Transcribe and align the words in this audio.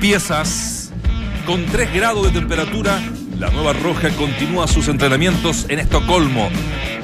Piezas 0.00 0.92
con 1.44 1.66
3 1.66 1.92
grados 1.92 2.24
de 2.24 2.32
temperatura. 2.40 2.98
La 3.38 3.50
Nueva 3.50 3.74
Roja 3.74 4.08
continúa 4.10 4.66
sus 4.66 4.88
entrenamientos 4.88 5.66
en 5.68 5.78
Estocolmo 5.78 6.48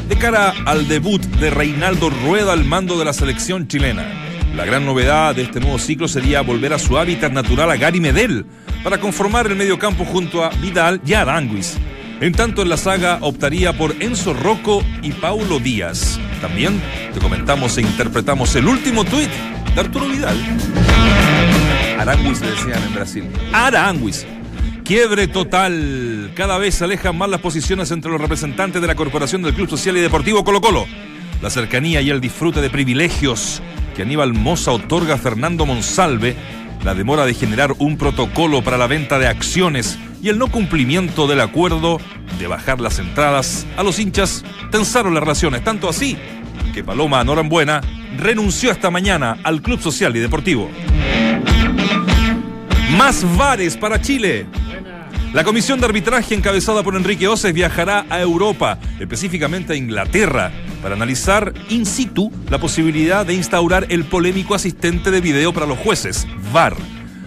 de 0.09 0.17
cara 0.17 0.55
al 0.65 0.89
debut 0.89 1.21
de 1.23 1.51
Reinaldo 1.51 2.09
Rueda 2.09 2.55
al 2.55 2.65
mando 2.65 2.99
de 2.99 3.05
la 3.05 3.13
selección 3.13 3.69
chilena. 3.69 4.07
La 4.55 4.65
gran 4.65 4.87
novedad 4.87 5.35
de 5.35 5.43
este 5.43 5.61
nuevo 5.61 5.79
ciclo 5.79 6.09
sería 6.09 6.41
volver 6.41 6.73
a 6.73 6.79
su 6.79 6.97
hábitat 6.97 7.33
natural 7.33 7.71
a 7.71 7.77
Gary 7.77 8.01
Medel 8.01 8.47
para 8.83 8.99
conformar 8.99 9.47
el 9.47 9.57
mediocampo 9.57 10.07
junto 10.07 10.43
a 10.43 10.49
Vidal 10.49 11.03
y 11.05 11.13
Aranguis. 11.13 11.77
En 12.21 12.33
tanto, 12.33 12.63
en 12.63 12.71
la 12.71 12.79
saga 12.79 13.19
optaría 13.21 13.77
por 13.77 13.95
Enzo 14.01 14.33
Rocco 14.33 14.83
y 15.03 15.13
Paulo 15.13 15.59
Díaz. 15.59 16.19
También 16.41 16.81
te 17.13 17.21
comentamos 17.21 17.77
e 17.77 17.83
interpretamos 17.83 18.57
el 18.57 18.67
último 18.67 19.05
tuit 19.05 19.31
de 19.75 19.81
Arturo 19.81 20.09
Vidal. 20.09 20.39
Aranguis 21.99 22.41
le 22.41 22.51
decían 22.51 22.83
en 22.83 22.95
Brasil. 22.95 23.25
Aranguis. 23.53 24.27
Quiebre 24.85 25.27
total. 25.29 26.31
Cada 26.35 26.59
vez 26.59 26.77
se 26.77 26.85
alejan 26.85 27.17
más 27.17 27.29
las 27.29 27.41
posiciones 27.41 27.91
entre 27.91 28.11
los 28.11 28.21
representantes 28.21 28.81
de 28.81 28.87
la 28.87 28.95
Corporación 28.95 29.43
del 29.43 29.55
Club 29.55 29.69
Social 29.69 29.97
y 29.97 30.01
Deportivo 30.01 30.45
Colo 30.45 30.61
Colo. 30.61 30.87
La 31.43 31.51
cercanía 31.51 32.01
y 32.01 32.11
el 32.11 32.21
disfrute 32.21 32.61
de 32.61 32.71
privilegios 32.71 33.63
que 33.97 34.03
Aníbal 34.03 34.35
Moza 34.35 34.73
otorga 34.73 35.15
a 35.15 35.19
Fernando 35.19 35.67
Monsalve, 35.67 36.37
la 36.85 36.95
demora 36.95 37.25
de 37.25 37.35
generar 37.35 37.75
un 37.79 37.97
protocolo 37.97 38.63
para 38.63 38.79
la 38.79 38.87
venta 38.87 39.19
de 39.19 39.27
acciones 39.27 39.99
y 40.23 40.29
el 40.29 40.39
no 40.39 40.49
cumplimiento 40.49 41.27
del 41.27 41.41
acuerdo 41.41 41.99
de 42.39 42.47
bajar 42.47 42.81
las 42.81 42.99
entradas 42.99 43.67
a 43.77 43.83
los 43.83 43.99
hinchas 43.99 44.45
tensaron 44.71 45.15
las 45.15 45.23
relaciones, 45.23 45.65
tanto 45.65 45.89
así 45.89 46.17
que 46.75 46.85
Paloma 46.85 47.25
Norambuena 47.25 47.81
renunció 48.19 48.71
esta 48.71 48.91
mañana 48.91 49.39
al 49.43 49.63
Club 49.63 49.81
Social 49.81 50.15
y 50.15 50.21
Deportivo. 50.21 50.71
Más 52.97 53.37
bares 53.37 53.77
para 53.77 54.01
Chile. 54.01 54.47
La 55.35 55.45
comisión 55.45 55.79
de 55.79 55.87
arbitraje 55.87 56.35
encabezada 56.35 56.83
por 56.83 56.97
Enrique 56.97 57.29
Oces 57.29 57.53
viajará 57.53 58.07
a 58.09 58.23
Europa, 58.23 58.79
específicamente 58.99 59.75
a 59.75 59.77
Inglaterra, 59.77 60.51
para 60.81 60.95
analizar 60.95 61.53
in 61.69 61.85
situ 61.85 62.33
la 62.49 62.59
posibilidad 62.59 63.27
de 63.27 63.35
instaurar 63.35 63.87
el 63.91 64.05
polémico 64.05 64.55
asistente 64.55 65.11
de 65.11 65.21
video 65.21 65.53
para 65.53 65.67
los 65.67 65.79
jueces, 65.79 66.27
VAR. 66.53 66.75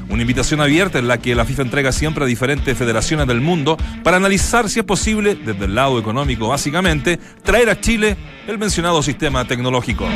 Una 0.09 0.22
invitación 0.22 0.59
abierta 0.59 0.97
en 0.97 1.08
la 1.08 1.20
que 1.20 1.36
la 1.36 1.45
FIFA 1.45 1.62
entrega 1.62 1.92
siempre 1.92 2.23
a 2.23 2.28
diferentes 2.28 2.75
federaciones 2.75 3.28
del 3.28 3.42
mundo 3.42 3.78
para 4.03 4.17
analizar 4.17 4.70
si 4.70 4.80
es 4.80 4.86
posible, 4.86 5.36
desde 5.36 5.66
el 5.66 5.75
lado 5.75 6.00
económico 6.00 6.47
básicamente, 6.47 7.20
traer 7.44 7.70
a 7.70 7.80
Chile 7.80 8.17
el 8.47 8.58
mencionado 8.58 9.03
sistema 9.03 9.45
tecnológico. 9.45 10.08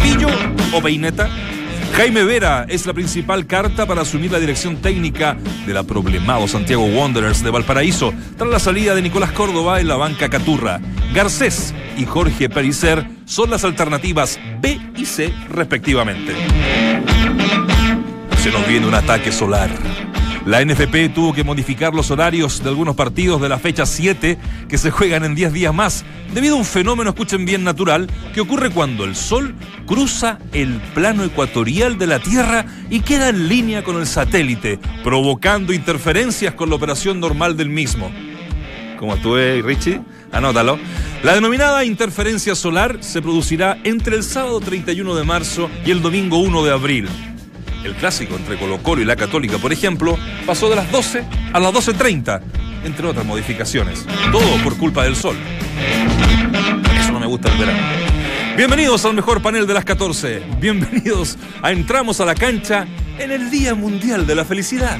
¿Pillo 0.00 0.28
o 0.72 0.80
peineta? 0.80 1.28
Jaime 1.96 2.24
Vera 2.24 2.66
es 2.68 2.86
la 2.86 2.92
principal 2.92 3.46
carta 3.46 3.86
para 3.86 4.02
asumir 4.02 4.32
la 4.32 4.40
dirección 4.40 4.78
técnica 4.78 5.36
de 5.64 5.72
la 5.72 5.84
problemado 5.84 6.48
Santiago 6.48 6.84
Wanderers 6.84 7.44
de 7.44 7.50
Valparaíso, 7.50 8.12
tras 8.36 8.50
la 8.50 8.58
salida 8.58 8.96
de 8.96 9.02
Nicolás 9.02 9.30
Córdoba 9.30 9.78
en 9.78 9.86
la 9.86 9.94
banca 9.94 10.28
Caturra. 10.28 10.80
Garcés 11.14 11.72
y 11.96 12.04
Jorge 12.04 12.48
Pericer 12.48 13.06
son 13.26 13.50
las 13.50 13.62
alternativas 13.62 14.40
B 14.60 14.80
y 14.96 15.06
C 15.06 15.32
respectivamente. 15.48 16.34
Se 18.38 18.50
nos 18.50 18.66
viene 18.66 18.88
un 18.88 18.94
ataque 18.94 19.30
solar. 19.30 19.70
La 20.46 20.62
NFP 20.62 21.14
tuvo 21.14 21.32
que 21.32 21.42
modificar 21.42 21.94
los 21.94 22.10
horarios 22.10 22.62
de 22.62 22.68
algunos 22.68 22.94
partidos 22.94 23.40
de 23.40 23.48
la 23.48 23.58
fecha 23.58 23.86
7 23.86 24.36
que 24.68 24.76
se 24.76 24.90
juegan 24.90 25.24
en 25.24 25.34
10 25.34 25.54
días 25.54 25.72
más, 25.72 26.04
debido 26.34 26.56
a 26.56 26.58
un 26.58 26.66
fenómeno, 26.66 27.10
escuchen 27.10 27.46
bien, 27.46 27.64
natural, 27.64 28.08
que 28.34 28.42
ocurre 28.42 28.68
cuando 28.68 29.04
el 29.04 29.16
Sol 29.16 29.54
cruza 29.86 30.38
el 30.52 30.82
plano 30.94 31.24
ecuatorial 31.24 31.96
de 31.96 32.06
la 32.06 32.18
Tierra 32.18 32.66
y 32.90 33.00
queda 33.00 33.30
en 33.30 33.48
línea 33.48 33.82
con 33.82 33.96
el 33.96 34.06
satélite, 34.06 34.78
provocando 35.02 35.72
interferencias 35.72 36.52
con 36.52 36.68
la 36.68 36.76
operación 36.76 37.20
normal 37.20 37.56
del 37.56 37.70
mismo. 37.70 38.10
Como 38.98 39.14
estuve, 39.14 39.62
Richie, 39.62 40.02
anótalo. 40.30 40.78
La 41.22 41.34
denominada 41.34 41.86
interferencia 41.86 42.54
solar 42.54 42.98
se 43.00 43.22
producirá 43.22 43.78
entre 43.82 44.16
el 44.16 44.22
sábado 44.22 44.60
31 44.60 45.14
de 45.14 45.24
marzo 45.24 45.70
y 45.86 45.90
el 45.90 46.02
domingo 46.02 46.38
1 46.38 46.64
de 46.64 46.70
abril. 46.70 47.08
El 47.84 47.94
clásico 47.94 48.34
entre 48.36 48.56
Colo 48.56 48.82
Colo 48.82 49.02
y 49.02 49.04
la 49.04 49.14
Católica, 49.14 49.58
por 49.58 49.70
ejemplo, 49.70 50.18
pasó 50.46 50.70
de 50.70 50.76
las 50.76 50.90
12 50.90 51.22
a 51.52 51.60
las 51.60 51.72
12.30, 51.72 52.40
entre 52.84 53.06
otras 53.06 53.26
modificaciones. 53.26 54.06
Todo 54.32 54.56
por 54.64 54.78
culpa 54.78 55.04
del 55.04 55.14
sol. 55.14 55.36
Eso 56.98 57.12
no 57.12 57.20
me 57.20 57.26
gusta 57.26 57.52
el 57.52 57.58
verano. 57.58 57.78
Bienvenidos 58.56 59.04
al 59.04 59.12
mejor 59.12 59.42
panel 59.42 59.66
de 59.66 59.74
las 59.74 59.84
14. 59.84 60.42
Bienvenidos 60.58 61.36
a 61.60 61.72
Entramos 61.72 62.20
a 62.20 62.24
la 62.24 62.34
cancha 62.34 62.86
en 63.18 63.30
el 63.30 63.50
Día 63.50 63.74
Mundial 63.74 64.26
de 64.26 64.34
la 64.34 64.46
Felicidad. 64.46 64.96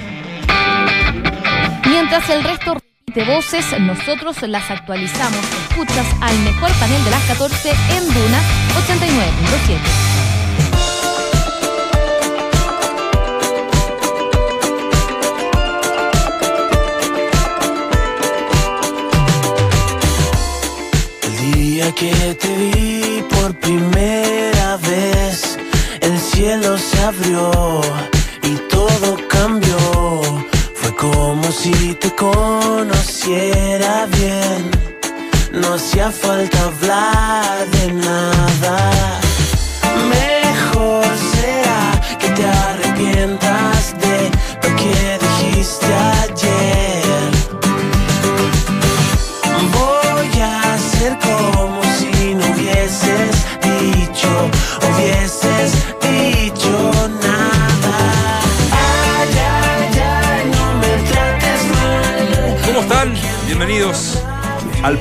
Mientras 1.87 2.29
el 2.29 2.45
resto 2.45 2.75
repite 2.75 3.25
voces, 3.25 3.65
nosotros 3.81 4.43
las 4.43 4.71
actualizamos. 4.71 5.41
Escuchas 5.71 6.07
al 6.21 6.39
mejor 6.41 6.71
panel 6.73 7.03
de 7.03 7.11
las 7.11 7.25
14 7.25 7.71
en 7.71 8.05
Duna 8.13 8.43
89.7. 8.87 10.14
que 21.95 22.35
te 22.35 22.49
vi 22.49 23.23
por 23.31 23.55
primera 23.55 24.77
vez, 24.79 25.57
el 26.01 26.19
cielo 26.19 26.77
se 26.77 27.01
abrió 27.03 27.81
y 28.43 28.57
todo 28.69 29.17
cambió. 29.29 29.77
Fue 30.75 30.95
como 30.97 31.45
si 31.53 31.95
te 31.95 32.11
conociera 32.17 34.07
bien. 34.19 34.71
No 35.53 35.75
hacía 35.75 36.11
falta 36.11 36.59
hablar 36.65 37.67
de 37.71 37.93
nada. 37.93 39.21
Mejor 40.09 41.05
será 41.35 42.01
que 42.19 42.29
te 42.31 42.45
arrepientas 42.45 43.95
de 44.01 44.31
lo 44.63 44.77
que 44.77 45.19
dijiste 45.25 45.95
ayer. 45.95 46.84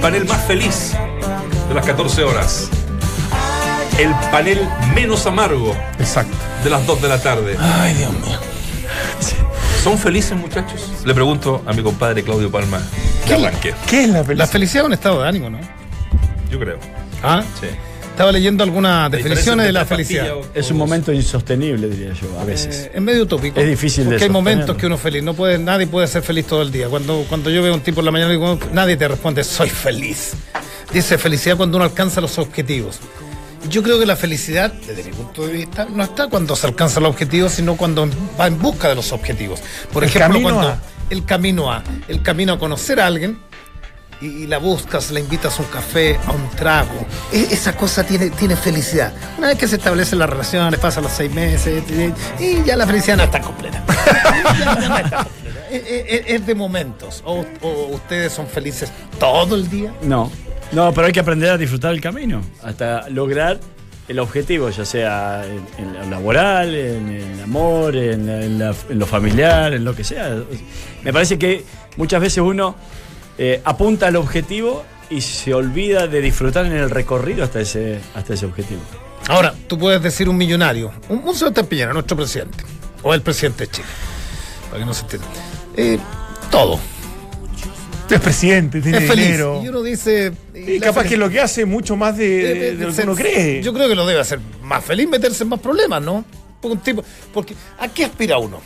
Panel 0.04 0.26
más 0.26 0.44
feliz 0.46 0.92
de 1.70 1.74
las 1.74 1.86
14 1.86 2.26
horas. 2.26 2.68
El 3.98 4.12
panel 4.34 4.60
menos 4.94 5.26
amargo 5.26 5.74
Exacto. 5.98 6.36
de 6.62 6.70
las 6.70 6.86
2 6.86 7.02
de 7.04 7.08
la 7.08 7.22
tarde. 7.22 7.56
Ay, 7.58 7.94
Dios 7.94 8.12
mío. 8.12 8.38
¿Son 9.82 9.98
felices, 9.98 10.38
muchachos? 10.38 10.92
Le 11.06 11.14
pregunto 11.14 11.64
a 11.66 11.72
mi 11.72 11.82
compadre 11.82 12.22
Claudio 12.22 12.52
Palma. 12.52 12.82
Arranque. 13.32 13.74
¿Qué 13.88 14.04
es 14.04 14.10
la 14.10 14.26
felicidad? 14.26 14.38
La 14.40 14.48
felicidad 14.48 14.84
es 14.84 14.88
un 14.88 14.94
estado 14.94 15.22
de 15.22 15.30
ánimo, 15.30 15.50
¿no? 15.50 15.60
Yo 16.52 16.60
creo. 16.60 16.80
¿Ah? 17.24 17.42
Sí. 17.62 17.68
Estaba 18.14 18.32
leyendo 18.32 18.64
algunas 18.64 19.10
definiciones 19.10 19.66
de 19.66 19.72
la 19.72 19.86
felicidad. 19.88 20.28
Es 20.54 20.70
un 20.70 20.78
momento 20.78 21.12
insostenible, 21.12 21.90
diría 21.90 22.14
yo, 22.14 22.40
a 22.40 22.44
veces. 22.46 22.86
Eh, 22.86 22.92
es 22.94 23.02
medio 23.02 23.24
utópico. 23.24 23.60
Es 23.60 23.68
difícil 23.68 24.04
de 24.04 24.12
Porque 24.12 24.26
hay 24.26 24.30
sostener. 24.30 24.32
momentos 24.32 24.78
que 24.78 24.86
uno 24.86 24.96
es 24.96 25.02
feliz. 25.02 25.24
No 25.24 25.34
puede, 25.34 25.58
nadie 25.58 25.88
puede 25.88 26.06
ser 26.06 26.22
feliz 26.22 26.46
todo 26.46 26.62
el 26.62 26.72
día. 26.72 26.90
Cuando, 26.90 27.26
cuando 27.28 27.50
yo 27.50 27.64
veo 27.64 27.74
a 27.74 27.76
un 27.76 27.82
tipo 27.82 28.02
en 28.02 28.06
la 28.06 28.12
mañana 28.12 28.32
y 28.32 28.38
digo, 28.38 28.60
nadie 28.72 28.98
te 28.98 29.08
responde, 29.08 29.44
soy 29.44 29.70
feliz. 29.70 30.34
Dice 30.94 31.18
felicidad 31.18 31.58
cuando 31.58 31.78
uno 31.78 31.86
alcanza 31.86 32.22
los 32.22 32.38
objetivos. 32.38 33.00
Yo 33.68 33.82
creo 33.82 33.98
que 33.98 34.06
la 34.06 34.16
felicidad, 34.16 34.72
desde 34.72 35.06
mi 35.06 35.12
punto 35.12 35.48
de 35.48 35.54
vista, 35.54 35.88
no 35.92 36.04
está 36.04 36.28
cuando 36.28 36.56
se 36.56 36.68
alcanza 36.68 37.00
los 37.00 37.10
objetivos, 37.10 37.54
sino 37.54 37.76
cuando 37.78 38.08
va 38.40 38.46
en 38.46 38.60
busca 38.60 38.90
de 38.90 38.96
los 38.96 39.12
objetivos. 39.12 39.60
Por 39.92 40.04
El 40.04 40.10
ejemplo, 40.10 40.34
camino 40.34 40.50
cuando 40.54 40.70
a. 40.70 40.80
el 41.10 41.26
camino 41.26 41.72
a, 41.72 41.84
el 42.08 42.22
camino 42.22 42.54
a 42.54 42.60
conocer 42.60 43.00
a 43.00 43.08
alguien 43.08 43.40
y, 44.24 44.44
y 44.44 44.48
la 44.48 44.58
buscas, 44.58 45.12
la 45.12 45.20
invitas 45.20 45.60
a 45.60 45.64
un 45.64 45.68
café, 45.70 46.18
a 46.26 46.32
un 46.32 46.50
trago. 46.52 47.06
E- 47.32 47.48
esa 47.52 47.76
cosa 47.76 48.04
tiene, 48.04 48.30
tiene 48.32 48.56
felicidad. 48.56 49.12
Una 49.38 49.48
vez 49.50 49.58
que 49.58 49.68
se 49.68 49.76
establecen 49.76 50.20
las 50.20 50.30
relaciones, 50.30 50.80
pasan 50.80 51.04
los 51.04 51.12
seis 51.12 51.32
meses 51.34 51.84
y, 52.40 52.64
ya 52.64 52.76
la 52.78 52.88
felicidad 52.88 53.18
no 53.18 53.24
está 53.24 53.42
completa. 53.42 53.84
No 53.86 53.94
está 53.94 54.76
completa. 54.84 55.28
Es, 55.72 55.84
es- 56.08 56.24
es 56.28 56.46
de 56.46 56.56
momentos. 56.56 57.22
O, 57.26 57.46
o 57.62 57.88
ustedes 57.94 58.32
son 58.34 58.48
felices 58.48 58.92
todo 59.20 59.56
el 59.56 59.70
día. 59.70 59.94
No, 60.04 60.32
no, 60.72 60.94
pero 60.94 61.08
hay 61.08 61.14
que 61.14 61.20
aprender 61.20 61.50
a 61.52 61.58
disfrutar 61.58 61.94
el 61.94 62.02
camino 62.02 62.42
hasta 62.64 63.10
lograr 63.10 63.60
el 64.08 64.20
objetivo, 64.20 64.70
ya 64.70 64.84
sea 64.86 65.44
en, 65.46 65.66
en 65.86 65.94
lo 65.94 66.10
laboral, 66.10 66.76
en 66.76 67.08
el 67.10 67.42
amor, 67.42 67.96
en, 67.96 68.26
la- 68.28 68.44
en 68.44 68.60
la- 68.60 68.76
en 68.90 69.00
lo 69.00 69.06
familiar, 69.06 69.74
en 69.74 69.84
lo 69.86 69.96
que 69.96 70.04
sea. 70.04 70.36
Me 71.04 71.14
parece 71.14 71.38
que 71.40 71.64
muchas 71.98 72.20
veces 72.22 72.40
uno 72.40 72.76
eh, 73.38 73.62
apunta 73.64 74.08
al 74.08 74.16
objetivo 74.16 74.84
y 75.10 75.22
se 75.22 75.54
olvida 75.54 76.08
de 76.08 76.22
disfrutar 76.22 76.66
en 76.66 76.74
el 76.74 76.90
recorrido 76.90 77.44
hasta 77.44 77.60
ese, 77.62 78.00
hasta 78.16 78.34
ese 78.34 78.46
objetivo. 78.46 78.82
Ahora, 79.28 79.54
tú 79.68 79.78
puedes 79.78 80.02
decir 80.02 80.28
un 80.30 80.38
millonario, 80.38 80.92
un, 81.10 81.20
un 81.24 81.36
Sebastián 81.36 81.66
Piñera, 81.68 81.94
nuestro 81.94 82.18
presidente, 82.18 82.64
o 83.04 83.14
el 83.14 83.22
presidente 83.22 83.66
de 83.66 83.72
Chile. 83.72 83.88
para 84.70 84.80
que 84.80 84.86
no 84.86 84.94
se 84.94 85.02
entienda. 85.04 85.28
Eh, 85.78 85.98
todo. 86.52 86.80
Es 88.10 88.20
presidente, 88.20 88.80
tiene 88.82 89.00
es 89.00 89.08
feliz. 89.08 89.26
dinero. 89.26 89.62
Y 89.64 89.70
uno 89.70 89.82
dice. 89.82 90.34
Y 90.54 90.80
capaz 90.80 91.06
que 91.06 91.18
lo 91.18 91.30
que 91.32 91.40
hace 91.40 91.66
mucho 91.66 91.96
más 91.96 92.16
de, 92.16 92.28
de- 92.28 92.76
de 92.76 92.84
lo 92.84 92.90
que 92.90 92.96
se- 92.96 93.04
uno 93.04 93.16
cree. 93.16 93.64
Yo 93.64 93.74
creo 93.74 93.88
que 93.88 93.96
lo 93.96 94.06
debe 94.06 94.20
hacer 94.20 94.40
más 94.62 94.86
feliz 94.86 95.08
meterse 95.10 95.44
en 95.44 95.50
más 95.50 95.60
problemas, 95.60 96.04
¿no? 96.04 96.24
Porque, 96.62 96.74
un 96.78 96.84
tipo, 96.84 97.04
porque 97.34 97.56
¿a 97.80 97.88
qué 97.88 98.06
aspira 98.06 98.38
uno? 98.38 98.62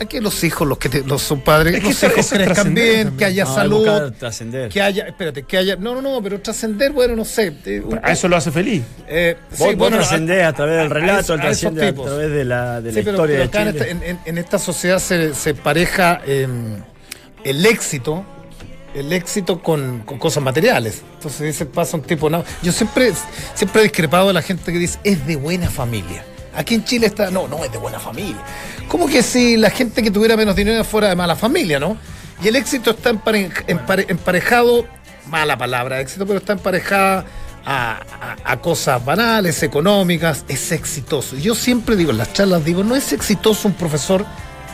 A 0.00 0.04
que 0.04 0.20
los 0.20 0.44
hijos, 0.44 0.66
los 0.68 0.78
que 0.78 0.88
te- 0.88 1.02
los 1.02 1.22
sus 1.22 1.40
padres, 1.40 1.74
Es 1.74 1.80
que 1.80 1.88
los 1.88 2.02
hijos 2.04 2.30
crezcan 2.30 2.72
bien, 2.74 2.86
también. 3.08 3.16
que 3.16 3.24
haya 3.24 3.44
No, 3.44 3.54
salud, 3.54 4.12
trascender. 4.18 4.68
que 4.68 4.80
haya, 4.80 5.08
espérate, 5.08 5.42
que 5.42 5.56
haya, 5.58 5.74
no, 5.76 5.94
no, 5.94 6.00
no, 6.02 6.22
pero 6.22 6.40
trascender, 6.40 6.92
bueno, 6.92 7.16
no 7.16 7.24
sé. 7.24 7.52
eh, 7.66 7.82
un- 7.84 7.98
A 8.02 8.12
eso 8.12 8.28
lo 8.28 8.36
hace 8.36 8.52
feliz. 8.52 8.82
eh, 9.08 9.36
Vos, 9.50 9.58
sí, 9.58 9.64
vos 9.64 9.76
bueno, 9.76 9.96
trascendés 9.96 10.44
a, 10.44 10.52
través 10.52 10.76
del 10.76 10.82
a- 10.82 10.90
a 10.90 10.94
relato, 10.94 11.32
a 11.32 11.36
a 11.36 11.50
tipos. 11.52 12.06
través 12.06 12.30
de 12.30 12.44
la, 12.44 12.80
de 12.80 12.92
la 12.92 12.94
Sí, 12.98 13.02
pero, 13.04 13.16
historia 13.16 13.18
pero 13.18 13.38
de 13.38 13.42
acá 13.44 13.62
en 13.62 13.72
Chile. 13.72 13.78
esta, 13.80 13.90
en- 13.90 14.02
en- 14.04 14.20
en 14.24 14.38
esta 14.38 14.58
sociedad 14.58 14.98
se, 15.00 15.34
se 15.34 15.54
pareja 15.54 16.20
eh, 16.26 16.46
el 17.44 17.66
éxito, 17.66 18.24
el 18.94 19.12
éxito 19.12 19.60
con, 19.62 20.00
con 20.04 20.18
cosas 20.18 20.42
materiales. 20.42 21.02
Entonces 21.14 21.40
dice, 21.40 21.66
pasa 21.66 21.96
un 21.96 22.02
tipo, 22.04 22.30
no. 22.30 22.44
Yo 22.62 22.70
siempre, 22.72 23.12
siempre 23.54 23.80
he 23.80 23.84
discrepado 23.84 24.28
de 24.28 24.34
la 24.34 24.42
gente 24.42 24.72
que 24.72 24.78
dice, 24.78 24.98
es 25.02 25.26
de 25.26 25.34
buena 25.36 25.68
familia. 25.70 26.24
Aquí 26.54 26.74
en 26.74 26.84
Chile 26.84 27.06
está, 27.06 27.30
no, 27.30 27.46
no 27.48 27.64
es 27.64 27.70
de 27.72 27.78
buena 27.78 27.98
familia. 28.00 28.42
Como 28.88 29.06
que 29.06 29.22
si 29.22 29.56
la 29.56 29.70
gente 29.70 30.02
que 30.02 30.10
tuviera 30.10 30.36
menos 30.36 30.56
dinero 30.56 30.82
fuera 30.84 31.08
de 31.08 31.16
mala 31.16 31.36
familia, 31.36 31.78
¿no? 31.78 31.96
Y 32.42 32.48
el 32.48 32.56
éxito 32.56 32.90
está 32.92 33.10
empare- 33.10 33.50
empare- 33.66 34.06
emparejado, 34.08 34.86
mala 35.26 35.56
palabra 35.58 36.00
éxito, 36.00 36.26
pero 36.26 36.38
está 36.38 36.54
emparejada 36.54 37.24
a, 37.66 38.00
a- 38.20 38.36
a 38.52 38.60
cosas 38.60 39.04
banales, 39.04 39.62
económicas, 39.62 40.44
es 40.48 40.72
exitoso. 40.72 41.36
Yo 41.36 41.54
siempre 41.54 41.96
digo, 41.96 42.10
en 42.12 42.18
las 42.18 42.32
charlas 42.32 42.64
digo, 42.64 42.82
no 42.82 42.96
es 42.96 43.12
exitoso 43.12 43.68
un 43.68 43.74
profesor 43.74 44.24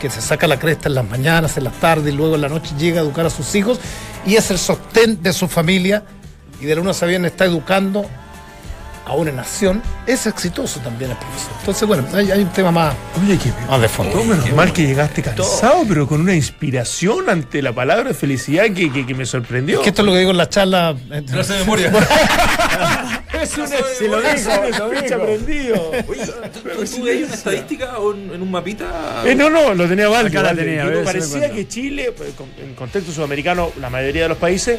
que 0.00 0.10
se 0.10 0.20
saca 0.20 0.46
la 0.46 0.58
cresta 0.58 0.88
en 0.88 0.94
las 0.96 1.08
mañanas, 1.08 1.56
en 1.56 1.64
las 1.64 1.74
tardes 1.80 2.12
y 2.12 2.16
luego 2.16 2.34
en 2.34 2.42
la 2.42 2.48
noche 2.48 2.74
llega 2.78 3.00
a 3.00 3.04
educar 3.04 3.24
a 3.26 3.30
sus 3.30 3.54
hijos 3.54 3.78
y 4.26 4.36
es 4.36 4.50
el 4.50 4.58
sostén 4.58 5.22
de 5.22 5.32
su 5.32 5.48
familia 5.48 6.04
y 6.60 6.66
de 6.66 6.74
la 6.76 6.82
una 6.82 6.92
sabían 6.94 7.24
está 7.24 7.44
educando 7.46 8.04
a 9.06 9.12
una 9.14 9.32
nación, 9.32 9.82
es 10.06 10.26
exitoso 10.26 10.80
también 10.80 11.10
el 11.10 11.16
profesor. 11.18 11.50
Entonces, 11.60 11.86
bueno, 11.88 12.06
hay, 12.14 12.30
hay 12.30 12.40
un 12.40 12.48
tema 12.50 12.70
más, 12.70 12.94
Oye, 13.22 13.36
que 13.38 13.50
más 13.68 13.80
de 13.80 13.88
fondo. 13.88 14.24
menos 14.24 14.50
mal 14.52 14.72
que 14.72 14.86
llegaste 14.86 15.22
cansado, 15.22 15.84
pero 15.86 16.06
con 16.08 16.20
una 16.22 16.34
inspiración 16.34 17.28
ante 17.28 17.60
la 17.60 17.72
palabra 17.72 18.04
de 18.08 18.14
felicidad 18.14 18.64
que, 18.74 18.90
que- 18.92 19.04
que 19.06 19.14
me 19.14 19.26
sorprendió. 19.26 19.82
Que 19.82 19.90
esto 19.90 20.02
es 20.02 20.06
lo 20.06 20.12
que 20.12 20.18
digo 20.20 20.30
en 20.30 20.38
la 20.38 20.48
charla. 20.48 20.96
eh, 21.10 21.22
Clase 21.30 21.52
de 21.52 21.58
memoria. 21.64 21.92
es 23.42 23.58
un, 23.58 23.66
Si 23.98 24.08
lo 24.08 24.20
es 24.22 24.44
dijo. 24.44 24.52
aprendido. 25.20 25.90
Oye, 26.08 26.26
¿tú, 26.52 26.60
tú 26.96 27.02
veías 27.04 27.26
una 27.28 27.34
estadística 27.34 27.98
o 27.98 28.14
en, 28.14 28.30
en 28.34 28.42
un 28.42 28.50
mapita? 28.50 29.22
Eh, 29.26 29.34
no, 29.34 29.50
no, 29.50 29.74
lo 29.74 29.86
tenía 29.88 30.04
la 30.04 30.10
válido. 30.22 30.54
tenía, 30.54 30.86
se 30.86 31.02
parecía 31.04 31.50
que 31.50 31.68
Chile, 31.68 32.12
pues, 32.16 32.30
con- 32.34 32.48
en 32.58 32.74
contexto 32.74 33.12
sudamericano, 33.12 33.70
la 33.80 33.90
mayoría 33.90 34.22
de 34.22 34.28
los 34.30 34.38
países 34.38 34.78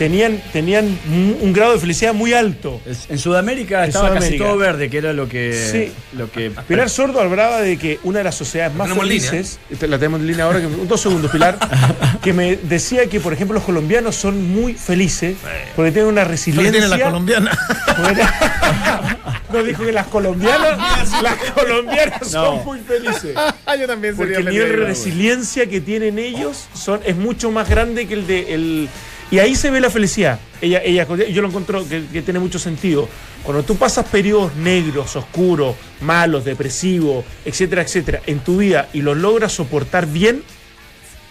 tenían, 0.00 0.40
tenían 0.50 0.98
un, 1.42 1.52
grado 1.52 1.74
de 1.74 1.78
felicidad 1.78 2.14
muy 2.14 2.32
alto. 2.32 2.80
En 3.10 3.18
Sudamérica 3.18 3.82
En 3.84 3.90
estaba 3.90 4.14
casi 4.14 4.38
todo 4.38 4.56
verde, 4.56 4.88
que 4.88 4.96
era 4.96 5.12
lo 5.12 5.28
que. 5.28 5.52
Sí. 5.52 5.92
Lo 6.16 6.30
que 6.32 6.50
Pilar 6.66 6.88
Sordo 6.88 7.20
hablaba 7.20 7.60
de 7.60 7.76
que 7.76 8.00
una 8.02 8.20
de 8.20 8.24
las 8.24 8.34
sociedades 8.34 8.74
más 8.74 8.90
felices, 8.94 9.58
la 9.68 9.98
tenemos 9.98 10.20
en 10.20 10.28
línea 10.28 10.46
ahora, 10.46 10.60
que, 10.60 10.68
dos 10.68 11.02
segundos 11.02 11.30
Pilar, 11.30 11.58
que 12.22 12.32
me 12.32 12.56
decía 12.56 13.10
que 13.10 13.20
por 13.20 13.34
ejemplo 13.34 13.56
los 13.56 13.64
colombianos 13.64 14.16
son 14.16 14.50
muy 14.50 14.72
felices 14.72 15.36
porque 15.76 15.92
tienen 15.92 16.10
una 16.10 16.24
resiliencia. 16.24 16.72
tiene 16.72 16.88
la 16.88 17.04
colombiana. 17.04 17.58
porque- 17.98 18.22
no 19.52 19.62
dijo 19.62 19.84
que 19.84 19.92
las 19.92 20.06
colombianas, 20.06 20.78
las 21.22 21.34
colombianas 21.52 22.22
No. 22.22 22.28
son 22.28 22.64
muy 22.64 22.80
felices. 22.80 23.36
Yo 23.78 23.86
también 23.86 24.16
Porque 24.16 24.34
sería 24.34 24.48
el 24.48 24.54
nivel 24.54 24.80
de 24.80 24.86
resiliencia 24.86 25.66
que 25.66 25.82
tienen 25.82 26.18
ellos 26.18 26.68
son, 26.74 27.00
es 27.04 27.16
mucho 27.16 27.50
más 27.50 27.68
grande 27.68 28.08
que 28.08 28.14
el 28.14 28.26
de 28.26 28.54
el. 28.54 28.88
Y 29.30 29.38
ahí 29.38 29.54
se 29.54 29.70
ve 29.70 29.80
la 29.80 29.90
felicidad. 29.90 30.40
Ella, 30.60 30.82
ella, 30.82 31.06
yo 31.06 31.40
lo 31.40 31.48
encuentro 31.48 31.86
que, 31.88 32.00
tiene 32.22 32.40
mucho 32.40 32.58
sentido. 32.58 33.08
Cuando 33.44 33.62
tú 33.62 33.76
pasas 33.76 34.06
periodos 34.06 34.54
negros, 34.56 35.14
oscuros, 35.16 35.76
malos, 36.00 36.44
depresivos, 36.44 37.24
etcétera, 37.44 37.82
etcétera, 37.82 38.20
en 38.26 38.40
tu 38.40 38.58
vida 38.58 38.88
y 38.92 39.02
los 39.02 39.16
logras 39.16 39.52
soportar 39.52 40.06
bien, 40.06 40.42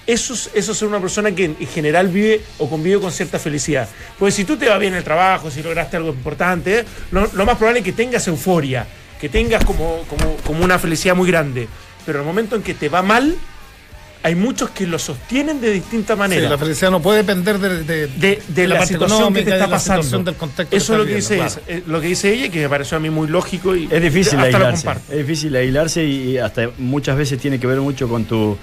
eso 0.07 0.33
es, 0.33 0.49
eso 0.55 0.71
es 0.71 0.81
una 0.81 0.99
persona 0.99 1.35
que 1.35 1.45
en 1.45 1.67
general 1.67 2.07
vive 2.07 2.41
o 2.57 2.69
convive 2.69 2.99
con 2.99 3.11
cierta 3.11 3.37
felicidad. 3.37 3.87
Porque 4.17 4.31
si 4.31 4.45
tú 4.45 4.57
te 4.57 4.67
va 4.67 4.77
bien 4.77 4.93
en 4.93 4.99
el 4.99 5.03
trabajo, 5.03 5.51
si 5.51 5.61
lograste 5.61 5.97
algo 5.97 6.09
importante, 6.09 6.79
¿eh? 6.79 6.85
lo, 7.11 7.29
lo 7.33 7.45
más 7.45 7.57
probable 7.57 7.79
es 7.79 7.85
que 7.85 7.91
tengas 7.91 8.27
euforia, 8.27 8.87
que 9.19 9.29
tengas 9.29 9.63
como, 9.65 10.03
como, 10.07 10.35
como 10.37 10.63
una 10.63 10.79
felicidad 10.79 11.15
muy 11.15 11.27
grande. 11.27 11.67
Pero 12.05 12.19
el 12.21 12.25
momento 12.25 12.55
en 12.55 12.63
que 12.63 12.73
te 12.73 12.89
va 12.89 13.03
mal, 13.03 13.35
hay 14.21 14.35
muchos 14.35 14.69
que 14.71 14.85
lo 14.85 14.99
sostienen 14.99 15.61
de 15.61 15.71
distinta 15.71 16.13
Sí, 16.15 16.19
manera. 16.19 16.49
la 16.49 16.57
felicidad 16.57 16.91
no 16.91 17.01
puede 17.01 17.19
depender 17.19 17.57
de, 17.57 17.83
de- 17.83 18.07
de, 18.07 18.41
de 18.49 18.67
la, 18.67 18.85
situación 18.85 19.33
que 19.33 19.43
te 19.43 19.51
está 19.51 19.55
de 19.55 19.59
la 19.61 19.69
pasando. 19.69 20.03
situación 20.03 20.25
del 20.25 20.35
contexto 20.35 20.75
Eso 20.75 20.93
es 20.93 20.99
lo 20.99 21.05
que, 21.05 21.15
dice, 21.15 21.41
eh, 21.67 21.83
lo 21.87 22.01
que 22.01 22.07
dice 22.07 22.33
ella 22.33 22.45
y 22.47 22.49
que 22.49 22.59
me 22.59 22.69
pareció 22.69 22.97
a 22.97 22.99
mí 22.99 23.09
muy 23.09 23.27
lógico 23.29 23.75
y 23.77 23.87
Es 23.89 24.01
difícil 24.01 24.37
hasta 24.39 24.59
lo 24.59 24.65
aislarse. 24.67 24.85
comparto. 24.85 25.11
Es 25.13 25.17
difícil 25.19 25.55
aislarse 25.55 26.03
y 26.03 26.37
hasta 26.37 26.69
muchas 26.79 27.15
veces 27.17 27.39
tiene 27.39 27.59
que 27.61 27.67
ver 27.67 27.79
mucho 27.79 28.09
con 28.09 28.25
tu. 28.25 28.57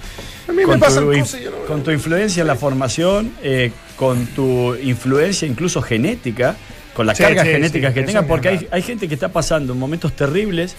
A 0.47 0.51
mí 0.51 0.57
me 0.57 0.63
con 0.63 0.79
pasan 0.79 1.05
tu, 1.05 1.19
cosas 1.19 1.41
yo 1.41 1.49
no- 1.49 1.57
con 1.65 1.81
tu 1.83 1.89
influencia 1.91 2.41
en 2.41 2.47
la 2.47 2.55
formación, 2.55 3.31
eh, 3.41 3.71
con 3.95 4.27
tu 4.27 4.75
influencia 4.75 5.47
incluso 5.47 5.81
genética, 5.81 6.55
con 6.93 7.07
las 7.07 7.17
Sí, 7.17 7.23
cargas 7.23 7.45
sí, 7.47 7.51
genéticas 7.53 7.93
sí, 7.95 8.03
que 8.05 8.11
es 8.11 8.23
porque 8.27 8.49
hay, 8.49 8.67
hay 8.69 8.81
gente 8.83 9.07
que 9.07 9.15
está 9.15 9.29
pasando 9.29 9.73
momentos 9.73 10.15
terribles 10.15 10.75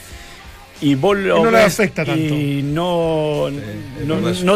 y 0.80 0.94
vos 0.94 1.16
lo 1.16 1.38
Y 1.38 1.42
no 1.42 1.50
le 1.50 1.58
ves 1.58 1.66
afecta 1.74 2.04
tanto. 2.04 2.34
y 2.34 2.62
no, 2.62 3.48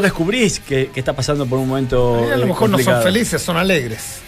descubrís 0.00 0.60
que, 0.60 0.90
que 0.92 1.00
está 1.00 1.12
pasando 1.14 1.46
por 1.46 1.58
un 1.58 1.68
momento. 1.68 2.18
A 2.32 2.36
lo 2.36 2.44
eh, 2.44 2.46
mejor 2.46 2.70
no 2.70 2.78
son 2.78 3.02
felices, 3.02 3.40
son 3.42 3.56
alegres. 3.56 4.20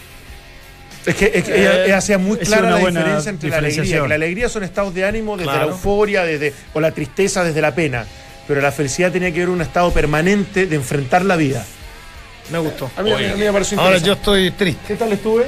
Es 1.06 1.14
que, 1.14 1.30
es 1.34 1.44
que 1.44 1.52
Eh, 1.52 1.60
ella, 1.60 1.84
ella 1.84 1.96
hacía 1.98 2.18
muy 2.18 2.38
clara 2.38 2.70
la 2.70 2.78
diferencia 2.78 3.30
entre 3.30 3.50
la 3.50 3.58
alegría. 3.58 4.02
Que 4.02 4.08
la 4.08 4.14
alegría 4.14 4.48
son 4.48 4.64
estados 4.64 4.94
de 4.94 5.04
ánimo 5.04 5.36
desde 5.36 5.50
Claro. 5.50 5.66
la 5.66 5.72
euforia 5.72 6.24
desde, 6.24 6.54
o 6.72 6.80
la 6.80 6.92
tristeza 6.92 7.44
desde 7.44 7.60
la 7.60 7.74
pena. 7.74 8.06
Pero 8.48 8.60
la 8.60 8.72
felicidad 8.72 9.12
tenía 9.12 9.32
que 9.32 9.40
ver 9.40 9.48
un 9.48 9.60
estado 9.60 9.90
permanente 9.92 10.66
de 10.66 10.76
enfrentar 10.76 11.24
la 11.24 11.36
vida. 11.36 11.64
Me 12.50 12.58
gustó. 12.58 12.90
A 12.96 13.02
mí, 13.02 13.10
a 13.12 13.16
me 13.36 13.52
pareció 13.52 13.80
Ahora 13.80 13.98
yo 13.98 14.14
estoy 14.14 14.50
triste. 14.50 14.82
¿Qué 14.88 14.96
tal 14.96 15.12
estuve? 15.12 15.46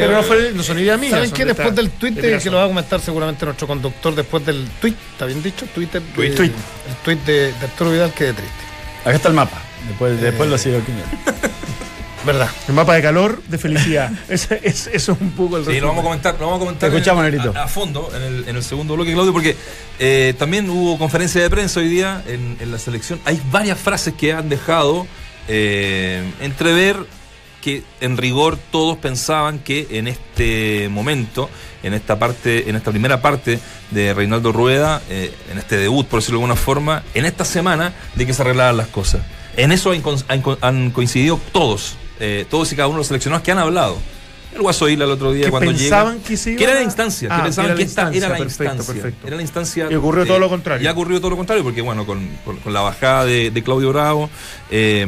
Pero 0.00 0.12
no, 0.12 0.22
fue, 0.22 0.52
no 0.54 0.62
son 0.62 0.78
ideas 0.78 0.98
mías. 0.98 1.12
¿Saben 1.12 1.30
qué? 1.30 1.44
de 1.44 1.52
Después 1.54 1.74
del 1.74 1.90
tweet, 1.90 2.12
de 2.12 2.38
que 2.38 2.50
lo 2.50 2.56
va 2.58 2.64
a 2.64 2.68
comentar 2.68 3.00
seguramente 3.00 3.44
nuestro 3.44 3.66
conductor, 3.66 4.14
después 4.14 4.44
del 4.46 4.66
tweet, 4.80 4.94
¿está 5.12 5.26
bien 5.26 5.42
dicho? 5.42 5.66
Twitter. 5.74 6.00
de- 6.02 6.12
Tweet. 6.14 6.30
Tweet. 6.34 6.52
El 6.88 6.94
tweet 7.04 7.16
de, 7.26 7.52
de 7.52 7.64
Arturo 7.64 7.90
Vidal, 7.92 8.12
que 8.12 8.24
de 8.24 8.32
triste. 8.34 8.54
Acá 9.02 9.12
está 9.16 9.28
el 9.28 9.34
mapa. 9.34 9.60
Después, 9.88 10.20
después 10.20 10.48
lo 10.50 10.58
sigo 10.58 10.78
aquí. 10.78 10.92
¿Verdad? 12.26 12.50
El 12.66 12.74
mapa 12.74 12.94
de 12.94 13.00
calor, 13.02 13.40
de 13.46 13.58
felicidad. 13.58 14.10
Ese- 14.28 14.60
es- 14.64 14.88
eso 14.88 15.12
es 15.12 15.20
un 15.20 15.30
poco 15.30 15.56
el 15.56 15.64
Sí, 15.64 15.80
lo 15.80 15.86
vamos 15.88 16.00
a 16.00 16.04
comentar, 16.04 16.34
lo 16.34 16.40
vamos 16.46 16.56
a 16.56 16.58
comentar 16.60 16.90
Te 16.90 16.96
escuchamos, 16.96 17.24
en- 17.24 17.30
Nerito. 17.30 17.56
a, 17.56 17.64
a 17.64 17.68
fondo 17.68 18.10
en 18.14 18.22
el, 18.22 18.48
en 18.48 18.56
el 18.56 18.62
segundo 18.62 18.94
bloque, 18.94 19.12
Claudio, 19.12 19.32
porque 19.32 19.56
eh, 19.98 20.34
también 20.38 20.68
hubo 20.68 20.98
conferencia 20.98 21.40
de 21.40 21.48
prensa 21.48 21.80
hoy 21.80 21.88
día 21.88 22.22
en, 22.26 22.56
en 22.60 22.70
la 22.72 22.78
selección. 22.78 23.20
Hay 23.24 23.40
varias 23.50 23.78
frases 23.78 24.14
que 24.14 24.32
han 24.32 24.48
dejado 24.48 25.06
eh, 25.46 26.22
entrever 26.40 26.96
que 27.60 27.82
en 28.00 28.16
rigor 28.16 28.58
todos 28.70 28.96
pensaban 28.98 29.58
que 29.58 29.86
en 29.90 30.08
este 30.08 30.88
momento, 30.90 31.50
en 31.82 31.94
esta 31.94 32.18
parte, 32.18 32.68
en 32.68 32.76
esta 32.76 32.90
primera 32.90 33.20
parte 33.20 33.58
de 33.90 34.14
Reinaldo 34.14 34.52
Rueda, 34.52 35.02
eh, 35.08 35.32
en 35.50 35.58
este 35.58 35.76
debut, 35.76 36.06
por 36.06 36.20
decirlo 36.20 36.38
de 36.38 36.44
alguna 36.44 36.60
forma, 36.60 37.02
en 37.14 37.24
esta 37.24 37.44
semana 37.44 37.92
de 38.14 38.26
que 38.26 38.34
se 38.34 38.42
arreglaran 38.42 38.76
las 38.76 38.88
cosas. 38.88 39.22
En 39.56 39.72
eso 39.72 39.92
han, 40.60 40.90
coincidido 40.90 41.40
todos, 41.52 41.96
eh, 42.20 42.46
todos 42.48 42.72
y 42.72 42.76
cada 42.76 42.88
uno 42.88 42.96
de 42.96 43.00
los 43.00 43.06
seleccionados 43.08 43.42
que 43.42 43.50
han 43.50 43.58
hablado. 43.58 43.98
El 44.58 44.62
Guaso 44.62 44.88
Isla 44.88 45.04
el 45.04 45.10
otro 45.12 45.32
día 45.32 45.44
Que 45.46 45.50
cuando 45.50 45.70
pensaban 45.70 46.14
llega, 46.16 46.28
que 46.28 46.36
se 46.36 46.50
iba 46.50 46.58
que 46.58 46.64
era 46.64 46.74
la 46.74 46.82
instancia, 46.82 47.28
Ah, 47.30 47.36
que 47.38 47.42
pensaban 47.44 47.70
era 47.70 47.76
que 47.76 47.82
la 47.84 47.88
esta 47.88 48.00
era 48.02 48.10
la 48.10 48.16
instancia, 48.16 48.38
perfecto, 48.38 48.64
instancia. 48.74 48.94
perfecto. 49.02 49.26
Era 49.26 49.36
la 49.36 49.42
instancia. 49.42 49.88
Y 49.90 49.94
ocurrió 49.94 50.26
todo 50.26 50.38
lo 50.38 50.48
contrario. 50.48 50.84
Y 50.84 50.86
ha 50.88 50.92
ocurrido 50.92 51.20
todo 51.20 51.30
lo 51.30 51.36
contrario, 51.36 51.64
porque 51.64 51.80
bueno, 51.80 52.04
con, 52.04 52.28
con- 52.44 52.56
con 52.58 52.72
la 52.72 52.80
bajada 52.80 53.24
de, 53.24 53.50
de 53.50 53.62
Claudio 53.62 53.90
Bravo 53.92 54.28
eh, 54.70 55.06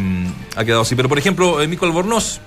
ha 0.57 0.65
quedado 0.65 0.83
así. 0.83 0.95
Pero 0.95 1.09
por 1.09 1.19
ejemplo, 1.19 1.61
eh, 1.61 1.69
Mico 1.69 1.85
Albornoz, 1.87 2.41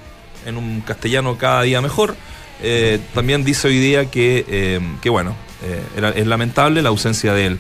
en 0.46 0.58
un 0.58 0.82
castellano 0.82 1.38
cada 1.38 1.62
día 1.64 1.82
mejor, 1.82 2.16
eh, 2.62 3.00
también 3.14 3.44
dice 3.44 3.68
hoy 3.68 3.80
día 3.80 4.10
que, 4.10 4.46
eh, 4.48 4.80
que 5.02 5.10
bueno, 5.10 5.36
era- 5.98 6.10
es 6.10 6.26
lamentable 6.28 6.82
la 6.82 6.90
ausencia 6.90 7.34
de 7.34 7.46
él. 7.48 7.60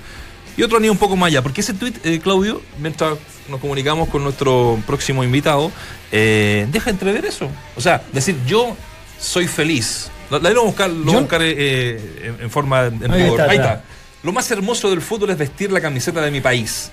Y 0.55 0.61
otro 0.63 0.77
han 0.77 0.83
ido 0.83 0.93
un 0.93 0.99
poco 0.99 1.15
más 1.15 1.27
allá, 1.27 1.41
porque 1.41 1.61
ese 1.61 1.73
tuit, 1.73 1.97
eh, 2.05 2.19
Claudio, 2.19 2.61
mientras 2.79 3.13
nos 3.49 3.59
comunicamos 3.59 4.07
con 4.09 4.23
nuestro 4.23 4.79
próximo 4.85 5.23
invitado, 5.23 5.71
eh, 6.11 6.67
deja 6.71 6.91
entrever 6.91 7.25
eso. 7.25 7.49
O 7.75 7.81
sea, 7.81 8.03
decir, 8.13 8.35
yo 8.45 8.75
soy 9.23 9.47
feliz. 9.47 10.09
La, 10.29 10.39
la 10.39 10.51
iré 10.51 10.59
a 10.59 10.63
buscar, 10.63 10.89
lo 10.89 11.03
voy 11.03 11.09
a 11.11 11.13
Yo- 11.15 11.19
buscar 11.21 11.41
eh, 11.43 12.21
en, 12.23 12.43
en 12.43 12.49
forma... 12.51 12.85
en 12.85 13.11
Ahí 13.11 13.23
rigor. 13.23 13.39
está, 13.39 13.51
Ahí 13.51 13.57
está. 13.57 13.73
está. 13.73 13.83
Lo 14.23 14.31
más 14.33 14.49
hermoso 14.51 14.89
del 14.89 15.01
fútbol 15.01 15.29
es 15.31 15.37
vestir 15.37 15.71
la 15.71 15.81
camiseta 15.81 16.21
de 16.21 16.31
mi 16.31 16.41
país. 16.41 16.91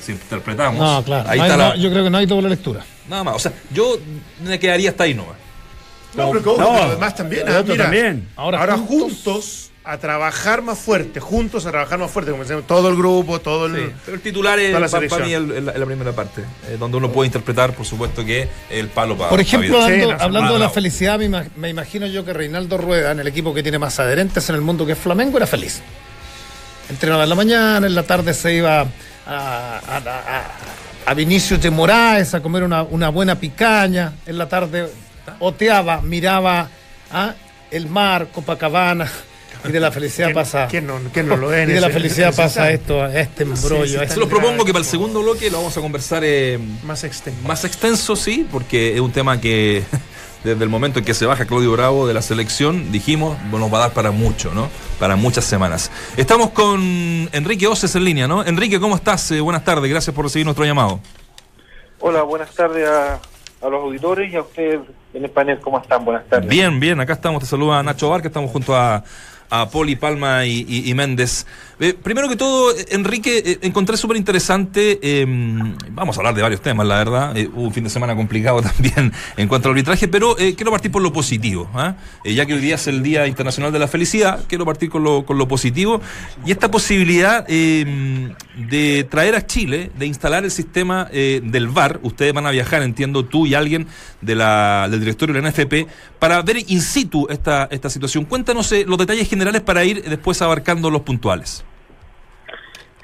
Si 0.00 0.12
interpretamos. 0.12 0.78
No, 0.80 1.02
claro. 1.04 1.28
Ahí 1.28 1.38
No 1.38 1.44
hay- 1.44 1.50
está 1.50 1.56
la- 1.62 1.68
no, 1.70 1.76
yo 1.76 1.90
creo 1.90 2.04
que 2.04 2.10
no 2.10 2.18
hay 2.18 2.26
doble 2.26 2.48
lectura. 2.48 2.84
Nada 3.08 3.24
más. 3.24 3.36
O 3.36 3.38
sea, 3.38 3.52
yo 3.72 3.98
me 4.42 4.58
quedaría 4.58 4.90
hasta 4.90 5.04
ahí 5.04 5.14
nomás. 5.14 5.36
No, 6.14 6.30
pero, 6.30 6.40
No, 6.44 6.56
pero 6.56 6.82
además 6.84 7.14
también. 7.14 7.46
el 7.46 7.54
ah, 7.56 7.60
otro 7.60 7.72
mira, 7.74 7.84
también. 7.84 8.28
Ahora, 8.36 8.60
Ahora 8.60 8.78
juntos, 8.78 9.70
a 9.88 9.98
trabajar 9.98 10.62
más 10.62 10.78
fuerte, 10.78 11.20
juntos 11.20 11.64
a 11.64 11.70
trabajar 11.70 11.98
más 11.98 12.10
fuerte, 12.10 12.32
como 12.32 12.42
decíamos, 12.42 12.66
todo 12.66 12.88
el 12.88 12.96
grupo, 12.96 13.40
todo 13.40 13.66
el... 13.66 13.76
Sí, 13.76 13.92
pero 14.04 14.16
el 14.16 14.20
titular 14.22 14.58
es 14.58 14.72
la 14.72 14.88
para, 15.08 15.24
mí 15.24 15.32
el- 15.32 15.50
el- 15.52 15.64
la, 15.66 15.86
primera 15.86 16.12
parte, 16.12 16.42
eh, 16.68 16.76
donde 16.78 16.96
uno 16.96 17.12
puede 17.12 17.28
interpretar, 17.28 17.72
por 17.72 17.86
supuesto, 17.86 18.24
que 18.24 18.48
el 18.68 18.88
palo 18.88 19.16
para. 19.16 19.30
Por 19.30 19.40
ejemplo, 19.40 19.80
hablando, 20.18 20.54
de 20.54 20.58
la 20.58 20.70
felicidad, 20.70 21.18
me, 21.18 21.26
ima- 21.28 21.46
me 21.56 21.68
imagino 21.68 22.06
yo 22.08 22.24
que 22.24 22.32
Reinaldo 22.32 22.78
Rueda, 22.78 23.12
en 23.12 23.20
el 23.20 23.28
equipo 23.28 23.54
que 23.54 23.62
tiene 23.62 23.78
más 23.78 23.98
adherentes 24.00 24.48
en 24.48 24.56
el 24.56 24.60
mundo 24.60 24.84
que 24.84 24.92
es 24.92 24.98
Flamengo, 24.98 25.36
era 25.36 25.46
feliz. 25.46 25.80
Entrenaba 26.88 27.22
en 27.22 27.28
la 27.28 27.34
mañana, 27.36 27.86
en 27.86 27.94
la 27.94 28.02
tarde 28.02 28.34
se 28.34 28.54
iba 28.54 28.80
a, 28.80 28.86
a, 29.26 29.78
a- 29.88 29.96
a- 29.98 30.50
a 31.10 31.14
Vinicius 31.14 31.60
de 31.62 31.70
Moraes 31.70 32.34
a 32.34 32.40
comer 32.42 32.64
una, 32.64 32.82
una 32.82 33.08
buena 33.10 33.36
picaña. 33.38 34.14
En 34.26 34.36
la 34.38 34.48
tarde 34.48 34.88
oteaba, 35.38 36.00
miraba 36.00 36.68
ah, 37.12 37.34
el 37.70 37.86
mar, 37.88 38.28
Copacabana. 38.32 39.08
Y 39.68 39.72
de 39.72 39.80
la 39.80 39.90
felicidad 39.92 40.26
¿Quién- 40.28 40.34
pasa. 40.34 40.66
quién 40.68 40.86
no- 40.86 40.98
quién 41.12 41.28
no 41.28 41.36
lo 41.36 41.52
es 41.52 41.68
Y 41.68 41.72
de 41.72 41.80
la 41.80 41.90
felicidad 41.90 42.34
pasa 42.34 42.70
esto, 42.70 43.02
a 43.02 43.14
este 43.18 43.42
embrollo. 43.44 43.86
sí, 43.86 43.96
a 43.96 44.02
este- 44.02 44.14
Se 44.14 44.20
los 44.20 44.28
propongo 44.28 44.64
que 44.64 44.72
para 44.72 44.80
el 44.84 44.88
segundo 44.88 45.22
bloque 45.22 45.50
lo 45.50 45.58
vamos 45.58 45.76
a 45.76 45.80
conversar 45.80 46.22
eh, 46.24 46.58
Más 46.84 47.04
extenso. 47.04 47.40
más 47.46 47.64
extenso, 47.64 48.16
sí, 48.16 48.46
porque 48.50 48.94
es 48.94 49.00
un 49.00 49.12
tema 49.12 49.40
que 49.40 49.82
desde 50.44 50.62
el 50.62 50.68
momento 50.70 51.00
en 51.00 51.04
que 51.04 51.12
se 51.14 51.26
baja 51.26 51.44
Claudio 51.46 51.72
Bravo 51.72 52.06
de 52.06 52.14
la 52.14 52.22
selección, 52.22 52.92
dijimos, 52.92 53.36
nos 53.50 53.72
va 53.72 53.78
a 53.78 53.80
dar 53.80 53.90
para 53.92 54.12
mucho, 54.12 54.54
¿no? 54.54 54.68
Para 55.00 55.16
muchas 55.16 55.44
semanas. 55.44 55.90
Estamos 56.16 56.50
con 56.50 57.28
Enrique 57.32 57.66
Oces 57.66 57.96
en 57.96 58.04
línea, 58.04 58.28
¿no? 58.28 58.44
Enrique, 58.44 58.78
¿cómo 58.78 58.94
estás? 58.94 59.28
Eh, 59.32 59.40
buenas 59.40 59.64
tardes, 59.64 59.90
gracias 59.90 60.14
por 60.14 60.24
recibir 60.24 60.44
nuestro 60.46 60.64
llamado. 60.64 61.00
Hola, 61.98 62.22
buenas 62.22 62.50
tardes 62.54 62.88
a, 62.88 63.14
a 63.14 63.68
los 63.68 63.82
auditores 63.82 64.32
y 64.32 64.36
a 64.36 64.42
ustedes 64.42 64.80
en 65.14 65.24
el 65.24 65.30
panel. 65.30 65.58
¿Cómo 65.60 65.80
están? 65.80 66.04
Buenas 66.04 66.26
tardes. 66.28 66.48
Bien, 66.48 66.78
bien, 66.78 67.00
acá 67.00 67.14
estamos, 67.14 67.40
te 67.42 67.46
saluda 67.48 67.82
Nacho 67.82 68.08
Bar, 68.10 68.20
que 68.20 68.28
estamos 68.28 68.50
junto 68.50 68.76
a, 68.76 69.02
a 69.50 69.68
Poli, 69.70 69.96
Palma 69.96 70.46
y, 70.46 70.64
y- 70.68 70.94
Méndez. 70.94 71.46
Eh, 71.78 71.92
primero 71.92 72.26
que 72.26 72.36
todo, 72.36 72.72
Enrique, 72.88 73.42
eh, 73.44 73.58
encontré 73.60 73.98
súper 73.98 74.16
interesante, 74.16 74.98
eh, 75.02 75.26
vamos 75.90 76.16
a 76.16 76.20
hablar 76.20 76.34
de 76.34 76.40
varios 76.40 76.62
temas, 76.62 76.86
la 76.86 76.96
verdad, 76.96 77.36
eh, 77.36 77.50
hubo 77.52 77.64
un 77.64 77.72
fin 77.74 77.84
de 77.84 77.90
semana 77.90 78.16
complicado 78.16 78.62
también 78.62 79.12
en 79.36 79.46
cuanto 79.46 79.68
al 79.68 79.72
arbitraje, 79.72 80.08
pero 80.08 80.34
quiero 80.36 80.70
partir 80.70 80.90
por 80.90 81.02
lo 81.02 81.12
positivo, 81.12 81.68
¿ah? 81.74 81.96
Ya 82.24 82.46
que 82.46 82.54
hoy 82.54 82.60
día 82.60 82.76
es 82.76 82.86
el 82.86 83.02
Día 83.02 83.26
Internacional 83.26 83.72
de 83.72 83.78
la 83.78 83.88
Felicidad, 83.88 84.44
quiero 84.48 84.64
partir 84.64 84.88
con 84.88 85.04
lo, 85.04 85.26
con 85.26 85.36
lo 85.36 85.48
positivo 85.48 86.00
y 86.46 86.50
esta 86.50 86.70
posibilidad 86.70 87.44
eh, 87.46 88.32
de 88.56 89.04
traer 89.10 89.34
a 89.34 89.44
Chile, 89.44 89.90
de 89.98 90.06
instalar 90.06 90.44
el 90.44 90.50
sistema 90.50 91.04
del 91.04 91.68
VAR, 91.68 92.00
ustedes 92.02 92.32
van 92.32 92.46
a 92.46 92.52
viajar, 92.52 92.82
entiendo, 92.82 93.26
tú 93.26 93.44
y 93.44 93.54
alguien 93.54 93.86
de 94.22 94.34
la, 94.34 94.88
del 94.90 95.00
directorio 95.00 95.34
de 95.34 95.42
la 95.42 95.50
NFP, 95.50 95.86
para 96.18 96.40
ver 96.40 96.56
in 96.68 96.80
situ 96.80 97.26
esta, 97.28 97.68
esta 97.70 97.90
situación. 97.90 98.24
Cuéntanos 98.24 98.72
los 98.86 98.96
detalles 98.96 99.28
generales 99.28 99.60
para 99.60 99.84
ir 99.84 100.02
después 100.02 100.40
abarcando 100.40 100.88
los 100.88 101.02
puntuales. 101.02 101.65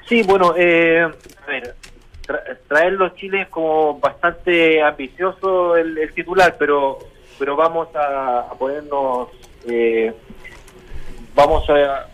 Sí, 0.07 0.23
bueno, 0.23 0.53
eh, 0.57 1.01
a 1.01 1.47
ver, 1.49 1.75
tra- 2.27 2.57
traerlo 2.67 3.05
a 3.05 3.15
Chile 3.15 3.41
es 3.41 3.47
como 3.49 3.99
bastante 3.99 4.81
ambicioso 4.81 5.75
el, 5.77 5.97
el 5.97 6.13
titular, 6.13 6.55
pero 6.57 6.99
pero 7.39 7.55
vamos 7.55 7.87
a, 7.95 8.47
ponernos, 8.59 9.29
eh, 9.67 10.13
vamos 11.33 11.67
a, 11.69 12.07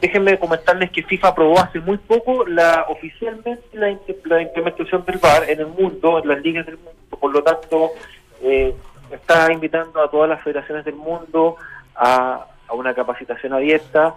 déjenme 0.00 0.38
comentarles 0.38 0.90
que 0.92 1.02
FIFA 1.02 1.28
aprobó 1.28 1.58
hace 1.58 1.80
muy 1.80 1.98
poco 1.98 2.46
la 2.46 2.86
oficialmente 2.88 3.62
la, 3.72 3.94
la 4.24 4.42
implementación 4.42 5.04
del 5.04 5.18
VAR 5.18 5.50
en 5.50 5.60
el 5.60 5.66
mundo, 5.66 6.20
en 6.20 6.28
las 6.28 6.40
ligas 6.42 6.64
del 6.64 6.76
mundo, 6.76 6.92
por 7.18 7.32
lo 7.32 7.42
tanto 7.42 7.90
eh, 8.40 8.72
está 9.10 9.52
invitando 9.52 10.00
a 10.00 10.10
todas 10.10 10.28
las 10.28 10.42
federaciones 10.42 10.84
del 10.84 10.94
mundo 10.94 11.56
a, 11.96 12.46
a 12.68 12.72
una 12.74 12.94
capacitación 12.94 13.52
abierta 13.52 14.14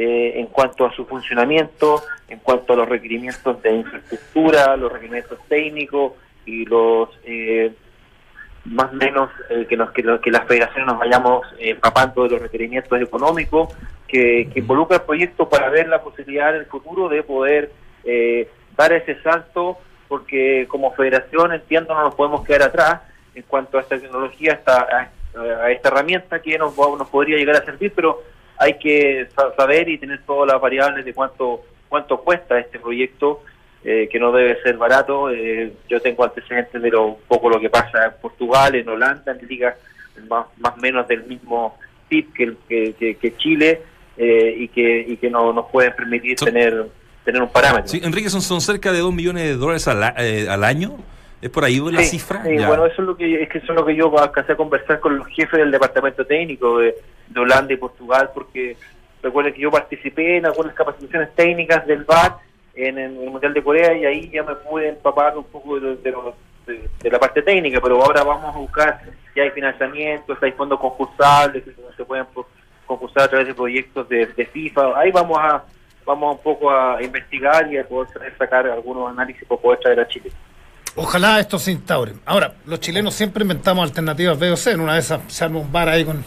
eh, 0.00 0.38
en 0.38 0.46
cuanto 0.46 0.86
a 0.86 0.92
su 0.94 1.04
funcionamiento, 1.06 2.00
en 2.28 2.38
cuanto 2.38 2.72
a 2.72 2.76
los 2.76 2.88
requerimientos 2.88 3.60
de 3.62 3.72
infraestructura, 3.72 4.76
los 4.76 4.92
requerimientos 4.92 5.40
técnicos 5.48 6.12
y 6.46 6.64
los 6.66 7.08
eh, 7.24 7.72
más 8.64 8.92
o 8.92 8.94
menos 8.94 9.28
eh, 9.50 9.66
que, 9.68 9.76
nos, 9.76 9.90
que, 9.90 10.02
las 10.30 10.46
federaciones 10.46 10.86
nos 10.86 11.00
vayamos 11.00 11.44
eh, 11.58 11.70
empapando 11.70 12.22
de 12.22 12.30
los 12.30 12.42
requerimientos 12.42 13.00
económicos 13.00 13.74
que, 14.06 14.48
que 14.52 14.60
involucra 14.60 14.98
el 14.98 15.02
proyecto 15.02 15.48
para 15.48 15.68
ver 15.68 15.88
la 15.88 16.00
posibilidad 16.00 16.50
en 16.54 16.60
el 16.60 16.66
futuro 16.66 17.08
de 17.08 17.24
poder 17.24 17.72
eh, 18.04 18.48
dar 18.76 18.92
ese 18.92 19.20
salto 19.22 19.78
porque 20.06 20.66
como 20.68 20.92
federación 20.92 21.54
entiendo 21.54 21.92
no 21.92 22.02
nos 22.02 22.14
podemos 22.14 22.46
quedar 22.46 22.62
atrás 22.62 23.00
en 23.34 23.42
cuanto 23.42 23.78
a 23.78 23.80
esta 23.80 23.98
tecnología, 23.98 24.52
esta, 24.52 25.10
esta 25.70 25.88
herramienta 25.88 26.40
que 26.40 26.56
nos 26.56 26.72
podría 27.10 27.36
llegar 27.36 27.56
a 27.56 27.64
servir, 27.64 27.92
pero 27.94 28.22
hay 28.58 28.74
que 28.78 29.28
sa- 29.34 29.54
saber 29.56 29.88
y 29.88 29.98
tener 29.98 30.20
todas 30.26 30.50
las 30.52 30.60
variables 30.60 31.04
de 31.04 31.14
cuánto 31.14 31.62
cuánto 31.88 32.18
cuesta 32.20 32.58
este 32.58 32.78
proyecto, 32.78 33.42
eh, 33.82 34.08
que 34.12 34.18
no 34.20 34.30
debe 34.32 34.60
ser 34.62 34.76
barato. 34.76 35.30
Eh, 35.30 35.72
yo 35.88 36.00
tengo 36.00 36.22
antecedentes 36.24 36.82
de 36.82 36.90
lo, 36.90 37.06
un 37.06 37.16
poco 37.26 37.48
lo 37.48 37.58
que 37.60 37.70
pasa 37.70 38.06
en 38.06 38.12
Portugal, 38.20 38.74
en 38.74 38.88
Holanda, 38.88 39.32
en 39.38 39.46
ligas 39.48 39.74
más 40.28 40.46
más 40.58 40.76
menos 40.78 41.06
del 41.08 41.24
mismo 41.24 41.78
PIB 42.08 42.32
que, 42.34 42.52
que, 42.68 42.92
que- 42.94 43.14
que 43.16 43.36
Chile 43.36 43.80
eh, 44.16 44.54
y 44.58 44.68
que 44.68 45.00
y 45.08 45.16
que 45.16 45.30
no 45.30 45.52
nos 45.52 45.66
pueden 45.70 45.94
permitir 45.94 46.38
So- 46.38 46.44
tener 46.46 46.86
tener 47.24 47.40
un 47.42 47.48
parámetro. 47.50 47.88
Sí, 47.88 48.00
Enrique, 48.02 48.28
son, 48.30 48.40
son 48.42 48.60
cerca 48.60 48.90
de 48.90 48.98
2 49.00 49.12
millones 49.14 49.44
de 49.44 49.54
dólares 49.54 49.86
al, 49.86 50.02
eh, 50.18 50.46
al 50.48 50.64
año. 50.64 50.96
¿Es 51.40 51.50
por 51.50 51.64
ahí 51.64 51.78
la 51.78 52.00
Sí, 52.02 52.18
cifra? 52.18 52.42
sí, 52.42 52.56
bueno, 52.66 52.84
eso 52.86 53.00
es 53.02 53.06
lo 53.08 53.16
que 53.16 53.42
es 53.42 53.48
que 53.48 53.58
eso 53.58 53.72
es 53.72 53.78
lo 53.78 53.86
que 53.86 53.94
yo 53.94 54.16
alcancé 54.18 54.52
a 54.52 54.56
conversar 54.56 54.98
con 55.00 55.16
los 55.18 55.26
jefes 55.28 55.58
del 55.60 55.70
departamento 55.70 56.24
técnico 56.26 56.78
de, 56.78 56.96
de 57.28 57.40
Holanda 57.40 57.72
y 57.72 57.76
Portugal, 57.76 58.30
porque 58.34 58.76
recuerden 59.22 59.54
que 59.54 59.60
yo 59.60 59.70
participé 59.70 60.38
en 60.38 60.46
algunas 60.46 60.74
capacitaciones 60.74 61.32
técnicas 61.34 61.86
del 61.86 62.04
VAR 62.04 62.36
en, 62.74 62.98
el 62.98 63.12
Mundial 63.12 63.54
de 63.54 63.62
Corea 63.62 63.92
y 63.96 64.04
ahí 64.04 64.30
ya 64.30 64.42
me 64.42 64.54
pude 64.56 64.88
empapar 64.88 65.36
un 65.36 65.44
poco 65.44 65.78
de, 65.78 65.96
de 65.96 66.14
de- 66.66 66.88
de 67.00 67.10
la 67.10 67.18
parte 67.18 67.40
técnica, 67.40 67.80
pero 67.80 68.02
ahora 68.02 68.22
vamos 68.22 68.54
a 68.54 68.58
buscar 68.58 69.00
si 69.32 69.40
hay 69.40 69.50
financiamiento, 69.52 70.36
si 70.38 70.44
hay 70.44 70.52
fondos 70.52 70.78
concursables, 70.78 71.64
si 71.64 71.70
se 71.96 72.04
pueden 72.04 72.26
concursar 72.84 73.22
a 73.22 73.28
través 73.28 73.46
de 73.46 73.54
proyectos 73.54 74.06
de, 74.08 74.26
de 74.26 74.44
FIFA. 74.44 74.98
Ahí 74.98 75.10
vamos 75.10 75.38
a 75.40 75.64
vamos 76.04 76.36
un 76.36 76.42
poco 76.42 76.70
a 76.70 77.02
investigar 77.02 77.72
y 77.72 77.78
a 77.78 77.84
poder 77.88 78.08
sacar 78.36 78.66
algunos 78.66 79.10
análisis 79.10 79.44
para 79.48 79.60
poder 79.60 79.78
traer 79.78 80.00
a 80.00 80.08
Chile. 80.08 80.30
Ojalá 80.98 81.38
esto 81.38 81.58
se 81.58 81.70
instaure. 81.70 82.14
Ahora, 82.26 82.54
los 82.66 82.80
chilenos 82.80 83.14
siempre 83.14 83.42
inventamos 83.42 83.84
alternativas 83.84 84.36
B 84.38 84.50
o 84.50 84.56
C. 84.56 84.72
En 84.72 84.80
una 84.80 84.94
de 84.94 85.00
esas 85.00 85.20
se 85.28 85.44
arma 85.44 85.60
un 85.60 85.70
bar 85.70 85.88
ahí 85.88 86.04
con, 86.04 86.24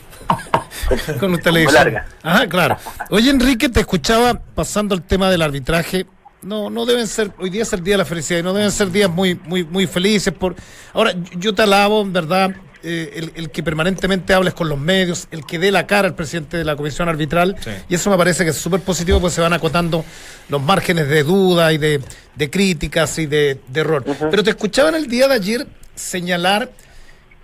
con 1.20 1.34
un 1.34 1.40
televisor. 1.40 2.02
Ajá, 2.24 2.48
claro. 2.48 2.78
Oye, 3.10 3.30
Enrique, 3.30 3.68
te 3.68 3.82
escuchaba 3.82 4.40
pasando 4.56 4.96
el 4.96 5.02
tema 5.02 5.30
del 5.30 5.42
arbitraje. 5.42 6.06
No, 6.42 6.70
no 6.70 6.86
deben 6.86 7.06
ser, 7.08 7.32
hoy 7.38 7.50
día 7.50 7.64
es 7.64 7.74
el 7.74 7.84
día 7.84 7.96
de 7.96 7.98
la 8.00 8.06
felicidad 8.06 8.40
y 8.40 8.44
no 8.44 8.54
deben 8.54 8.72
ser 8.72 8.90
días 8.92 9.10
muy, 9.10 9.36
muy, 9.46 9.66
muy 9.66 9.88
felices. 9.88 10.34
Por... 10.34 10.56
Ahora, 10.94 11.14
yo 11.36 11.54
te 11.54 11.64
alabo, 11.64 12.02
en 12.02 12.14
verdad, 12.14 12.52
eh, 12.84 13.12
el, 13.16 13.32
el 13.36 13.50
que 13.52 13.62
permanentemente 13.64 14.34
hables 14.34 14.54
con 14.54 14.68
los 14.70 14.80
medios, 14.80 15.28
el 15.32 15.46
que 15.46 15.60
dé 15.60 15.72
la 15.72 15.86
cara 15.88 16.08
al 16.08 16.16
presidente 16.16 16.58
de 16.58 16.64
la 16.66 16.76
comisión 16.76 17.08
arbitral. 17.10 17.56
Sí. 17.64 17.70
Y 17.90 17.96
eso 17.96 18.10
me 18.10 18.18
parece 18.18 18.44
que 18.44 18.50
es 18.52 18.58
súper 18.58 18.82
positivo, 18.82 19.20
pues 19.20 19.34
se 19.34 19.42
van 19.42 19.54
acotando 19.54 20.04
los 20.50 20.62
márgenes 20.62 21.08
de 21.08 21.24
duda 21.24 21.72
y 21.74 21.78
de, 21.78 22.02
de 22.36 22.50
críticas 22.50 23.18
y 23.20 23.26
de, 23.28 23.60
de 23.68 23.80
error. 23.82 24.04
Pero 24.30 24.44
te 24.44 24.50
escuchaba 24.52 24.90
en 24.90 24.96
el 24.96 25.08
día 25.08 25.28
de 25.28 25.36
ayer 25.36 25.68
señalar 25.96 26.72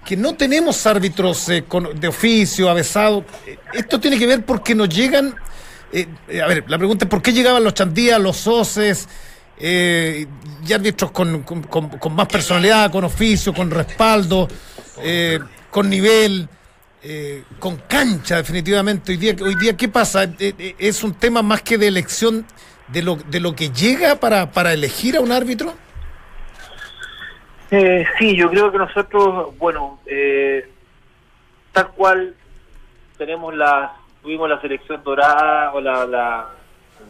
que 0.06 0.16
no 0.18 0.36
tenemos 0.36 0.86
árbitros 0.88 1.50
eh, 1.50 1.66
con- 1.68 2.00
de 2.00 2.08
oficio, 2.08 2.70
avesados. 2.70 3.26
Eh, 3.46 3.58
Esto 3.74 4.00
tiene 4.00 4.18
que 4.18 4.26
ver 4.26 4.46
porque 4.46 4.74
nos 4.74 4.88
llegan. 4.90 5.36
eh, 5.92 6.08
eh, 6.30 6.42
a 6.42 6.48
ver, 6.48 6.64
la 6.68 6.78
pregunta 6.78 7.06
es: 7.06 7.10
¿por 7.12 7.22
qué 7.22 7.34
llegaban 7.34 7.64
los 7.64 7.74
chandías, 7.74 8.20
los 8.20 8.38
soces, 8.38 9.08
eh, 9.60 10.26
y 10.66 10.72
árbitros 10.74 11.12
con, 11.12 11.44
con- 11.44 11.64
con- 11.64 11.90
con 11.90 12.14
más 12.16 12.28
personalidad, 12.28 12.90
con 12.92 13.04
oficio, 13.04 13.54
con 13.54 13.70
respaldo, 13.70 14.48
eh, 15.02 15.40
con 15.72 15.90
nivel? 15.90 16.48
eh, 17.04 17.44
con 17.60 17.78
cancha 17.88 18.38
definitivamente 18.38 19.12
hoy 19.12 19.18
día 19.18 19.36
hoy 19.42 19.56
día 19.56 19.78
qué 19.78 19.88
pasa 19.88 20.24
Eh, 20.24 20.54
eh, 20.58 20.76
es 20.80 21.04
un 21.04 21.14
tema 21.14 21.42
más 21.44 21.62
que 21.62 21.78
de 21.78 21.88
elección 21.88 22.46
de 22.88 23.02
lo 23.04 23.16
de 23.16 23.40
lo 23.40 23.56
que 23.56 23.70
llega 23.70 24.16
para 24.16 24.52
para 24.52 24.74
elegir 24.74 25.16
a 25.16 25.22
un 25.22 25.32
árbitro 25.32 25.74
Eh, 27.70 28.06
sí, 28.18 28.36
yo 28.36 28.50
creo 28.50 28.72
que 28.72 28.78
nosotros, 28.78 29.58
bueno, 29.58 30.00
eh, 30.06 30.70
tal 31.74 31.90
cual 31.92 32.34
tenemos 33.18 33.54
la, 33.54 33.94
tuvimos 34.22 34.48
la 34.50 34.62
selección 34.62 35.04
dorada 35.04 35.74
o 35.74 35.82
la, 35.82 36.06
la, 36.06 36.50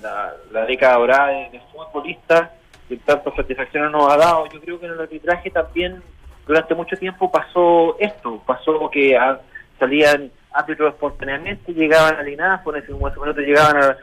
la, 0.01 0.33
la 0.51 0.65
década 0.65 0.97
dorada 0.97 1.27
de, 1.27 1.49
de 1.51 1.61
futbolistas 1.71 2.49
que 2.89 2.97
tantas 2.97 3.35
satisfacciones 3.35 3.91
nos 3.91 4.11
ha 4.11 4.17
dado. 4.17 4.47
Yo 4.51 4.59
creo 4.59 4.79
que 4.79 4.87
en 4.87 4.93
el 4.93 4.99
arbitraje 5.01 5.51
también 5.51 6.01
durante 6.47 6.75
mucho 6.75 6.95
tiempo 6.95 7.31
pasó 7.31 7.97
esto, 7.99 8.41
pasó 8.45 8.89
que 8.89 9.17
ah, 9.17 9.39
salían 9.79 10.31
árbitros 10.51 10.93
espontáneamente, 10.93 11.73
llegaban 11.73 12.15
al 12.15 12.27
INAF, 12.29 12.65
en 12.67 12.75
ese 12.77 12.91
momento 12.91 13.41
llegaban 13.41 13.77
a 13.77 13.87
la 13.87 13.97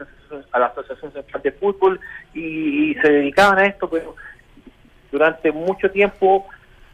a 0.51 0.59
la 0.59 0.65
asociación 0.67 1.11
Central 1.11 1.43
de 1.43 1.51
Fútbol 1.51 1.99
y, 2.33 2.93
se 2.95 3.09
dedicaban 3.09 3.59
a 3.59 3.65
esto, 3.65 3.89
pero 3.89 4.15
durante 5.11 5.51
mucho 5.51 5.89
tiempo 5.91 6.45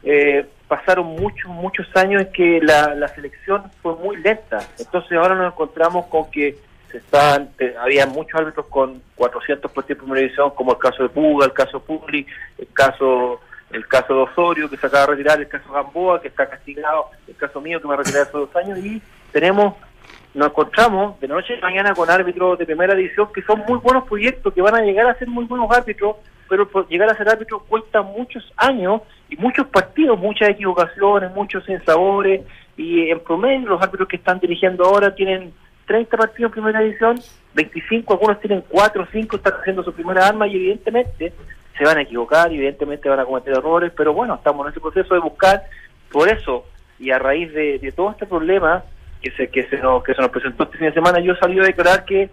eh, 0.03 0.45
pasaron 0.67 1.05
muchos, 1.07 1.49
muchos 1.49 1.87
años 1.95 2.21
en 2.21 2.31
que 2.31 2.59
la, 2.61 3.07
selección 3.09 3.71
fue 3.81 3.95
muy 3.95 4.17
lenta. 4.17 4.59
Entonces 4.79 5.17
ahora 5.17 5.35
nos 5.35 5.53
encontramos 5.53 6.07
con 6.07 6.29
que 6.31 6.57
se 6.91 6.97
están, 6.97 7.51
te- 7.53 7.75
había 7.77 8.05
muchos 8.05 8.39
árbitros 8.39 8.65
con 8.67 9.01
400 9.15 9.71
por 9.71 9.83
tiempo 9.85 10.03
en 10.03 10.09
primera 10.09 10.25
división, 10.25 10.51
como 10.51 10.73
el 10.73 10.77
caso 10.77 11.03
de 11.03 11.09
Puga, 11.09 11.45
el 11.45 11.53
caso 11.53 11.81
Publi, 11.81 12.25
el 12.57 12.67
caso 12.73 13.39
el 13.73 13.87
caso 13.87 14.13
de 14.13 14.21
Osorio, 14.21 14.69
que 14.69 14.77
se 14.77 14.87
acaba 14.87 15.05
de 15.05 15.11
retirar, 15.11 15.39
el 15.39 15.47
caso 15.47 15.71
Gamboa, 15.71 16.21
que 16.21 16.27
está 16.27 16.49
castigado, 16.49 17.07
el 17.27 17.35
caso 17.35 17.61
mío, 17.61 17.81
que 17.81 17.87
me 17.87 17.95
retiré 17.95 18.19
hace 18.19 18.37
dos 18.37 18.55
años, 18.55 18.79
y 18.79 19.01
tenemos, 19.31 19.75
nos 20.33 20.49
encontramos 20.49 21.19
de 21.19 21.27
noche 21.27 21.57
a 21.57 21.61
mañana 21.61 21.93
con 21.93 22.09
árbitros 22.09 22.57
de 22.59 22.65
primera 22.65 22.95
división 22.95 23.29
que 23.33 23.41
son 23.41 23.63
muy 23.67 23.79
buenos 23.79 24.07
proyectos, 24.07 24.53
que 24.53 24.61
van 24.61 24.75
a 24.75 24.81
llegar 24.81 25.07
a 25.07 25.17
ser 25.17 25.27
muy 25.27 25.45
buenos 25.45 25.69
árbitros, 25.71 26.17
pero 26.49 26.67
llegar 26.89 27.09
a 27.09 27.15
ser 27.15 27.29
árbitro 27.29 27.59
cuesta 27.59 28.01
muchos 28.01 28.51
años 28.57 29.01
y 29.29 29.37
muchos 29.37 29.67
partidos, 29.67 30.19
muchas 30.19 30.49
equivocaciones, 30.49 31.31
muchos 31.33 31.63
sinsabores, 31.65 32.41
y 32.75 33.09
en 33.09 33.19
promedio 33.21 33.69
los 33.69 33.81
árbitros 33.81 34.07
que 34.07 34.17
están 34.17 34.39
dirigiendo 34.39 34.85
ahora 34.85 35.13
tienen 35.13 35.53
30 35.85 36.17
partidos 36.17 36.49
en 36.49 36.53
primera 36.53 36.79
división, 36.81 37.19
25, 37.53 38.13
algunos 38.13 38.39
tienen 38.39 38.63
4 38.67 39.03
o 39.03 39.07
5, 39.11 39.35
están 39.35 39.53
haciendo 39.59 39.83
su 39.83 39.93
primera 39.93 40.27
arma 40.27 40.47
y 40.47 40.55
evidentemente 40.55 41.33
se 41.77 41.83
van 41.85 41.97
a 41.97 42.01
equivocar, 42.01 42.51
y 42.51 42.55
evidentemente 42.55 43.09
van 43.09 43.19
a 43.19 43.25
cometer 43.25 43.53
errores, 43.53 43.91
pero 43.95 44.13
bueno, 44.13 44.35
estamos 44.35 44.65
en 44.65 44.71
ese 44.71 44.79
proceso 44.79 45.13
de 45.13 45.19
buscar, 45.19 45.63
por 46.11 46.29
eso, 46.29 46.65
y 46.99 47.11
a 47.11 47.19
raíz 47.19 47.53
de, 47.53 47.79
de 47.79 47.91
todo 47.91 48.11
este 48.11 48.25
problema 48.25 48.83
que 49.21 49.31
se, 49.31 49.49
que, 49.49 49.67
se 49.67 49.77
nos, 49.77 50.03
que 50.03 50.13
se 50.13 50.21
nos 50.21 50.31
presentó 50.31 50.63
este 50.63 50.77
fin 50.77 50.87
de 50.87 50.93
semana, 50.93 51.19
yo 51.19 51.35
salí 51.35 51.59
a 51.59 51.63
declarar 51.63 52.05
que 52.05 52.29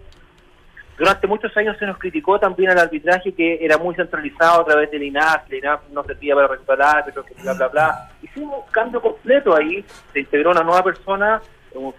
durante 0.97 1.27
muchos 1.27 1.55
años 1.55 1.77
se 1.77 1.85
nos 1.85 1.97
criticó 1.97 2.39
también 2.39 2.71
al 2.71 2.79
arbitraje 2.79 3.33
que 3.33 3.63
era 3.63 3.77
muy 3.77 3.95
centralizado 3.95 4.61
a 4.61 4.65
través 4.65 4.91
del 4.91 5.03
INAF, 5.03 5.49
el 5.49 5.59
INAF 5.59 5.81
no 5.91 6.03
servía 6.03 6.35
para 6.35 6.47
recuperar 6.47 6.97
árbitros, 6.97 7.25
que 7.25 7.35
bla, 7.35 7.53
bla, 7.53 7.67
bla. 7.69 8.11
Hicimos 8.21 8.65
un 8.65 8.71
cambio 8.71 9.01
completo 9.01 9.55
ahí, 9.55 9.85
se 10.11 10.19
integró 10.19 10.51
una 10.51 10.63
nueva 10.63 10.83
persona, 10.83 11.41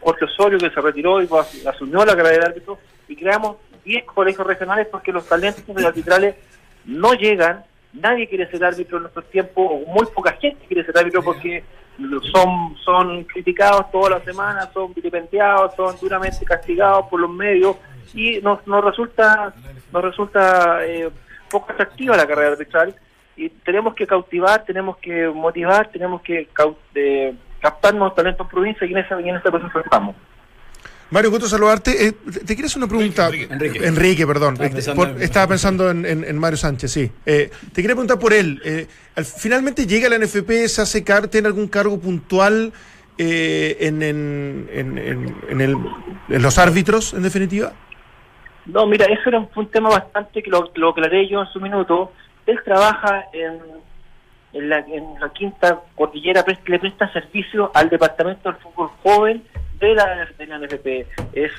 Jorge 0.01 0.25
Osorio 0.25 0.59
que 0.59 0.71
se 0.71 0.81
retiró 0.81 1.23
y 1.23 1.29
asumió 1.67 2.05
la 2.05 2.17
carrera 2.17 2.39
de 2.39 2.47
árbitro 2.47 2.79
y 3.09 3.17
creamos 3.17 3.57
10 3.85 4.05
colegios 4.05 4.47
regionales 4.47 4.89
porque 4.89 5.13
los 5.13 5.27
talentos 5.27 5.65
arbitrales 5.85 6.35
no 6.85 7.15
llegan, 7.15 7.65
nadie 7.93 8.29
quiere 8.29 8.51
ser 8.51 8.65
árbitro 8.65 8.99
en 8.99 9.03
nuestros 9.05 9.29
tiempos, 9.31 9.67
o 9.71 9.93
muy 9.93 10.07
poca 10.15 10.33
gente 10.33 10.67
quiere 10.67 10.85
ser 10.85 10.97
árbitro 10.99 11.23
porque 11.23 11.65
son, 12.33 12.77
son 12.85 13.25
criticados 13.25 13.91
todas 13.91 14.11
las 14.11 14.25
semanas, 14.25 14.71
son 14.73 14.95
vilipendiados, 14.95 15.75
son 15.75 15.97
duramente 16.01 16.45
castigados 16.45 17.07
por 17.09 17.21
los 17.21 17.31
medios 17.31 17.77
y 18.15 18.41
nos, 18.41 18.67
nos 18.67 18.85
resulta 18.85 19.55
nos 19.93 20.05
resulta 20.05 20.87
eh, 20.87 21.11
poco 21.51 21.73
atractiva 21.73 22.17
la 22.17 22.27
carrera 22.27 22.53
arbitral 22.53 22.95
y 23.37 23.49
tenemos 23.49 23.95
que 23.95 24.07
cautivar, 24.07 24.65
tenemos 24.65 24.97
que 24.99 25.29
motivar, 25.29 25.89
tenemos 25.89 26.23
que 26.23 26.49
eh, 26.95 27.35
captar 27.61 27.95
nuevos 27.95 28.15
talentos 28.15 28.47
en 28.47 28.51
provincia 28.51 28.87
y 28.87 28.93
en 28.93 28.99
ese, 28.99 29.15
y 29.23 29.29
en 29.29 29.37
ese 29.37 29.51
proceso 29.51 29.81
estamos. 29.81 30.15
Mario, 31.11 31.31
gusto 31.31 31.47
saludarte. 31.49 32.07
Eh, 32.07 32.13
te 32.13 32.55
quiero 32.55 32.67
hacer 32.67 32.79
una 32.79 32.87
pregunta. 32.89 33.29
Enrique. 33.29 33.85
Enrique, 33.85 34.27
perdón. 34.27 34.55
Estaba 34.55 34.71
pensando 34.71 34.95
por- 34.97 35.09
en- 35.09 35.23
estaba 35.23 35.47
pensando 35.49 35.91
en, 35.91 36.07
en- 36.07 36.25
en 36.25 36.39
Mario 36.39 36.57
Sánchez, 36.57 36.93
sí. 36.93 37.11
Eh, 37.27 37.51
te 37.73 37.83
quería 37.83 37.97
preguntar 37.97 38.19
por 38.19 38.33
él. 38.33 38.61
Eh, 38.65 38.87
al- 39.17 39.25
¿Finalmente 39.25 39.87
llega 39.87 40.09
la 40.09 40.17
NFP, 40.19 40.69
se 40.69 40.83
hace 40.83 41.03
car 41.03 41.27
tiene 41.29 41.49
algún 41.49 41.67
cargo 41.69 41.99
puntual 41.99 42.73
eh, 43.19 43.77
en, 43.81 44.03
en, 44.03 44.69
en, 44.73 44.99
en- 44.99 45.37
en 45.49 45.61
el- 45.61 45.77
en 46.29 46.43
los 46.43 46.59
árbitros, 46.59 47.13
en 47.13 47.23
definitiva? 47.23 47.73
No, 48.67 48.87
mira, 48.87 49.07
eso 49.07 49.23
era 49.27 49.49
un, 49.55 49.71
tema 49.71 49.89
bastante 49.89 50.43
que 50.43 50.51
lo, 50.51 50.71
lo 50.77 50.91
aclaré 50.91 51.29
yo 51.29 51.41
en 51.41 51.47
su 51.49 51.61
minuto. 51.61 52.13
Él 52.47 52.59
trabaja 52.65 53.25
en, 53.33 53.59
en, 54.53 54.69
la, 54.69 54.79
en 54.79 55.19
la 55.21 55.31
quinta 55.31 55.81
cordillera, 55.95 56.45
le 56.67 56.79
presta 56.79 57.13
servicio 57.13 57.71
al 57.75 57.89
departamento 57.89 58.51
del 58.51 58.61
fútbol 58.61 58.91
joven 59.03 59.45
de 59.79 59.95
la, 59.95 60.29
de 60.39 60.47
la 60.47 60.59
NFP. 60.59 60.87
Es 61.33 61.53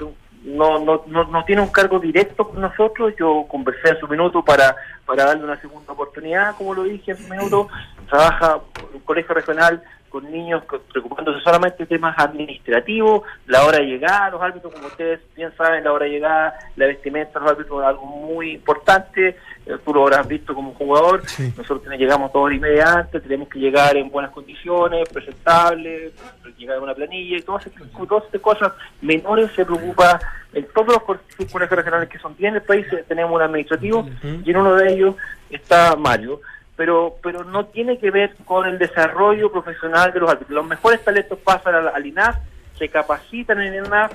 no, 0.44 0.80
no, 0.80 1.04
no 1.06 1.46
tiene 1.46 1.62
un 1.62 1.72
cargo 1.72 2.00
directo 2.00 2.50
con 2.50 2.62
nosotros. 2.62 3.14
Yo 3.20 3.46
conversé 3.48 3.90
en 3.90 4.00
su 4.00 4.08
minuto 4.08 4.44
para, 4.44 4.76
para 5.06 5.26
darle 5.26 5.44
una 5.44 5.60
segunda 5.62 5.94
oportunidad, 5.94 6.56
como 6.56 6.74
lo 6.74 6.84
dije 6.84 7.12
en 7.12 7.18
su 7.18 7.30
minuto. 7.30 7.68
Trabaja 8.10 8.60
en 8.90 8.96
un 8.96 9.02
colegio 9.02 9.36
regional 9.36 9.84
con 10.12 10.30
niños 10.30 10.62
preocupándose 10.92 11.40
solamente 11.40 11.78
de 11.84 11.88
temas 11.88 12.14
administrativos, 12.20 13.22
la 13.48 13.64
hora 13.66 13.78
de 13.80 13.86
llegada, 13.86 14.30
los 14.30 14.42
árbitros, 14.42 14.74
como 14.74 14.88
ustedes 14.88 15.22
bien 15.36 15.52
saben, 15.58 15.84
la 15.86 15.94
hora 15.94 16.06
de 16.06 16.12
llegada, 16.12 16.54
la 16.76 16.86
vestimenta 16.88 17.40
los 17.40 17.52
árbitros 17.52 17.82
es 17.82 17.88
algo 17.88 18.06
muy 18.06 18.52
importante, 18.52 19.30
eh, 19.66 19.78
tú 19.86 19.94
lo 19.94 20.04
habrás 20.04 20.28
visto 20.28 20.54
como 20.54 20.74
jugador, 20.74 21.22
nosotros 21.56 21.84
tenemos- 21.84 22.00
llegamos 22.02 22.34
dos 22.34 22.44
horas 22.44 22.58
y 22.58 22.60
media 22.60 22.94
antes, 22.94 23.24
tenemos 23.24 23.48
que 23.48 23.60
llegar 23.60 23.96
en 23.96 24.10
buenas 24.10 24.32
condiciones, 24.32 25.08
presentables, 25.10 26.12
llegar 26.58 26.78
en 26.78 26.84
una 26.84 26.94
planilla 26.94 27.38
y 27.38 27.42
todas 27.42 27.66
esas, 27.68 27.82
todas 28.08 28.26
estas 28.26 28.42
cosas. 28.42 28.74
Menores 29.02 29.50
se 29.56 29.66
preocupa 29.66 30.20
en 30.54 30.68
todos 30.74 30.88
los 30.90 31.04
co- 31.04 31.18
colegios 31.52 31.78
regionales 31.78 32.10
que 32.10 32.20
son 32.20 32.36
10 32.36 32.50
en 32.50 32.56
el 32.56 32.62
país, 32.64 32.86
tenemos 33.08 33.32
un 33.34 33.42
administrativo 33.42 34.06
y 34.46 34.52
en 34.52 34.58
uno 34.58 34.76
de 34.76 34.94
ellos 34.94 35.16
está 35.50 35.96
Mario 35.96 36.42
pero 36.82 37.16
pero 37.22 37.44
no 37.44 37.66
tiene 37.68 38.00
que 38.00 38.10
ver 38.10 38.36
con 38.44 38.66
el 38.68 38.80
desarrollo 38.80 39.52
profesional 39.52 40.12
de 40.12 40.20
los 40.20 40.32
árbitros. 40.32 40.50
Los 40.56 40.66
mejores 40.66 41.04
talentos 41.04 41.38
pasan 41.44 41.76
al, 41.76 41.90
al 41.90 42.04
INAF, 42.08 42.38
se 42.80 42.90
capacitan 42.90 43.62
en 43.62 43.72
el 43.76 43.86
INAF, 43.86 44.12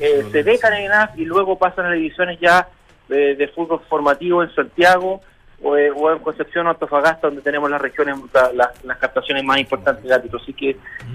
eh, 0.00 0.24
se 0.32 0.42
becan 0.42 0.72
en 0.72 0.78
el 0.78 0.84
INAF 0.86 1.10
y 1.18 1.26
luego 1.26 1.58
pasan 1.58 1.84
a 1.84 1.88
las 1.90 1.98
divisiones 1.98 2.38
ya 2.40 2.66
eh, 3.10 3.34
de 3.36 3.48
fútbol 3.48 3.82
formativo 3.86 4.42
en 4.42 4.50
Santiago 4.54 5.20
o, 5.62 5.76
eh, 5.76 5.90
o 5.94 6.10
en 6.10 6.20
Concepción 6.20 6.66
o 6.66 6.70
Antofagasta, 6.70 7.26
donde 7.26 7.42
tenemos 7.42 7.70
las 7.70 7.82
regiones, 7.82 8.16
la- 8.32 8.50
la- 8.54 8.72
las 8.84 8.96
captaciones 8.96 9.44
más 9.44 9.58
importantes 9.58 10.02
de 10.04 10.14
árbitros. 10.14 10.40
Así 10.42 10.54
que 10.54 10.70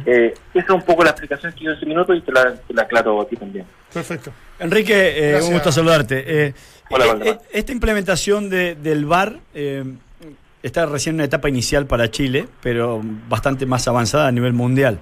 eh, 0.05 0.33
esa 0.53 0.63
es 0.65 0.69
un 0.69 0.83
poco 0.83 1.03
la 1.03 1.09
explicación 1.09 1.51
que 1.53 1.63
yo 1.63 1.71
en 1.71 1.77
ese 1.77 1.85
minuto 1.87 2.13
y 2.13 2.21
te 2.21 2.31
la, 2.31 2.53
te 2.53 2.73
la 2.75 2.83
aclaro 2.83 3.21
a 3.21 3.25
ti 3.27 3.37
también. 3.37 3.65
Perfecto. 3.91 4.31
Enrique, 4.59 5.35
eh, 5.35 5.41
un 5.41 5.53
gusto 5.53 5.71
saludarte. 5.71 6.23
Eh, 6.27 6.53
Hola, 6.91 7.39
esta 7.51 7.71
implementación 7.71 8.49
de- 8.51 8.75
del 8.75 9.05
VAR 9.05 9.33
eh, 9.55 9.83
está 10.63 10.85
recién 10.85 11.15
en 11.15 11.17
una 11.17 11.25
etapa 11.25 11.49
inicial 11.49 11.85
para 11.87 12.09
Chile, 12.11 12.47
pero 12.61 13.01
bastante 13.29 13.65
más 13.65 13.87
avanzada 13.87 14.27
a 14.27 14.31
nivel 14.31 14.53
mundial. 14.53 14.99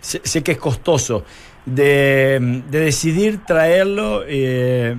Sé, 0.00 0.42
que 0.42 0.52
es 0.52 0.58
costoso. 0.58 1.24
De, 1.66 2.62
de 2.70 2.80
decidir 2.80 3.44
traerlo, 3.44 4.24
eh, 4.26 4.96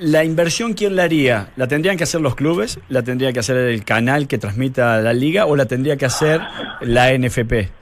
la 0.00 0.24
inversión, 0.24 0.74
¿quién 0.74 0.96
la 0.96 1.04
haría? 1.04 1.50
¿La 1.56 1.68
tendrían 1.68 1.96
que 1.96 2.04
hacer 2.04 2.20
los 2.20 2.34
clubes? 2.34 2.80
¿La 2.88 3.02
tendría 3.02 3.32
que 3.32 3.38
hacer 3.38 3.56
el 3.56 3.84
canal 3.84 4.26
que 4.26 4.38
transmita 4.38 5.00
la 5.00 5.12
liga? 5.12 5.46
¿O 5.46 5.54
la 5.54 5.66
tendría 5.66 5.96
que 5.96 6.06
hacer 6.06 6.40
la 6.80 7.16
NFP? 7.16 7.77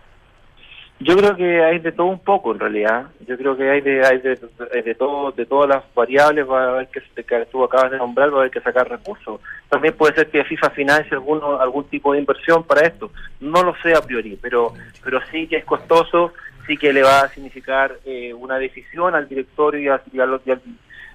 Yo 0.99 1.15
creo 1.15 1.37
que 1.37 1.63
hay 1.63 1.79
de 1.79 1.93
todo 1.93 2.07
un 2.07 2.21
poco 2.21 2.53
en 2.53 2.59
realidad. 2.61 3.07
Yo 3.27 3.37
creo 3.37 3.55
que 3.55 3.69
hay 3.71 3.83
de 3.83 4.05
hay 4.07 4.19
de, 4.19 4.39
de 4.83 4.95
todo 4.95 5.31
de 5.31 5.45
todas 5.45 5.69
las 5.69 5.85
variables 5.95 6.49
va 6.49 6.65
a 6.65 6.69
haber 6.71 6.89
que, 6.89 7.03
que 7.23 7.47
tú 7.53 7.63
acabas 7.65 7.91
de 7.91 7.99
nombrar 7.99 8.31
va 8.33 8.37
a 8.37 8.41
haber 8.41 8.51
que 8.51 8.61
sacar 8.63 8.89
recursos. 8.89 9.41
También 9.69 9.95
puede 9.95 10.15
ser 10.15 10.31
que 10.31 10.43
FIFA 10.45 10.71
financie 10.71 11.13
alguno, 11.13 11.61
algún 11.61 11.85
tipo 11.85 12.15
de 12.15 12.21
inversión 12.21 12.65
para 12.65 12.87
esto. 12.87 13.11
No 13.41 13.63
lo 13.63 13.75
sé 13.83 13.95
a 13.95 14.01
priori, 14.01 14.39
pero 14.41 14.73
pero 15.05 15.21
sí 15.31 15.47
que 15.47 15.57
es 15.59 15.65
costoso, 15.67 16.33
sí 16.67 16.79
que 16.79 16.95
le 16.95 17.03
va 17.03 17.21
a 17.21 17.29
significar 17.29 17.99
eh, 18.07 18.33
una 18.33 18.57
decisión 18.59 19.15
al 19.15 19.29
directorio 19.29 19.81
y 19.81 20.17
y 20.17 20.21
al- 20.21 20.41
y 20.47 20.51
al- 20.51 20.63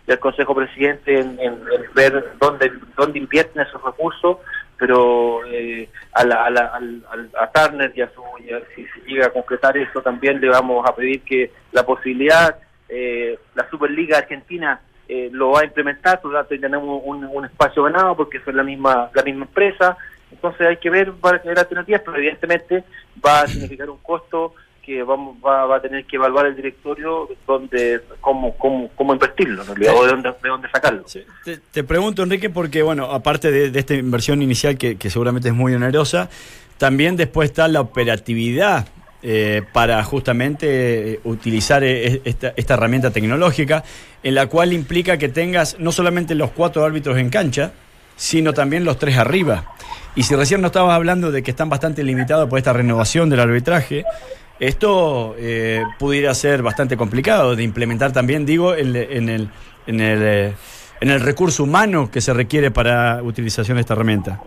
al 0.07 0.19
consejo 0.19 0.53
presidente 0.53 1.19
en, 1.19 1.39
en- 1.39 1.53
en 1.73 1.93
ver 1.95 2.33
dónde 2.39 2.71
dónde 2.97 3.17
invierten 3.17 3.61
esos 3.63 3.81
recursos 3.83 4.37
pero 4.81 5.45
eh, 5.45 5.87
a, 6.13 6.23
la, 6.25 6.45
a, 6.45 6.49
la, 6.49 6.65
al- 6.65 7.29
a 7.39 7.51
Turner 7.51 7.93
y 7.95 8.01
a 8.01 8.09
su, 8.09 8.23
a- 8.23 8.65
si 8.75 8.83
se 8.87 8.99
llega 9.07 9.27
a 9.27 9.29
concretar 9.29 9.77
eso 9.77 10.01
también 10.01 10.41
le 10.41 10.49
vamos 10.49 10.83
a 10.89 10.95
pedir 10.95 11.21
que 11.21 11.51
la 11.71 11.85
posibilidad, 11.85 12.57
eh, 12.89 13.37
la 13.53 13.69
Superliga 13.69 14.17
Argentina 14.17 14.81
eh, 15.07 15.29
lo 15.31 15.51
va 15.51 15.59
a 15.61 15.65
implementar, 15.65 16.19
por 16.19 16.31
lo 16.31 16.39
tanto 16.39 16.59
tenemos 16.59 16.99
un, 17.05 17.25
un 17.25 17.45
espacio 17.45 17.83
ganado 17.83 18.17
porque 18.17 18.37
es 18.39 18.47
la 18.55 18.63
misma, 18.63 19.11
la 19.13 19.21
misma 19.21 19.45
empresa, 19.45 19.95
entonces 20.31 20.65
hay 20.65 20.77
que 20.77 20.89
ver, 20.89 21.11
va 21.23 21.35
a 21.35 21.39
tener 21.39 21.59
alternativas, 21.59 22.01
pero 22.03 22.17
evidentemente 22.17 22.83
va 23.23 23.41
a 23.41 23.47
significar 23.47 23.87
un 23.87 23.99
costo 23.99 24.55
que 24.81 25.03
vamos 25.03 25.37
va, 25.45 25.75
a 25.75 25.81
tener 25.81 26.05
que 26.05 26.15
evaluar 26.15 26.47
el 26.47 26.55
directorio 26.55 27.29
donde 27.45 28.01
cómo 28.19 28.57
cómo 28.57 28.89
cómo 28.95 29.13
invertirlo 29.13 29.61
en 29.61 29.67
realidad, 29.67 29.95
o 29.95 30.03
de 30.03 30.11
dónde 30.11 30.29
de 30.41 30.49
dónde 30.49 30.69
sacarlo 30.69 31.05
Te, 31.71 31.83
pregunto, 31.83 32.23
Enrique, 32.23 32.49
porque, 32.49 32.81
bueno, 32.81 33.05
aparte 33.05 33.51
de, 33.51 33.79
esta 33.79 33.93
inversión 33.93 34.41
inicial 34.41 34.77
que, 34.77 34.97
que 34.97 35.09
seguramente 35.09 35.49
es 35.49 35.53
muy 35.53 35.73
onerosa, 35.73 36.29
también 36.77 37.15
después 37.15 37.49
está 37.49 37.67
la 37.67 37.81
operatividad 37.81 38.87
eh, 39.23 39.61
para 39.71 40.03
justamente 40.03 41.13
eh, 41.13 41.19
utilizar 41.25 41.83
eh, 41.83 42.23
esta, 42.25 42.53
esta 42.55 42.73
herramienta 42.73 43.11
tecnológica, 43.11 43.83
en 44.23 44.33
la 44.33 44.47
cual 44.47 44.73
implica 44.73 45.17
que 45.17 45.29
tengas 45.29 45.77
no 45.77 45.91
solamente 45.91 46.33
los 46.33 46.49
cuatro 46.49 46.83
árbitros 46.83 47.19
en 47.19 47.29
cancha, 47.29 47.71
sino 48.15 48.53
también 48.53 48.83
los 48.83 48.97
tres 48.97 49.17
arriba. 49.17 49.75
Y 50.15 50.23
si 50.23 50.35
recién 50.35 50.61
no 50.61 50.67
estabas 50.67 50.95
hablando 50.95 51.31
de 51.31 51.43
que 51.43 51.51
están 51.51 51.69
bastante 51.69 52.03
limitados 52.03 52.49
por 52.49 52.57
esta 52.57 52.73
renovación 52.73 53.29
del 53.29 53.41
arbitraje, 53.41 54.05
esto 54.61 55.33
eh, 55.39 55.83
pudiera 55.97 56.35
ser 56.35 56.61
bastante 56.61 56.95
complicado 56.95 57.55
de 57.55 57.63
implementar 57.63 58.13
también, 58.13 58.45
digo, 58.45 58.75
en, 58.75 58.95
en 58.95 59.27
el, 59.27 59.49
en, 59.87 59.99
el, 59.99 60.21
eh, 60.21 60.53
en 61.01 61.09
el 61.09 61.19
recurso 61.19 61.63
humano 61.63 62.11
que 62.11 62.21
se 62.21 62.31
requiere 62.31 62.69
para 62.69 63.23
utilización 63.23 63.77
de 63.77 63.81
esta 63.81 63.95
herramienta. 63.95 64.39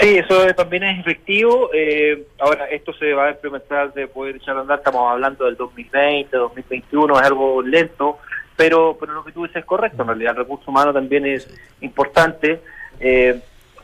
Sí, 0.00 0.18
eso 0.18 0.46
también 0.54 0.84
es 0.84 1.00
efectivo. 1.00 1.70
Eh, 1.74 2.28
ahora, 2.38 2.66
esto 2.66 2.92
se 2.94 3.12
va 3.12 3.26
a 3.26 3.30
implementar 3.32 3.92
de 3.92 4.06
poder 4.06 4.36
echar 4.36 4.56
a 4.56 4.60
andar. 4.60 4.78
Estamos 4.78 5.10
hablando 5.10 5.46
del 5.46 5.56
2020, 5.56 6.36
2021, 6.36 7.18
es 7.18 7.26
algo 7.26 7.60
lento. 7.60 8.18
pero 8.56 8.96
pero 9.00 9.14
lo 9.14 9.24
que 9.24 9.32
tú 9.32 9.42
dices 9.42 9.56
es 9.56 9.64
correcto, 9.64 10.02
en 10.02 10.08
realidad 10.08 10.32
el 10.32 10.44
recurso 10.44 10.70
humano 10.70 10.92
también 10.92 11.26
es 11.26 11.48
importante, 11.80 12.60
eh, 13.00 13.40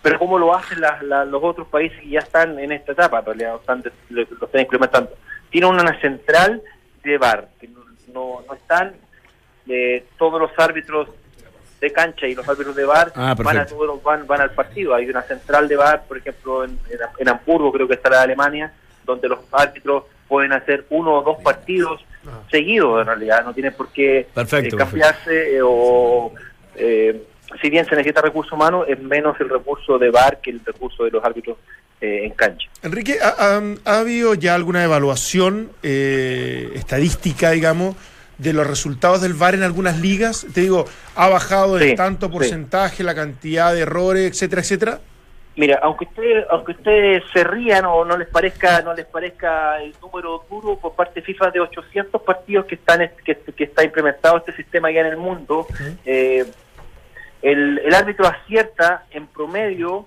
pero 0.08 0.18
cómo 0.18 0.38
lo 0.38 0.54
hacen 0.54 0.80
las- 0.80 1.02
la- 1.02 1.24
los 1.24 1.42
otros 1.42 1.68
países 1.68 1.98
que 2.00 2.08
ya 2.10 2.20
están 2.20 2.58
en 2.58 2.72
esta 2.72 2.92
etapa, 2.92 3.18
en 3.20 3.24
realidad 3.26 3.52
lo 3.52 3.58
están, 3.60 3.82
lo, 4.10 4.22
lo 4.40 4.46
están 4.46 4.60
implementando. 4.60 5.10
Tienen 5.50 5.70
una 5.70 6.00
central 6.00 6.62
de 7.02 7.18
VAR, 7.18 7.48
que 7.60 7.68
no, 7.68 7.80
no, 8.12 8.42
no 8.46 8.54
están 8.54 8.94
eh, 9.68 10.04
todos 10.18 10.40
los 10.40 10.50
árbitros 10.58 11.08
de 11.80 11.92
cancha 11.92 12.26
y 12.26 12.34
los 12.34 12.48
árbitros 12.48 12.74
de 12.74 12.84
VAR 12.84 13.12
Ah, 13.14 13.20
van, 13.20 13.30
a 13.30 13.36
perfecto. 13.36 13.74
todos 13.74 13.86
los- 13.86 14.02
van, 14.02 14.26
van 14.26 14.40
al 14.40 14.50
partido. 14.52 14.94
Hay 14.94 15.08
una 15.08 15.22
central 15.22 15.68
de 15.68 15.76
VAR, 15.76 16.04
por 16.08 16.16
ejemplo, 16.18 16.64
en, 16.64 16.70
en, 16.90 16.98
en 17.18 17.28
Hamburgo, 17.28 17.70
creo 17.72 17.86
que 17.86 17.94
está 17.94 18.08
la 18.10 18.16
de 18.18 18.22
Alemania, 18.24 18.72
donde 19.04 19.28
los 19.28 19.40
árbitros 19.52 20.04
pueden 20.26 20.52
hacer 20.52 20.84
uno 20.90 21.14
o 21.14 21.22
dos 21.22 21.38
partidos 21.42 22.04
seguidos, 22.50 23.00
en 23.00 23.06
realidad. 23.06 23.44
No 23.44 23.54
tienen 23.54 23.72
por 23.74 23.88
qué 23.92 24.26
Perfecto, 24.34 24.74
eh, 24.76 24.78
cambiarse 24.78 25.56
eh, 25.56 25.60
o... 25.62 26.32
si 27.60 27.70
bien 27.70 27.84
se 27.86 27.96
necesita 27.96 28.20
recurso 28.20 28.54
humano, 28.54 28.84
es 28.84 28.98
menos 29.00 29.38
el 29.40 29.48
recurso 29.48 29.98
de 29.98 30.10
VAR 30.10 30.40
que 30.40 30.50
el 30.50 30.60
recurso 30.64 31.04
de 31.04 31.10
los 31.10 31.24
árbitros 31.24 31.58
eh, 32.00 32.24
en 32.24 32.32
cancha. 32.32 32.68
Enrique, 32.82 33.18
¿ha, 33.22 33.28
ha- 33.56 33.60
ha 33.84 33.98
habido 34.00 34.34
ya 34.34 34.54
alguna 34.54 34.84
evaluación 34.84 35.70
eh, 35.82 36.70
estadística, 36.74 37.50
digamos, 37.50 37.96
de 38.38 38.52
los 38.52 38.66
resultados 38.66 39.20
del 39.20 39.34
VAR 39.34 39.54
en 39.54 39.62
algunas 39.64 39.98
ligas? 40.00 40.46
Te 40.54 40.60
digo, 40.60 40.84
¿ha 41.16 41.28
bajado 41.28 41.76
de 41.76 41.90
Sí, 41.90 41.94
tanto 41.96 42.26
sí. 42.26 42.32
porcentaje 42.32 43.02
la 43.02 43.14
cantidad 43.14 43.72
de 43.74 43.80
errores, 43.80 44.30
etcétera, 44.30 44.62
etcétera? 44.62 45.00
Mira, 45.56 45.80
aunque 45.82 46.04
ustedes, 46.04 46.44
aunque 46.50 46.70
ustedes 46.70 47.24
se 47.32 47.42
rían 47.42 47.84
o 47.84 48.04
no 48.04 48.16
les 48.16 48.28
parezca, 48.28 48.80
no 48.82 48.94
les 48.94 49.06
parezca 49.06 49.82
el 49.82 49.92
número 50.00 50.44
duro 50.48 50.78
por 50.78 50.94
parte 50.94 51.18
de 51.18 51.26
FIFA 51.26 51.50
de 51.50 51.58
800 51.58 52.22
partidos 52.22 52.66
que 52.66 52.76
están 52.76 53.10
que, 53.24 53.34
que 53.56 53.64
está 53.64 53.82
implementado 53.82 54.36
este 54.38 54.54
sistema 54.54 54.88
ya 54.92 55.00
en 55.00 55.06
el 55.06 55.16
mundo, 55.16 55.66
eh, 56.06 56.44
el, 57.42 57.78
el 57.78 57.94
árbitro 57.94 58.26
acierta 58.26 59.04
en 59.10 59.26
promedio 59.26 60.06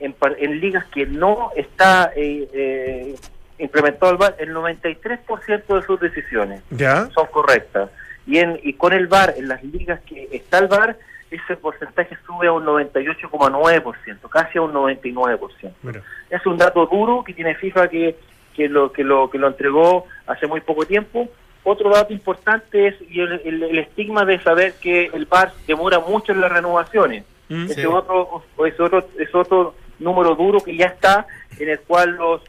en, 0.00 0.14
en 0.38 0.60
ligas 0.60 0.84
que 0.86 1.06
no 1.06 1.50
está 1.56 2.12
eh, 2.16 2.48
eh, 2.52 3.16
implementado 3.58 4.12
el 4.12 4.18
VAR 4.18 4.36
el 4.38 4.54
93% 4.54 5.66
de 5.66 5.82
sus 5.82 6.00
decisiones 6.00 6.62
¿Ya? 6.70 7.08
son 7.10 7.26
correctas. 7.28 7.90
Y, 8.26 8.38
en, 8.38 8.58
y 8.62 8.72
con 8.74 8.92
el 8.92 9.06
VAR, 9.06 9.34
en 9.36 9.48
las 9.48 9.62
ligas 9.62 10.00
que 10.00 10.28
está 10.32 10.58
el 10.58 10.66
VAR, 10.66 10.96
ese 11.30 11.56
porcentaje 11.56 12.16
sube 12.26 12.48
a 12.48 12.52
un 12.52 12.64
98,9%, 12.64 14.28
casi 14.28 14.58
a 14.58 14.62
un 14.62 14.72
99%. 14.72 15.72
Mira. 15.82 16.02
Es 16.30 16.44
un 16.46 16.58
dato 16.58 16.86
duro 16.86 17.22
que 17.24 17.32
tiene 17.34 17.54
FIFA 17.54 17.88
que, 17.88 18.16
que, 18.54 18.68
lo, 18.68 18.92
que, 18.92 19.04
lo, 19.04 19.30
que 19.30 19.38
lo 19.38 19.48
entregó 19.48 20.06
hace 20.26 20.46
muy 20.46 20.60
poco 20.60 20.84
tiempo. 20.84 21.28
Otro 21.68 21.90
dato 21.90 22.12
importante 22.12 22.86
es 22.86 22.94
y 23.10 23.20
el, 23.20 23.40
el- 23.44 23.62
el 23.64 23.78
estigma 23.80 24.24
de 24.24 24.38
saber 24.40 24.74
que 24.80 25.06
el 25.12 25.24
VAR 25.26 25.52
demora 25.66 25.98
mucho 25.98 26.30
en 26.32 26.40
las 26.40 26.52
renovaciones. 26.52 27.24
Mm, 27.48 27.66
sí. 27.66 27.84
otro, 27.86 28.42
es 28.64 28.78
otro, 28.80 29.08
es 29.18 29.34
otro 29.34 29.74
número 29.98 30.36
duro 30.36 30.60
que 30.60 30.76
ya 30.76 30.86
está, 30.86 31.26
en 31.58 31.68
el 31.68 31.80
cual 31.80 32.10
los 32.16 32.40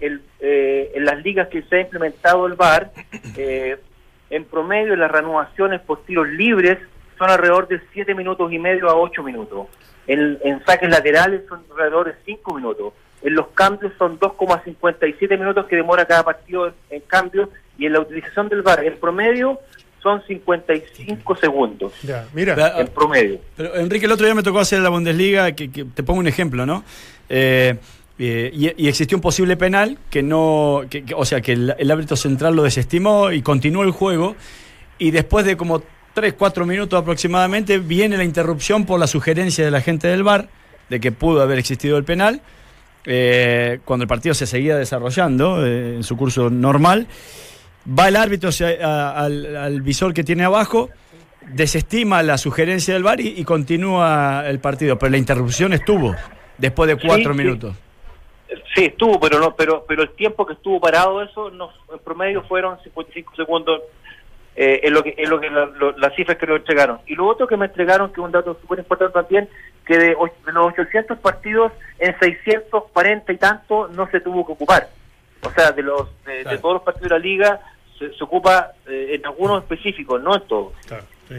el, 0.00 0.20
eh, 0.40 0.90
en 0.96 1.04
las 1.04 1.22
ligas 1.22 1.46
que 1.48 1.62
se 1.62 1.76
ha 1.76 1.80
implementado 1.82 2.46
el 2.46 2.54
VAR, 2.54 2.90
eh, 3.36 3.76
en 4.30 4.44
promedio 4.44 4.96
las 4.96 5.10
renovaciones 5.10 5.80
por 5.80 6.02
tiros 6.04 6.26
libres 6.28 6.78
son 7.16 7.30
alrededor 7.30 7.68
de 7.68 7.80
7 7.92 8.12
minutos 8.16 8.52
y 8.52 8.58
medio 8.58 8.88
a 8.90 8.96
8 8.96 9.22
minutos. 9.22 9.68
En, 10.08 10.36
en 10.42 10.64
saques 10.64 10.90
laterales 10.90 11.42
son 11.48 11.62
alrededor 11.70 12.06
de 12.08 12.14
5 12.24 12.54
minutos. 12.54 12.92
En 13.22 13.34
los 13.36 13.46
cambios 13.48 13.92
son 13.98 14.18
2,57 14.18 15.38
minutos 15.38 15.66
que 15.66 15.76
demora 15.76 16.04
cada 16.06 16.24
partido 16.24 16.66
en, 16.68 16.74
en 16.90 17.00
cambio. 17.02 17.48
Y 17.78 17.86
en 17.86 17.92
la 17.94 18.00
utilización 18.00 18.48
del 18.48 18.62
VAR, 18.62 18.84
en 18.84 18.96
promedio, 18.98 19.60
son 20.02 20.22
55 20.26 21.36
segundos. 21.36 21.92
Ya, 22.02 22.26
mira. 22.34 22.74
En 22.78 22.88
promedio. 22.88 23.38
Pero 23.56 23.74
Enrique, 23.76 24.06
el 24.06 24.12
otro 24.12 24.26
día 24.26 24.34
me 24.34 24.42
tocó 24.42 24.60
hacer 24.60 24.80
la 24.80 24.90
Bundesliga, 24.90 25.52
que, 25.52 25.70
que- 25.70 25.84
te 25.84 26.02
pongo 26.02 26.20
un 26.20 26.26
ejemplo, 26.28 26.66
¿no? 26.66 26.84
Eh, 27.28 27.74
eh, 28.18 28.50
y, 28.54 28.84
y 28.84 28.88
existió 28.88 29.16
un 29.16 29.22
posible 29.22 29.56
penal 29.56 29.98
que 30.10 30.22
no, 30.22 30.82
que- 30.90 31.04
que- 31.04 31.14
o 31.14 31.24
sea, 31.24 31.40
que 31.40 31.52
el, 31.52 31.74
el 31.78 31.90
árbitro 31.90 32.16
central 32.16 32.54
lo 32.54 32.62
desestimó 32.62 33.32
y 33.32 33.42
continuó 33.42 33.82
el 33.82 33.90
juego. 33.92 34.36
Y 34.98 35.10
después 35.10 35.44
de 35.46 35.56
como 35.56 35.82
3, 36.12 36.34
4 36.34 36.64
minutos 36.66 37.00
aproximadamente, 37.00 37.78
viene 37.78 38.16
la 38.16 38.24
interrupción 38.24 38.84
por 38.86 39.00
la 39.00 39.06
sugerencia 39.08 39.64
de 39.64 39.70
la 39.72 39.80
gente 39.80 40.06
del 40.06 40.22
VAR 40.22 40.48
de 40.90 41.00
que 41.00 41.10
pudo 41.12 41.40
haber 41.42 41.58
existido 41.58 41.96
el 41.98 42.04
penal. 42.04 42.40
eh, 43.06 43.80
cuando 43.84 44.04
el 44.04 44.08
partido 44.08 44.34
se 44.34 44.46
seguía 44.46 44.76
desarrollando 44.76 45.64
eh, 45.66 45.96
en 45.96 46.02
su 46.04 46.16
curso 46.16 46.48
normal, 46.50 47.06
va 47.86 48.08
el 48.08 48.16
árbitro 48.16 48.50
a- 48.82 49.10
al, 49.24 49.56
al 49.56 49.80
visor 49.82 50.12
que 50.14 50.24
tiene 50.24 50.44
abajo, 50.44 50.90
desestima 51.48 52.22
la 52.22 52.38
sugerencia 52.38 52.94
del 52.94 53.02
VAR 53.02 53.20
y, 53.20 53.28
y 53.38 53.44
continúa 53.44 54.44
el 54.46 54.58
partido, 54.60 54.98
pero 54.98 55.10
la 55.10 55.18
interrupción 55.18 55.72
estuvo 55.72 56.14
después 56.58 56.88
de 56.88 56.96
cuatro 56.96 57.32
Sí, 57.32 57.38
minutos. 57.38 57.76
Sí, 58.74 58.84
estuvo, 58.86 59.18
pero 59.20 59.38
no, 59.40 59.54
pero 59.56 59.84
pero 59.86 60.02
el 60.02 60.10
tiempo 60.10 60.46
que 60.46 60.52
estuvo 60.54 60.80
parado 60.80 61.22
eso, 61.22 61.50
no, 61.50 61.70
en 61.92 61.98
promedio 62.00 62.42
fueron 62.44 62.78
55 62.82 63.34
segundos. 63.36 63.80
Eh, 64.56 64.80
es 64.84 64.92
lo 64.92 65.02
que 65.02 65.14
es 65.18 65.28
lo 65.28 65.40
que 65.40 65.50
la- 65.50 65.66
lo- 65.66 65.96
las 65.98 66.14
cifras 66.14 66.38
que 66.38 66.46
nos 66.46 66.58
entregaron. 66.58 67.00
Y 67.06 67.14
lo 67.16 67.26
otro 67.26 67.46
que 67.48 67.56
me 67.56 67.66
entregaron, 67.66 68.12
que 68.12 68.20
es 68.20 68.24
un 68.24 68.30
dato 68.30 68.56
súper 68.60 68.78
importante 68.78 69.12
también, 69.14 69.48
que 69.84 69.98
de, 69.98 70.06
de 70.10 70.52
los 70.52 70.72
800 70.72 71.18
partidos, 71.18 71.72
en 71.98 72.16
640 72.20 73.32
y 73.32 73.36
tanto 73.38 73.88
no 73.88 74.08
se 74.10 74.20
tuvo 74.20 74.46
que 74.46 74.52
ocupar. 74.52 74.88
O 75.42 75.50
sea, 75.50 75.72
de 75.72 75.82
los 75.82 76.08
de, 76.24 76.44
de 76.44 76.58
todos 76.58 76.74
los 76.74 76.82
partidos 76.82 77.10
de 77.10 77.18
la 77.18 77.18
liga 77.18 77.60
se, 77.98 78.12
se 78.16 78.24
ocupa 78.24 78.72
eh, 78.86 79.14
en 79.14 79.26
algunos 79.26 79.62
específicos, 79.62 80.22
no 80.22 80.34
en 80.34 80.42
todos. 80.48 80.72
Claro, 80.86 81.04
sí. 81.28 81.34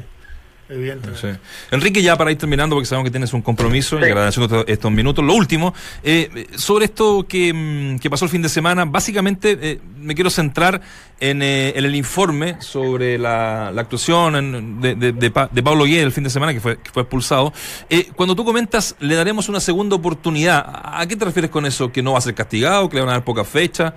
Enrique, 1.70 2.02
ya 2.02 2.18
para 2.18 2.32
ir 2.32 2.40
terminando, 2.40 2.76
porque 2.76 2.88
sabemos 2.88 3.06
que 3.08 3.12
tienes 3.12 3.32
un 3.34 3.44
compromiso 3.44 3.98
Sí. 4.00 4.02
y 4.02 4.06
agradeciendo 4.06 4.46
estos, 4.56 4.74
estos 4.74 4.92
minutos. 4.92 5.24
Lo 5.24 5.36
último, 5.36 5.76
eh, 6.04 6.48
sobre 6.56 6.86
esto 6.86 7.28
que, 7.28 7.54
mm, 7.54 8.00
que 8.00 8.10
pasó 8.10 8.26
el 8.26 8.32
fin 8.32 8.42
de 8.42 8.50
semana, 8.50 8.84
básicamente 8.86 9.60
eh, 9.62 9.80
me 10.00 10.16
quiero 10.16 10.32
centrar 10.32 10.82
en, 11.20 11.44
eh, 11.44 11.74
en 11.76 11.86
el 11.86 11.94
informe 11.96 12.60
sobre 12.62 13.20
la, 13.20 13.72
la 13.72 13.82
actuación 13.82 14.36
en- 14.38 14.82
de, 14.82 14.96
de, 14.96 15.12
de 15.12 15.30
Pa- 15.30 15.50
de 15.52 15.62
Pablo 15.62 15.84
Guía 15.86 16.02
el 16.02 16.12
fin 16.12 16.24
de 16.24 16.32
semana, 16.32 16.52
que 16.52 16.60
fue, 16.60 16.78
que 16.82 16.90
fue 16.90 17.04
expulsado. 17.04 17.54
Eh, 17.92 18.08
cuando 18.16 18.36
tú 18.36 18.44
comentas, 18.44 18.96
le 19.00 19.14
daremos 19.14 19.48
una 19.50 19.60
segunda 19.60 19.96
oportunidad, 19.96 20.66
¿a 20.68 21.02
a 21.02 21.08
qué 21.08 21.16
te 21.16 21.26
refieres 21.26 21.52
con 21.52 21.68
eso? 21.68 21.92
¿Que 21.92 22.02
no 22.02 22.14
va 22.14 22.18
a 22.18 22.22
ser 22.22 22.34
castigado? 22.34 22.90
¿Que 22.90 22.96
le 22.96 23.02
van 23.02 23.10
a 23.10 23.14
dar 23.14 23.24
poca 23.24 23.44
fecha? 23.44 23.94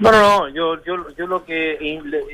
No, 0.00 0.10
no, 0.10 0.20
no, 0.20 0.48
yo, 0.48 0.82
yo, 0.84 1.08
yo 1.16 1.26
lo 1.26 1.44
que 1.44 1.76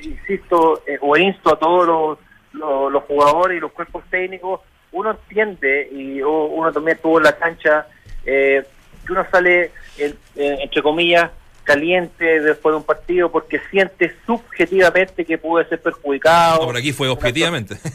insisto 0.03 0.83
eh, 0.87 0.99
o 1.01 1.17
insto 1.17 1.51
a 1.55 1.59
todos 1.59 1.87
los, 1.87 2.19
los, 2.53 2.93
los 2.93 3.03
jugadores 3.05 3.59
y 3.59 3.61
los 3.61 3.73
cuerpos 3.73 4.05
técnicos, 4.11 4.61
uno 4.93 5.11
entiende 5.11 5.89
y 5.93 6.23
uno 6.23 6.73
también 6.73 6.97
estuvo 6.97 7.19
en 7.19 7.25
la 7.25 7.37
cancha, 7.37 7.87
eh, 8.25 8.65
que 9.05 9.13
uno 9.13 9.27
sale, 9.31 9.73
en- 9.99 10.17
en- 10.37 10.61
entre 10.61 10.83
comillas, 10.83 11.31
caliente 11.65 12.41
después 12.41 12.73
de 12.73 12.77
un 12.77 12.85
partido 12.85 13.31
porque 13.31 13.61
siente 13.71 14.15
subjetivamente 14.25 15.25
que 15.25 15.37
puede 15.37 15.69
ser 15.69 15.83
perjudicado. 15.83 16.61
No, 16.61 16.67
por 16.67 16.77
aquí 16.77 16.93
fue 16.93 17.09
objetivamente. 17.09 17.77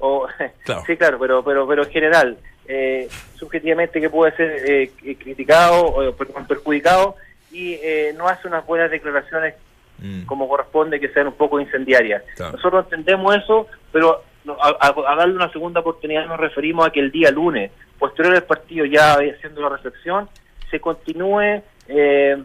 O, 0.00 0.28
Claro. 0.64 0.84
Sí, 0.86 0.96
claro, 0.96 1.18
pero, 1.18 1.42
pero, 1.44 1.66
pero 1.66 1.82
en 1.82 1.90
general, 1.90 2.38
eh, 2.68 3.08
subjetivamente 3.34 4.00
que 4.00 4.08
puede 4.08 4.30
ser 4.36 4.62
eh, 4.70 4.90
criticado 5.18 5.86
o 5.86 6.12
perdón, 6.14 6.46
perjudicado 6.46 7.16
y 7.52 7.74
eh, 7.74 8.14
no 8.16 8.28
hace 8.28 8.46
unas 8.48 8.64
buenas 8.66 8.90
declaraciones 8.90 9.54
Mm. 10.00 10.26
como 10.26 10.48
corresponde 10.48 11.00
que 11.00 11.08
sean 11.08 11.26
un 11.26 11.32
poco 11.32 11.58
incendiarias. 11.58 12.22
Claro. 12.36 12.52
Nosotros 12.52 12.84
entendemos 12.84 13.34
eso, 13.36 13.66
pero 13.90 14.22
a, 14.60 14.68
a- 14.86 15.12
a 15.12 15.16
darle 15.16 15.34
una 15.34 15.50
segunda 15.50 15.80
oportunidad 15.80 16.24
nos 16.26 16.38
referimos 16.38 16.86
a 16.86 16.90
que 16.90 17.00
el 17.00 17.10
día 17.10 17.32
lunes, 17.32 17.72
posterior 17.98 18.36
al 18.36 18.44
partido, 18.44 18.84
ya 18.84 19.14
haciendo 19.14 19.60
la 19.60 19.70
reflexión, 19.70 20.28
se 20.70 20.78
continúe 20.78 21.62
eh, 21.88 22.40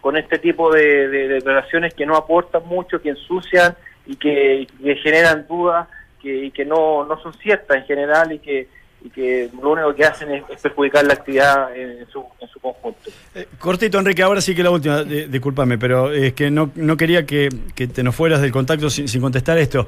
con 0.00 0.16
este 0.16 0.38
tipo 0.38 0.72
de, 0.72 1.08
de 1.08 1.26
declaraciones 1.26 1.92
que 1.92 2.06
no 2.06 2.14
aportan 2.16 2.62
mucho, 2.66 3.02
que 3.02 3.08
ensucian 3.08 3.74
y 4.06 4.14
que, 4.14 4.68
que 4.80 4.94
generan 4.94 5.44
dudas 5.48 5.88
que, 6.22 6.32
y 6.44 6.50
que 6.52 6.64
no, 6.64 7.04
no 7.04 7.20
son 7.20 7.32
ciertas 7.34 7.78
en 7.78 7.84
general 7.84 8.30
y 8.30 8.38
que, 8.38 8.68
y 9.04 9.10
que 9.10 9.48
lo 9.60 9.70
único 9.70 9.94
que 9.94 10.04
hacen 10.04 10.30
es, 10.32 10.44
es 10.50 10.60
perjudicar 10.60 11.04
la 11.04 11.14
actividad 11.14 11.76
en 11.76 12.06
su, 12.08 12.24
en 12.40 12.48
su 12.48 12.60
conjunto. 12.60 13.10
Eh, 13.34 13.46
cortito, 13.58 13.98
Enrique, 13.98 14.22
ahora 14.22 14.40
sí 14.40 14.54
que 14.54 14.62
la 14.62 14.70
última, 14.70 15.02
di- 15.02 15.26
discúlpame, 15.26 15.78
pero 15.78 16.12
es 16.12 16.32
que 16.34 16.50
no, 16.50 16.70
no 16.76 16.96
quería 16.96 17.26
que, 17.26 17.48
que 17.74 17.86
te 17.88 18.02
nos 18.02 18.14
fueras 18.14 18.40
del 18.40 18.52
contacto 18.52 18.88
sin, 18.90 19.08
sin 19.08 19.20
contestar 19.20 19.58
esto. 19.58 19.86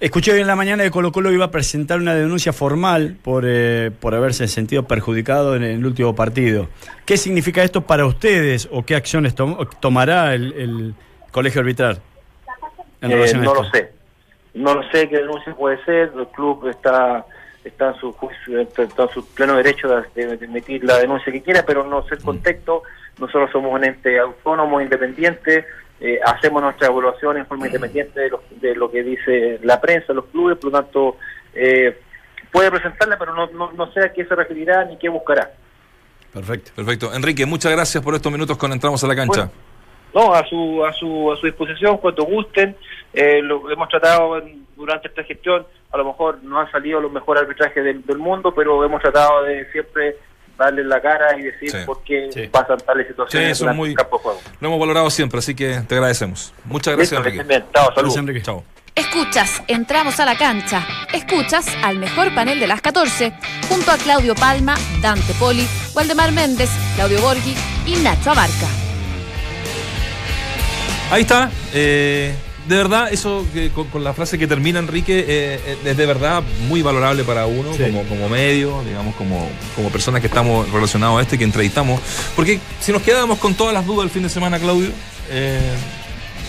Escuché 0.00 0.32
hoy 0.32 0.40
en 0.40 0.46
la 0.46 0.56
mañana 0.56 0.82
que 0.82 0.90
Colo 0.90 1.12
Colo 1.12 1.32
iba 1.32 1.46
a 1.46 1.50
presentar 1.50 1.98
una 1.98 2.14
denuncia 2.14 2.52
formal 2.52 3.16
por, 3.22 3.44
eh, 3.46 3.90
por 4.00 4.14
haberse 4.14 4.46
sentido 4.48 4.82
perjudicado 4.82 5.54
en 5.56 5.62
el 5.62 5.86
último 5.86 6.14
partido. 6.14 6.68
¿Qué 7.06 7.16
significa 7.16 7.62
esto 7.62 7.82
para 7.82 8.04
ustedes 8.04 8.68
o 8.70 8.84
qué 8.84 8.96
acciones 8.96 9.34
tom- 9.34 9.56
tomará 9.80 10.34
el, 10.34 10.52
el 10.54 10.94
colegio 11.30 11.60
arbitral? 11.60 12.00
en 13.00 13.10
Eh, 13.12 13.14
a 13.14 13.16
no 13.18 13.24
esto? 13.24 13.54
lo 13.54 13.64
sé. 13.70 13.92
No 14.54 14.74
lo 14.74 14.82
sé 14.90 15.08
qué 15.08 15.18
denuncia 15.18 15.54
puede 15.54 15.82
ser. 15.84 16.12
El 16.18 16.26
club 16.28 16.68
está 16.68 17.24
está 17.64 17.88
en 17.88 17.94
su 17.96 18.12
juicio, 18.12 18.60
está 18.60 18.82
en 19.04 19.08
su 19.10 19.26
pleno 19.34 19.56
derecho 19.56 19.88
de, 19.88 20.26
de- 20.26 20.36
de 20.36 20.44
emitir 20.44 20.84
la 20.84 20.98
denuncia 20.98 21.32
que 21.32 21.42
quiera, 21.42 21.64
pero 21.66 21.84
no 21.84 22.02
sé 22.06 22.14
el 22.16 22.22
contexto. 22.22 22.82
Nosotros 23.18 23.50
somos 23.52 23.72
un 23.72 23.84
ente 23.84 24.18
autónomo, 24.18 24.80
independiente, 24.80 25.64
eh, 26.00 26.18
hacemos 26.24 26.60
nuestra 26.62 26.88
evaluación 26.88 27.36
en 27.38 27.46
forma 27.46 27.66
independiente 27.66 28.20
de 28.20 28.28
lo, 28.30 28.42
de 28.60 28.74
lo 28.74 28.90
que 28.90 29.02
dice 29.02 29.58
la 29.62 29.80
prensa, 29.80 30.12
los 30.12 30.26
clubes, 30.26 30.58
por 30.58 30.72
lo 30.72 30.82
tanto, 30.82 31.16
eh, 31.54 31.98
puede 32.52 32.70
presentarla, 32.70 33.16
pero 33.18 33.34
no, 33.34 33.46
no, 33.48 33.72
no 33.72 33.92
sé 33.92 34.00
a 34.00 34.12
qué 34.12 34.24
se 34.24 34.34
referirá 34.34 34.84
ni 34.84 34.98
qué 34.98 35.08
buscará. 35.08 35.50
Perfecto. 36.32 36.72
Perfecto. 36.74 37.14
Enrique, 37.14 37.46
muchas 37.46 37.70
gracias 37.72 38.02
por 38.02 38.14
estos 38.14 38.32
minutos 38.32 38.56
con 38.58 38.72
Entramos 38.72 39.02
a 39.04 39.06
la 39.06 39.14
Cancha. 39.14 39.50
Bueno, 40.12 40.28
no, 40.28 40.34
a 40.34 40.44
su, 40.48 40.84
a 40.84 40.92
su, 40.92 41.32
a 41.32 41.36
su 41.36 41.46
disposición, 41.46 41.98
cuando 41.98 42.24
gusten. 42.24 42.76
Eh, 43.12 43.40
lo 43.42 43.70
hemos 43.70 43.88
tratado 43.88 44.38
en- 44.38 44.63
durante 44.76 45.08
esta 45.08 45.22
gestión, 45.24 45.66
a 45.92 45.96
lo 45.96 46.04
mejor 46.04 46.42
no 46.42 46.58
han 46.60 46.70
salido 46.70 47.00
los 47.00 47.10
mejores 47.12 47.42
arbitrajes 47.42 47.82
del, 47.84 48.04
del 48.04 48.18
mundo, 48.18 48.52
pero 48.54 48.84
hemos 48.84 49.00
tratado 49.00 49.42
de 49.44 49.70
siempre 49.72 50.16
darle 50.58 50.84
la 50.84 51.00
cara 51.02 51.36
y 51.38 51.42
decir 51.42 51.70
Sí. 51.70 51.78
por 51.84 52.02
qué 52.04 52.28
Sí. 52.32 52.46
pasan 52.48 52.78
tales 52.78 53.06
Sí, 53.06 53.12
situaciones 53.12 53.46
eso 53.48 53.52
es 53.54 53.58
durante 53.60 53.76
muy- 53.76 53.90
el 53.90 53.96
campo 53.96 54.16
de 54.18 54.22
juego. 54.22 54.40
Lo 54.60 54.68
hemos 54.68 54.80
valorado 54.80 55.10
siempre, 55.10 55.38
así 55.40 55.54
que 55.54 55.80
te 55.88 55.94
agradecemos. 55.96 56.52
Muchas 56.64 56.94
gracias, 56.96 57.10
Listo, 57.12 57.22
que 57.24 57.28
Enrique. 57.30 57.42
estén 57.42 57.48
bien. 57.62 57.72
Chao, 57.72 57.84
saludos. 57.86 58.02
Gracias, 58.14 58.18
Enrique. 58.20 58.42
Chao. 58.42 58.64
Escuchas, 58.96 59.62
entramos 59.66 60.20
a 60.20 60.24
la 60.24 60.36
cancha. 60.38 60.86
Escuchas 61.12 61.66
al 61.82 61.98
mejor 61.98 62.32
panel 62.32 62.60
de 62.60 62.68
las 62.68 62.80
14, 62.80 63.32
junto 63.68 63.90
a 63.90 63.96
Claudio 63.96 64.36
Palma, 64.36 64.76
Dante 65.02 65.34
Poli, 65.40 65.66
Waldemar 65.96 66.30
Méndez, 66.30 66.70
Claudio 66.94 67.20
Borghi 67.20 67.54
y 67.86 67.96
Nacho 67.96 68.30
Abarca. 68.30 68.68
Ahí 71.10 71.22
está. 71.22 71.50
eh, 71.72 72.34
de 72.68 72.76
verdad, 72.76 73.12
eso 73.12 73.44
que 73.52 73.70
con, 73.70 73.88
con 73.88 74.02
la 74.04 74.14
frase 74.14 74.38
que 74.38 74.46
termina 74.46 74.78
Enrique 74.78 75.18
eh, 75.20 75.60
eh, 75.66 75.76
es 75.84 75.96
de 75.96 76.06
verdad 76.06 76.42
muy 76.68 76.80
valorable 76.82 77.22
para 77.24 77.46
uno 77.46 77.72
Sí. 77.74 77.82
como, 77.82 78.02
como 78.04 78.28
medio, 78.28 78.82
digamos, 78.84 79.14
como, 79.16 79.48
como 79.76 79.90
personas 79.90 80.20
que 80.20 80.28
estamos 80.28 80.70
relacionados 80.70 81.18
a 81.18 81.22
este, 81.22 81.36
que 81.38 81.44
entrevistamos. 81.44 82.00
Porque 82.34 82.60
si 82.80 82.92
nos 82.92 83.02
quedamos 83.02 83.38
con 83.38 83.54
todas 83.54 83.74
las 83.74 83.84
dudas 83.86 84.04
el 84.04 84.10
fin 84.10 84.22
de 84.22 84.28
semana, 84.30 84.58
Claudio, 84.58 84.88
eh, 85.30 85.60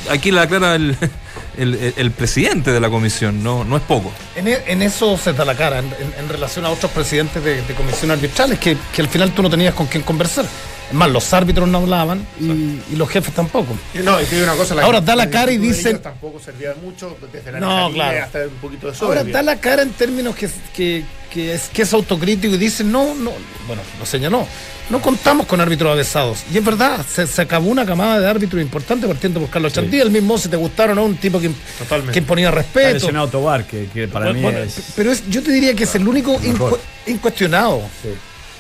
aquí 0.10 0.32
la 0.32 0.44
aclara 0.44 0.76
el, 1.58 1.94
el, 1.98 2.12
presidente 2.12 2.72
de 2.72 2.80
la 2.80 2.90
comisión, 2.90 3.44
no, 3.44 3.64
no 3.64 3.76
es 3.78 3.84
poco. 3.84 4.12
En, 4.36 4.48
e- 4.48 4.64
en 4.68 4.82
eso 4.82 5.18
se 5.18 5.34
da 5.34 5.44
la 5.46 5.56
cara, 5.56 5.80
en 5.80 6.30
relación 6.30 6.66
a 6.66 6.70
otros 6.70 6.92
presidentes 6.92 7.44
de, 7.44 7.62
de 7.62 7.74
comisiones 7.74 8.18
arbitrales, 8.18 8.60
que, 8.60 8.78
que 8.94 9.02
al 9.02 9.08
final 9.10 9.32
tú 9.32 9.42
no 9.42 9.50
tenías 9.50 9.74
con 9.74 9.88
quién 9.88 10.04
conversar. 10.04 10.46
Es 10.90 10.94
más, 10.94 11.10
los 11.10 11.34
árbitros 11.34 11.68
no 11.68 11.80
hablaban 11.80 12.26
y, 12.40 12.46
y 12.94 12.96
los 12.96 13.10
jefes 13.10 13.34
tampoco. 13.34 13.76
Y 13.94 14.00
No, 14.00 14.22
y 14.22 14.26
te 14.26 14.36
digo 14.36 14.48
una 14.48 14.56
cosa. 14.56 14.76
Ahora, 14.84 15.02
da 15.02 15.16
la 15.16 15.30
cara 15.30 15.52
y 15.52 15.58
dicen- 15.58 16.00
Tampoco 16.00 16.40
servía 16.40 16.76
mucho, 16.84 17.18
desde 17.34 17.52
la 17.54 17.60
No, 17.60 17.92
claro. 17.92 18.24
hasta 18.24 18.40
un 18.44 18.50
poquito 18.62 18.88
de 18.92 18.94
Ahora 19.00 19.20
soberbia. 19.22 19.34
da 19.34 19.42
la 19.42 19.60
cara 19.60 19.82
en 19.82 19.92
términos 19.92 20.36
que, 20.36 20.48
que, 20.76 21.04
que 21.32 21.54
es, 21.56 21.70
que 21.74 21.82
es 21.82 21.92
autocrítico 21.94 22.54
y 22.54 22.58
dice, 22.60 22.84
no, 22.84 23.16
no, 23.16 23.32
bueno, 23.66 23.82
lo 24.00 24.06
señaló, 24.06 24.46
no 24.92 25.02
contamos 25.02 25.48
con 25.48 25.60
árbitros 25.60 25.92
avesados. 25.92 26.44
Y 26.54 26.58
es 26.60 26.64
verdad, 26.64 27.04
se, 27.04 27.26
se 27.26 27.42
acabó 27.42 27.70
una 27.72 27.84
camada 27.84 28.20
de 28.20 28.28
árbitros 28.30 28.62
importante 28.62 29.08
partiendo 29.08 29.40
por 29.40 29.50
Carlos 29.50 29.74
Chantí, 29.74 30.00
el 30.00 30.12
mismo, 30.12 30.38
si 30.38 30.50
te 30.50 30.56
gustaron, 30.56 30.98
¿no? 30.98 31.06
un 31.06 31.18
tipo 31.18 31.40
que, 31.40 31.50
Totalmente. 31.80 32.14
que 32.14 32.20
imponía 32.20 32.50
Está 32.50 32.60
respeto. 32.62 32.94
lesionado 32.94 33.28
Tobar, 33.30 33.66
que, 33.66 33.88
que 33.92 34.08
para 34.08 34.26
Bueno, 34.26 34.38
mí 34.40 34.44
bueno, 34.44 34.60
es. 34.60 34.76
Pero 34.96 35.12
es, 35.12 35.28
yo 35.30 35.42
te 35.42 35.52
diría 35.52 35.74
que 35.74 35.86
es 35.86 35.96
el 35.96 36.08
único 36.08 36.40
incu- 36.42 36.78
incuestionado. 37.08 37.82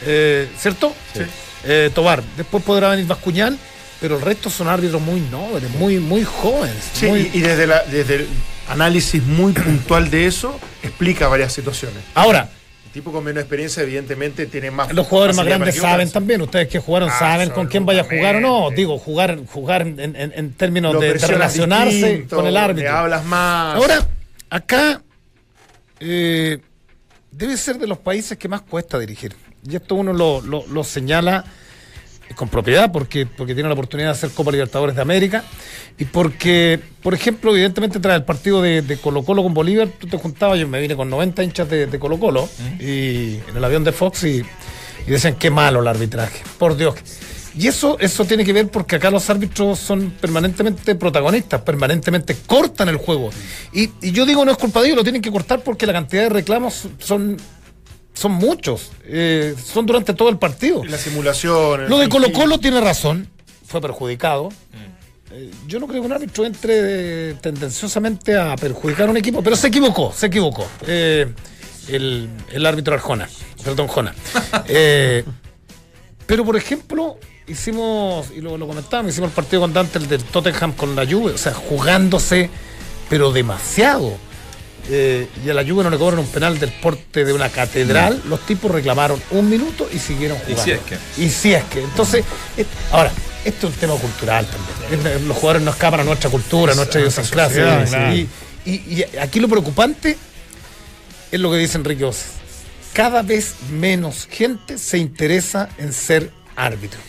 Eh, 0.04 0.50
¿Cierto? 0.60 0.94
Eh, 1.66 1.90
Tobar. 1.94 2.22
Después 2.38 2.64
podrá 2.64 2.90
venir 2.90 3.06
Bascuñán, 3.08 3.58
pero 4.00 4.18
el 4.18 4.22
resto 4.22 4.50
son 4.50 4.68
árbitros 4.68 5.02
muy 5.02 5.20
nobles, 5.22 5.70
muy, 5.72 6.00
muy 6.00 6.24
jóvenes. 6.24 6.78
Sí, 6.94 7.08
muy- 7.08 7.30
y, 7.34 7.40
desde, 7.42 7.66
la, 7.68 7.84
desde 7.84 8.16
el 8.16 8.28
análisis 8.70 9.24
muy 9.24 9.54
puntual 9.54 10.10
de 10.10 10.26
eso, 10.28 10.60
explica 10.84 11.28
varias 11.28 11.54
situaciones. 11.54 12.00
Ahora, 12.14 12.50
El 12.86 12.92
tipo 12.92 13.12
con 13.12 13.24
menos 13.24 13.42
experiencia, 13.42 13.84
evidentemente, 13.84 14.46
tiene 14.46 14.72
más. 14.72 14.94
los 14.94 15.06
jugadores 15.08 15.36
más 15.36 15.46
grandes 15.46 15.76
saben 15.76 16.10
también, 16.12 16.42
ustedes 16.42 16.68
que 16.70 16.80
jugaron 16.80 17.10
saben 17.10 17.50
con 17.50 17.68
quién 17.68 17.86
vaya 17.86 18.02
a 18.02 18.04
jugar 18.06 18.38
o 18.38 18.40
no. 18.42 18.70
Digo, 18.72 18.98
jugar, 18.98 19.40
jugar 19.48 19.82
en, 19.82 20.00
en- 20.00 20.32
en 20.36 20.54
términos 20.54 20.94
Lo 20.94 21.00
de, 21.02 21.14
relacionarse 21.14 21.94
distinto, 21.94 22.36
con 22.38 22.48
el 22.48 22.54
Le 22.54 22.60
árbitro. 22.60 22.92
hablas 22.96 23.26
más. 23.26 23.76
Ahora, 23.76 24.08
acá 24.50 25.02
eh, 26.00 26.60
debe 27.32 27.58
ser 27.58 27.78
de 27.80 27.88
los 27.88 27.98
países 27.98 28.38
que 28.38 28.48
más 28.48 28.62
cuesta 28.62 28.98
dirigir. 29.00 29.36
Y 29.70 29.76
esto 29.76 29.96
uno 29.96 30.14
lo, 30.14 30.42
lo- 30.42 30.84
señala 30.84 31.44
con 32.36 32.50
propiedad 32.50 32.92
porque, 32.92 33.26
porque 33.26 33.54
tiene 33.54 33.70
la 33.70 33.74
oportunidad 33.74 34.10
de 34.10 34.14
hacer 34.14 34.32
Copa 34.32 34.52
Libertadores 34.52 34.96
de 34.96 35.02
América 35.02 35.44
y 35.98 36.06
porque, 36.06 36.80
por 37.04 37.14
ejemplo, 37.14 37.52
evidentemente 37.52 38.00
tras 38.00 38.16
el 38.16 38.24
partido 38.24 38.62
de, 38.62 38.82
de 38.82 38.98
Colo 38.98 39.24
Colo 39.24 39.44
con 39.44 39.54
Bolívar, 39.54 39.88
tú 40.00 40.08
te 40.08 40.18
juntabas, 40.18 40.60
yo 40.60 40.68
me 40.68 40.82
vine 40.82 40.96
con 40.96 41.10
90 41.10 41.44
hinchas 41.44 41.70
de, 41.70 41.86
de 41.88 42.00
Colo 42.00 42.20
Colo 42.20 42.50
y 42.80 43.36
en 43.48 43.56
el 43.58 43.64
avión 43.64 43.84
de 43.84 43.92
Fox 43.92 44.24
y, 44.24 44.44
y 45.08 45.12
decían 45.12 45.36
qué 45.36 45.50
malo 45.52 45.82
el 45.82 45.88
arbitraje, 45.88 46.42
por 46.58 46.76
Dios. 46.76 46.96
Y 47.58 47.68
eso, 47.68 47.98
eso 48.02 48.26
tiene 48.26 48.44
que 48.44 48.52
ver 48.52 48.68
porque 48.68 48.98
acá 48.98 49.10
los 49.10 49.30
árbitros 49.30 49.80
son 49.80 50.12
permanentemente 50.20 50.94
protagonistas, 50.96 51.62
permanentemente 51.62 52.36
cortan 52.46 52.90
el 52.90 52.98
juego. 52.98 53.30
Y, 53.72 53.92
y 54.02 54.12
yo 54.12 54.26
digo, 54.26 54.44
no 54.44 54.52
es 54.52 54.58
culpa 54.58 54.82
de 54.82 54.88
ellos, 54.88 54.98
lo 54.98 55.04
tienen 55.04 55.22
que 55.22 55.32
cortar 55.32 55.62
porque 55.64 55.86
la 55.86 55.94
cantidad 55.94 56.24
de 56.24 56.30
reclamos 56.30 56.88
son, 57.00 57.38
son 58.16 58.32
muchos, 58.32 58.92
eh, 59.04 59.56
son 59.64 59.86
durante 59.86 60.14
todo 60.14 60.30
el 60.30 60.38
partido. 60.38 60.84
La 60.84 60.98
simulación. 60.98 61.88
Lo 61.88 62.00
de 62.00 62.10
Colo. 62.10 62.32
Colo 62.32 62.58
tiene 62.60 62.82
razón, 62.82 63.30
fue 63.66 63.80
perjudicado. 63.82 64.50
Eh, 65.32 65.52
yo 65.68 65.80
no 65.80 65.88
creo 65.88 66.02
que 66.02 66.08
un 66.08 66.14
árbitro 66.14 66.46
entre 66.46 66.74
eh, 67.32 67.36
tendenciosamente 67.42 68.38
a 68.38 68.56
perjudicar 68.56 69.08
a 69.08 69.12
un 69.12 69.18
equipo, 69.18 69.44
pero 69.44 69.56
se 69.56 69.68
equivocó, 69.68 70.12
se 70.16 70.28
equivocó. 70.28 70.66
Eh, 70.88 71.28
el, 71.90 72.30
el 72.52 72.66
árbitro 72.66 72.96
Arjona, 72.96 73.30
perdón, 73.64 73.88
Jona. 73.88 74.16
Eh, 74.68 75.24
pero, 76.26 76.44
por 76.44 76.56
ejemplo, 76.56 77.18
hicimos, 77.48 78.32
y 78.36 78.42
lo, 78.42 78.58
lo 78.58 78.66
comentábamos, 78.66 79.12
hicimos 79.12 79.30
el 79.30 79.36
partido 79.36 79.62
con 79.62 79.74
Dante, 79.74 80.00
el 80.00 80.08
del 80.08 80.24
Tottenham 80.24 80.74
con 80.74 80.96
la 80.96 81.06
Juve, 81.06 81.34
o 81.34 81.38
sea, 81.38 81.54
jugándose, 81.54 82.50
pero 83.10 83.32
demasiado. 83.32 84.18
Eh, 84.90 85.28
y 85.44 85.50
a 85.50 85.54
la 85.56 85.64
Juve 85.64 85.84
no 85.84 85.90
le 85.90 85.98
cobran 85.98 86.20
un 86.20 86.28
penal 86.28 86.60
del 86.60 86.72
porte 86.72 87.26
de 87.26 87.34
una 87.34 87.50
catedral, 87.50 88.22
los 88.28 88.46
tipos 88.46 88.70
reclamaron 88.72 89.20
un 89.32 89.50
minuto 89.50 89.90
y 89.92 89.98
siguieron 89.98 90.38
Y 90.48 90.54
jugando. 90.54 90.64
si 90.64 90.72
es 90.72 90.80
que. 90.82 90.98
Y 91.24 91.30
si 91.30 91.54
es 91.54 91.64
que. 91.66 91.82
Entonces, 91.84 92.24
es- 92.56 92.68
ahora, 92.92 93.12
esto 93.44 93.68
es 93.68 93.74
un 93.74 93.80
tema 93.80 93.96
cultural 93.96 94.46
también. 94.46 95.28
Los 95.28 95.38
jugadores 95.38 95.64
no 95.64 95.72
escapan 95.72 96.02
a 96.02 96.04
nuestra 96.04 96.30
cultura, 96.30 96.74
a 96.74 96.76
nuestra 96.76 97.00
idiosincrasia. 97.02 97.82
sociedad, 97.88 98.14
Y, 98.14 98.28
y- 98.66 98.74
y 99.14 99.18
aquí 99.20 99.40
lo 99.40 99.48
preocupante 99.48 100.18
es 101.32 101.40
lo 101.40 101.52
que 101.52 101.58
dice 101.58 101.78
Enrique 101.78 102.06
Oces. 102.06 102.28
Cada 102.94 103.24
vez 103.24 103.56
menos 103.72 104.28
gente 104.30 104.78
se 104.78 104.98
interesa 105.00 105.68
en 105.78 105.92
ser 105.94 106.32
árbitro. 106.56 107.00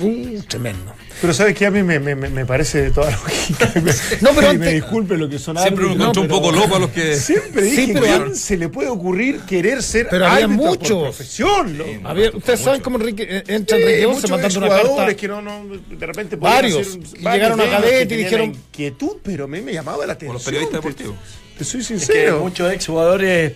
Uh, 0.00 0.40
tremendo. 0.48 0.92
Pero 1.20 1.32
sabes 1.32 1.54
que 1.54 1.64
a 1.66 1.70
mí 1.70 1.82
me, 1.84 2.00
me- 2.00 2.16
me- 2.16 2.28
me 2.28 2.44
parece 2.44 2.82
de 2.82 2.90
toda 2.90 3.10
lógica. 3.12 3.72
No, 4.20 4.30
pero 4.34 4.52
me 4.54 4.72
disculpe 4.72 5.16
lo 5.16 5.28
que 5.28 5.38
son 5.38 5.56
Siempre 5.56 5.84
árbitros, 5.84 5.92
encuentra 6.10 6.22
un 6.22 6.28
pero- 6.28 6.40
poco 6.40 6.52
loco 6.52 6.76
a 6.76 6.78
los 6.80 6.90
que. 6.90 7.14
Siempre 7.20 7.70
Sí, 7.70 7.76
dije, 7.86 8.00
pero- 8.00 8.24
¿quién 8.24 8.36
se 8.36 8.56
le 8.56 8.68
puede 8.68 8.88
ocurrir 8.88 9.40
querer 9.42 9.82
ser 9.82 10.08
Pero 10.10 10.26
había 10.26 10.46
árbitro 10.46 10.66
por 10.66 10.78
muchos. 10.78 11.02
profesión? 11.02 11.78
¿no? 11.78 12.08
A 12.08 12.12
ver, 12.12 12.34
ustedes 12.34 12.60
saben 12.60 12.80
cómo 12.80 12.96
Enrique, 12.98 13.22
eh, 13.28 13.44
entra 13.46 13.76
Sí, 13.76 13.82
Enrique 13.84 14.06
Oces 14.06 14.16
muchos 14.16 14.30
mandando 14.30 14.58
una 14.58 14.66
jugadores 14.66 14.96
carta. 14.96 15.14
que 15.16 15.28
no, 15.28 15.42
no, 15.42 15.64
de 15.98 16.06
repente 16.06 16.36
Varios. 16.36 16.88
hacer- 16.88 17.00
Y 17.20 17.22
varios 17.22 17.48
llegaron 17.56 17.60
a 17.60 17.70
Cadete 17.80 18.14
y 18.14 18.18
dijeron- 18.18 18.46
inquietud, 18.50 19.16
pero 19.22 19.44
a 19.44 19.48
mí 19.48 19.60
me 19.60 19.72
llamaba 19.72 20.04
la 20.06 20.14
atención. 20.14 20.34
los 20.34 20.42
periodistas 20.44 20.78
deportivos. 20.78 21.14
Te 21.56 21.64
soy 21.64 21.82
Es 21.82 21.86
que 21.88 21.98
sincero. 21.98 22.40
muchos 22.40 22.72
exjugadores 22.72 23.52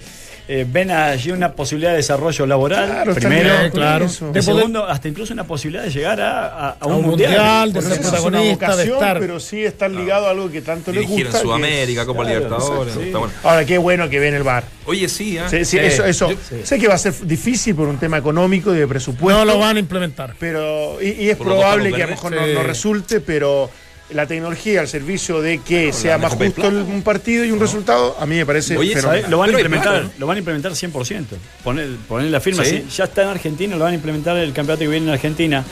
eh, 0.50 0.64
ven 0.66 0.90
allí 0.90 1.30
una 1.30 1.52
posibilidad 1.52 1.90
de 1.90 1.98
desarrollo 1.98 2.46
laboral, 2.46 2.86
Claro, 2.88 3.14
primero, 3.14 3.50
claro. 3.70 4.06
De 4.32 4.40
segundo, 4.42 4.86
hasta 4.86 5.06
incluso 5.06 5.34
una 5.34 5.44
posibilidad 5.44 5.84
de 5.84 5.90
llegar 5.90 6.20
a, 6.22 6.46
a- 6.46 6.76
a 6.80 6.86
un, 6.86 6.92
A 6.92 6.96
un 6.96 7.06
mundial. 7.06 7.30
mundial, 7.32 7.72
de 7.74 7.80
No 7.82 7.88
ser 7.88 8.00
protagonista, 8.00 8.46
de 8.48 8.52
vocación, 8.84 8.94
estar- 8.98 9.18
pero 9.20 9.40
sí 9.40 9.62
estar 9.64 9.90
ligado 9.90 10.26
a 10.26 10.30
algo 10.30 10.50
que 10.50 10.62
tanto 10.62 10.90
en 10.90 11.02
gusta. 11.06 11.32
que- 11.32 11.38
Sudamérica, 11.44 12.06
Copa 12.06 12.22
Claro, 12.22 12.34
Libertadores. 12.38 12.78
exacto, 12.94 13.00
sí. 13.00 13.06
está 13.06 13.18
bueno. 13.18 13.34
Ahora, 13.42 13.64
qué 13.66 13.78
bueno 13.78 14.08
que 14.08 14.18
ven 14.18 14.34
el 14.34 14.42
bar. 14.42 14.64
Oye, 14.86 15.08
sí. 15.08 15.38
Sí, 15.50 15.58
sí, 15.58 15.64
Sí. 15.66 15.78
eso, 15.78 16.04
eso. 16.06 16.30
Yo- 16.30 16.36
Sé 16.64 16.78
que 16.78 16.88
va 16.88 16.94
a 16.94 16.98
ser 16.98 17.14
difícil 17.26 17.74
por 17.74 17.86
un 17.86 17.98
tema 17.98 18.16
económico 18.16 18.74
y 18.74 18.78
de 18.78 18.86
presupuesto. 18.86 19.38
No 19.38 19.44
lo 19.44 19.58
van 19.58 19.76
a 19.76 19.80
implementar. 19.80 20.34
Pero, 20.40 20.96
y, 21.02 21.10
y 21.24 21.28
es 21.30 21.36
Por 21.36 21.48
probable 21.48 21.92
que 21.92 22.02
a 22.02 22.06
lo 22.06 22.12
mejor 22.12 22.32
no 22.32 22.62
resulte, 22.62 23.20
pero 23.20 23.70
la 24.10 24.26
tecnología 24.26 24.80
al 24.80 24.88
servicio 24.88 25.40
de 25.42 25.58
que 25.58 25.92
sea 25.92 26.16
más 26.18 26.32
justo 26.34 26.52
Plata. 26.54 26.68
un 26.76 27.02
partido 27.02 27.44
y 27.44 27.50
un 27.50 27.60
resultado, 27.60 28.16
a 28.18 28.24
mí 28.26 28.36
me 28.36 28.46
parece 28.46 28.76
Oye. 28.76 28.94
Lo 29.28 29.38
van 29.38 29.50
a 29.50 29.52
implementar, 29.52 30.02
¿no? 30.04 30.10
lo 30.18 30.26
van 30.26 30.36
a 30.36 30.38
implementar 30.38 30.72
100%. 30.72 31.24
Poner, 31.62 31.88
poner 32.08 32.30
la 32.30 32.40
firma, 32.40 32.64
¿Sí? 32.64 32.84
sí, 32.88 32.96
ya 32.96 33.04
está 33.04 33.22
en 33.24 33.28
Argentina, 33.28 33.76
lo 33.76 33.84
van 33.84 33.92
a 33.92 33.96
implementar 33.96 34.36
el 34.38 34.52
campeonato 34.52 34.80
que 34.80 34.88
viene 34.88 35.06
en 35.06 35.12
Argentina. 35.12 35.64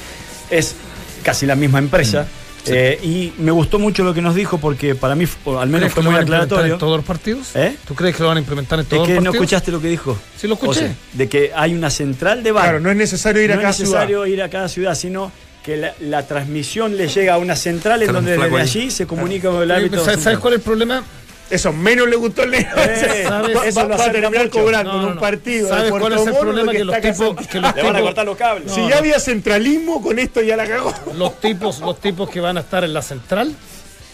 Es 0.50 0.74
casi 1.22 1.46
la 1.46 1.56
misma 1.56 1.78
empresa. 1.78 2.22
Mm. 2.22 2.46
Eh, 2.68 2.98
y 3.04 3.32
me 3.38 3.52
gustó 3.52 3.78
mucho 3.78 4.02
lo 4.02 4.12
que 4.12 4.20
nos 4.20 4.34
dijo 4.34 4.58
porque 4.58 4.96
para 4.96 5.14
mí, 5.14 5.24
fue- 5.24 5.56
al 5.62 5.68
menos 5.68 5.82
¿Crees 5.82 5.90
que 5.90 5.94
fue 5.94 6.02
lo 6.02 6.10
muy 6.10 6.14
van 6.14 6.20
a 6.20 6.22
implementar 6.24 6.46
aclaratorio. 6.58 6.74
en 6.74 6.78
todos 6.80 6.96
los 6.96 7.06
partidos? 7.06 7.54
¿Eh? 7.54 7.76
¿Tú 7.86 7.94
crees 7.94 8.16
que 8.16 8.22
lo 8.24 8.28
van 8.28 8.38
a 8.38 8.40
implementar 8.40 8.80
en 8.80 8.82
Es 8.82 8.88
todos 8.88 9.06
que 9.06 9.14
los 9.14 9.22
no 9.22 9.30
partidos? 9.30 9.44
escuchaste 9.44 9.70
lo 9.70 9.80
que 9.80 9.88
dijo. 9.88 10.18
Sí, 10.36 10.48
lo 10.48 10.54
escuché. 10.54 10.70
O 10.70 10.74
sea, 10.74 10.94
de 11.12 11.28
que 11.28 11.52
hay 11.54 11.74
una 11.74 11.90
central 11.90 12.42
de 12.42 12.50
bar. 12.50 12.64
Claro, 12.64 12.80
no 12.80 12.90
es 12.90 12.96
necesario 12.96 13.40
ir 13.40 13.52
a 13.52 13.54
no 13.54 13.60
cada 13.62 13.72
es 13.72 13.78
necesario 13.80 14.26
ir 14.26 14.42
a 14.42 14.48
cada 14.50 14.68
ciudad, 14.68 14.96
sino 14.96 15.30
que 15.66 15.76
la, 15.76 15.94
la 16.00 16.26
transmisión 16.26 16.96
le 16.96 17.08
llega 17.08 17.34
a 17.34 17.38
una 17.38 17.56
central 17.56 18.00
en 18.02 18.12
donde 18.12 18.30
desde 18.38 18.44
ahí. 18.44 18.54
allí 18.62 18.90
se 18.92 19.04
comunica 19.06 19.50
con 19.50 19.62
el 19.64 19.70
árbitro. 19.72 20.04
¿Sabes, 20.04 20.22
sabes 20.22 20.38
cuál 20.38 20.54
es 20.54 20.58
el 20.60 20.64
problema? 20.64 21.02
Eso 21.50 21.72
menos 21.72 22.08
le 22.08 22.16
gustó 22.16 22.42
el 22.44 22.52
negro. 22.52 22.70
Eh, 22.76 23.24
eso 23.66 23.88
va, 23.88 23.94
a 23.96 24.10
terminar 24.12 24.44
mucho. 24.46 24.50
cobrando 24.60 24.92
No, 25.02 25.08
un 25.08 25.18
partido. 25.18 25.68
¿Sabes 25.68 25.90
cuál 25.90 26.12
es 26.12 26.26
el 26.26 26.34
problema? 26.36 26.72
lo 26.72 26.78
Que 26.78 26.84
los 26.84 27.00
tipos, 27.00 27.46
que 27.48 27.60
los 27.60 27.74
Le 27.76 27.82
van 27.82 27.94
a 27.94 27.98
tipos- 27.98 28.02
cortar 28.02 28.26
los 28.26 28.36
cables. 28.36 28.72
Si 28.72 28.88
ya 28.88 28.98
había 28.98 29.18
centralismo, 29.20 30.00
con 30.02 30.18
esto 30.18 30.40
ya 30.40 30.56
la 30.56 30.66
cagó. 30.66 30.92
los 31.16 31.40
tipos, 31.40 31.80
los 31.80 32.00
tipos 32.00 32.30
que 32.30 32.40
van 32.40 32.56
a 32.56 32.60
estar 32.60 32.82
en 32.84 32.94
la 32.94 33.02
central, 33.02 33.52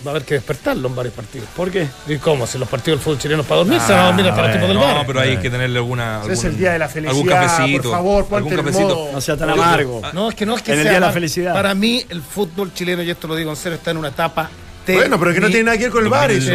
va 0.06 0.10
a 0.10 0.14
haber 0.14 0.24
que 0.24 0.34
despertarlo 0.34 0.88
en 0.88 0.94
varios 0.96 1.14
partidos. 1.14 1.48
¿Por 1.56 1.70
qué? 1.70 1.86
¿Y 2.08 2.16
cómo? 2.16 2.46
Si 2.46 2.58
los 2.58 2.68
partidos 2.68 2.98
del 2.98 3.04
fútbol 3.04 3.18
chileno 3.18 3.42
para 3.44 3.56
dormir, 3.58 3.80
se 3.80 3.92
van 3.92 4.00
a 4.02 4.06
dormir 4.06 4.26
hasta 4.28 4.42
los 4.42 4.52
tipos 4.52 4.68
del 4.68 4.76
No, 4.78 4.82
bar. 4.82 5.06
pero 5.06 5.20
hay 5.20 5.36
que 5.38 5.50
tenerle 5.50 5.78
alguna. 5.78 6.20
Ese 6.24 6.32
es 6.32 6.38
algún- 6.40 6.52
el 6.54 6.58
día 6.58 6.72
de 6.72 6.78
la 6.78 6.84
Algún 6.86 7.02
felicidad, 7.08 7.40
cafecito. 7.42 7.82
por 7.82 7.90
favor, 7.92 8.22
ponte 8.26 8.36
algún 8.36 8.52
el 8.52 8.58
cafecito. 8.58 8.88
modo. 8.96 9.12
No 9.12 9.20
sea 9.20 9.36
tan 9.36 9.50
amargo. 9.50 10.02
No, 10.12 10.28
es 10.28 10.34
que 10.34 10.46
no 10.46 10.56
es 10.56 10.62
que 10.62 10.72
En 10.72 10.78
el 10.78 10.82
sea 10.84 10.90
día 10.92 11.00
de 11.00 11.06
la 11.06 11.12
felicidad. 11.12 11.52
Para 11.54 11.74
mí, 11.74 12.04
el 12.08 12.22
fútbol 12.22 12.72
chileno, 12.74 13.02
y 13.02 13.10
esto 13.10 13.28
lo 13.28 13.34
digo 13.36 13.50
en 13.50 13.56
serio, 13.56 13.76
está 13.78 13.90
en 13.92 13.96
una 13.98 14.08
etapa. 14.08 14.50
Bueno, 14.84 15.16
pero 15.18 15.32
que 15.32 15.40
no 15.40 15.46
tiene 15.46 15.62
nada 15.62 15.76
que 15.78 15.84
ver 15.84 15.92
con 15.92 16.02
el 16.04 16.10
bar 16.10 16.30
eso. 16.32 16.50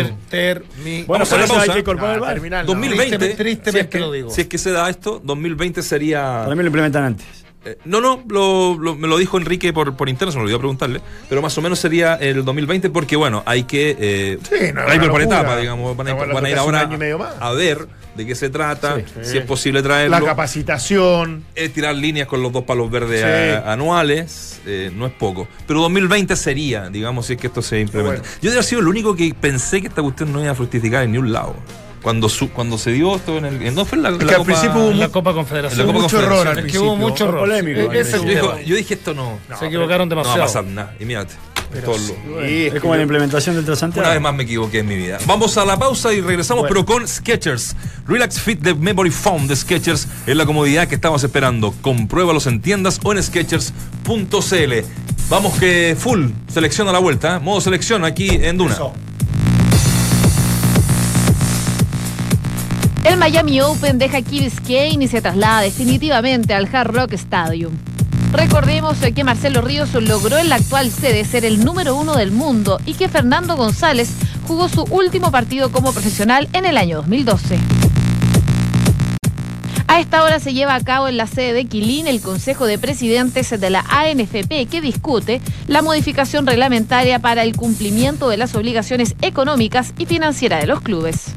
Bueno, 1.07 1.25
por 1.25 1.39
eso 1.39 1.59
hay 1.59 1.69
que 1.69 1.79
incorporar 1.79 2.15
el 2.15 2.17
Ah, 2.17 2.25
VAR. 2.25 2.33
terminal, 2.33 2.65
no. 2.65 2.73
2020. 2.73 3.17
Tristemente- 3.17 3.43
tristemente 3.43 3.71
si 3.71 3.77
es 3.85 3.87
que, 3.87 3.99
lo 3.99 4.11
digo. 4.11 4.29
Si 4.31 4.41
es 4.41 4.47
que 4.47 4.57
se 4.57 4.71
da 4.71 4.89
esto, 4.89 5.21
2020 5.23 5.81
sería. 5.81 6.41
Para 6.43 6.55
mí 6.55 6.61
lo 6.61 6.67
implementan 6.67 7.03
antes. 7.05 7.25
Eh, 7.67 7.77
no, 7.85 8.01
no, 8.01 8.23
lo- 8.29 8.77
lo- 8.77 8.95
me 8.95 9.07
lo 9.07 9.17
dijo 9.17 9.37
Enrique 9.37 9.73
por, 9.73 9.95
por 9.95 10.09
interno, 10.09 10.31
se 10.31 10.37
me 10.37 10.43
olvidó 10.43 10.59
preguntarle, 10.59 11.01
pero 11.29 11.41
más 11.41 11.57
o 11.57 11.61
menos 11.61 11.79
sería 11.79 12.15
el 12.15 12.43
2020 12.45 12.89
porque, 12.89 13.15
bueno, 13.15 13.43
hay 13.45 13.63
que... 13.63 13.95
Eh, 13.99 14.37
Sí, 14.43 14.71
no, 14.73 14.81
hay 14.81 14.97
una 14.97 15.01
que 15.05 15.09
por 15.09 15.21
etapa, 15.21 15.57
digamos, 15.57 15.95
van 15.97 16.07
a, 16.07 16.11
Estamos 16.11 16.33
van 16.33 16.45
a 16.45 16.49
ir 16.49 16.57
ahora 16.57 16.89
a 17.39 17.51
ver 17.51 17.87
de 18.15 18.25
qué 18.25 18.33
se 18.33 18.49
trata, 18.49 18.95
Sí. 18.97 19.03
si 19.21 19.37
es 19.37 19.45
posible 19.45 19.83
traerlo. 19.83 20.17
La 20.19 20.25
capacitación. 20.25 21.43
es 21.55 21.71
tirar 21.73 21.95
líneas 21.95 22.27
con 22.27 22.41
los 22.41 22.51
dos 22.51 22.63
palos 22.63 22.89
verdes 22.89 23.21
Sí. 23.21 23.25
a- 23.67 23.73
anuales, 23.73 24.59
eh, 24.65 24.91
no 24.95 25.05
es 25.05 25.13
poco. 25.13 25.47
Pero 25.67 25.81
2020 25.81 26.35
sería, 26.35 26.89
digamos, 26.89 27.27
si 27.27 27.33
es 27.33 27.39
que 27.39 27.47
esto 27.47 27.61
se 27.61 27.79
implementa. 27.79 28.21
Bueno. 28.21 28.35
Yo 28.41 28.49
debe 28.49 28.53
haber 28.53 28.63
sido 28.63 28.81
el 28.81 28.87
único 28.87 29.15
que 29.15 29.33
pensé 29.39 29.81
que 29.81 29.87
esta 29.87 30.01
cuestión 30.01 30.31
no 30.33 30.41
iba 30.41 30.51
a 30.51 30.55
fructificar 30.55 31.03
en 31.03 31.11
ni 31.11 31.17
un 31.19 31.31
lado. 31.31 31.55
Cuando, 32.01 32.29
su- 32.29 32.49
cuando 32.51 32.77
se 32.77 32.91
dio 32.91 33.15
esto 33.15 33.37
en 33.37 33.45
el... 33.45 33.61
¿En 33.61 33.75
dónde 33.75 33.89
fue 33.89 33.97
la, 33.97 34.17
que 34.17 34.23
la 34.25 34.31
al 34.33 34.37
Copa- 34.37 34.45
principio 34.45 34.81
hubo 34.81 34.91
En 34.91 34.99
la 34.99 35.09
Copa 35.09 35.33
Confederación. 35.33 35.81
En 35.81 35.87
la 35.87 35.93
Copa 35.93 36.03
mucho 36.03 36.15
Confederación. 36.17 36.47
error 36.47 36.57
al 36.59 36.65
Es 36.65 36.71
que 36.71 36.79
hubo 36.79 36.95
mucho 36.95 37.23
error. 37.25 37.39
polémico, 37.41 37.91
Eh, 37.91 37.99
ese 37.99 38.17
yo, 38.17 38.23
dijo- 38.23 38.49
tema. 38.49 38.61
yo 38.61 38.75
dije 38.75 38.93
esto 38.93 39.13
no, 39.13 39.39
Se 39.59 39.65
equivocaron 39.65 40.07
no 40.07 40.15
va 40.15 40.21
a 40.21 40.23
demasiado. 40.25 40.47
pasar 40.47 40.63
nada. 40.65 40.95
Y 40.99 41.05
mírate. 41.05 41.33
todo 41.83 41.97
lo- 41.97 42.47
Sí, 42.47 42.67
Es 42.73 42.79
como 42.79 42.95
la 42.95 43.01
implementación 43.01 43.55
del 43.57 43.65
Transantiago. 43.65 44.05
Una 44.07 44.13
vez 44.13 44.21
más 44.21 44.33
me 44.33 44.43
equivoqué 44.43 44.79
en 44.79 44.87
mi 44.87 44.95
vida. 44.95 45.17
Vamos 45.25 45.57
a 45.57 45.65
la 45.65 45.77
pausa 45.77 46.13
y 46.13 46.21
regresamos, 46.21 46.65
pero 46.69 46.85
con 46.85 47.05
Sketchers. 47.05 47.75
Relax 48.07 48.39
Fit 48.39 48.61
de 48.61 48.73
Memory 48.73 49.11
Foam 49.11 49.47
de 49.47 49.55
Sketchers 49.57 50.07
es 50.25 50.35
la 50.35 50.45
comodidad 50.45 50.87
que 50.87 50.95
estamos 50.95 51.21
esperando. 51.25 51.73
Compruébalos 51.81 52.47
en 52.47 52.61
tiendas 52.61 53.01
o 53.03 53.11
en 53.11 53.21
Sketchers.cl. 53.21 54.73
Vamos 55.29 55.59
que 55.59 55.95
full, 55.99 56.27
selección 56.47 56.87
a 56.87 56.93
la 56.93 56.99
vuelta, 56.99 57.35
¿eh? 57.35 57.39
modo 57.41 57.59
selección 57.59 58.05
aquí 58.05 58.29
en 58.29 58.57
Duna. 58.57 58.73
Eso. 58.73 58.93
El 63.07 63.15
Miami 63.15 63.61
Open 63.61 63.97
deja 63.99 64.21
Key 64.21 64.41
Biscayne 64.41 65.05
y 65.05 65.07
se 65.07 65.21
traslada 65.21 65.61
definitivamente 65.61 66.53
al 66.53 66.67
Hard 66.69 66.93
Rock 66.93 67.13
Stadium. 67.13 67.71
Recordemos 68.33 69.01
eh, 69.01 69.13
que 69.13 69.23
Marcelo 69.23 69.61
Ríos 69.61 69.93
logró 69.93 70.37
en 70.37 70.49
la 70.49 70.55
actual 70.55 70.91
sede 70.91 71.23
ser 71.23 71.45
el 71.45 71.63
número 71.63 71.95
uno 71.95 72.17
del 72.17 72.31
mundo 72.31 72.81
y 72.85 72.95
que 72.95 73.07
Fernando 73.07 73.55
González 73.55 74.09
jugó 74.45 74.67
su 74.67 74.83
último 74.83 75.31
partido 75.31 75.71
como 75.71 75.93
profesional 75.93 76.49
en 76.51 76.65
el 76.65 76.77
año 76.77 76.97
2012. 76.97 77.57
A 79.87 80.01
esta 80.01 80.23
hora 80.23 80.41
se 80.41 80.53
lleva 80.53 80.75
a 80.75 80.83
cabo 80.83 81.07
en 81.07 81.15
la 81.15 81.27
sede 81.27 81.53
de 81.53 81.63
Quilín 81.63 82.07
el 82.07 82.19
Consejo 82.19 82.65
de 82.65 82.77
Presidentes 82.77 83.57
de 83.57 83.69
la 83.69 83.85
ANFP 83.87 84.67
que 84.69 84.81
discute 84.81 85.39
la 85.67 85.81
modificación 85.81 86.45
reglamentaria 86.45 87.19
para 87.19 87.43
el 87.43 87.55
cumplimiento 87.55 88.27
de 88.27 88.35
las 88.35 88.53
obligaciones 88.53 89.15
económicas 89.21 89.93
y 89.97 90.07
financieras 90.07 90.59
de 90.59 90.67
los 90.67 90.81
clubes. 90.81 91.33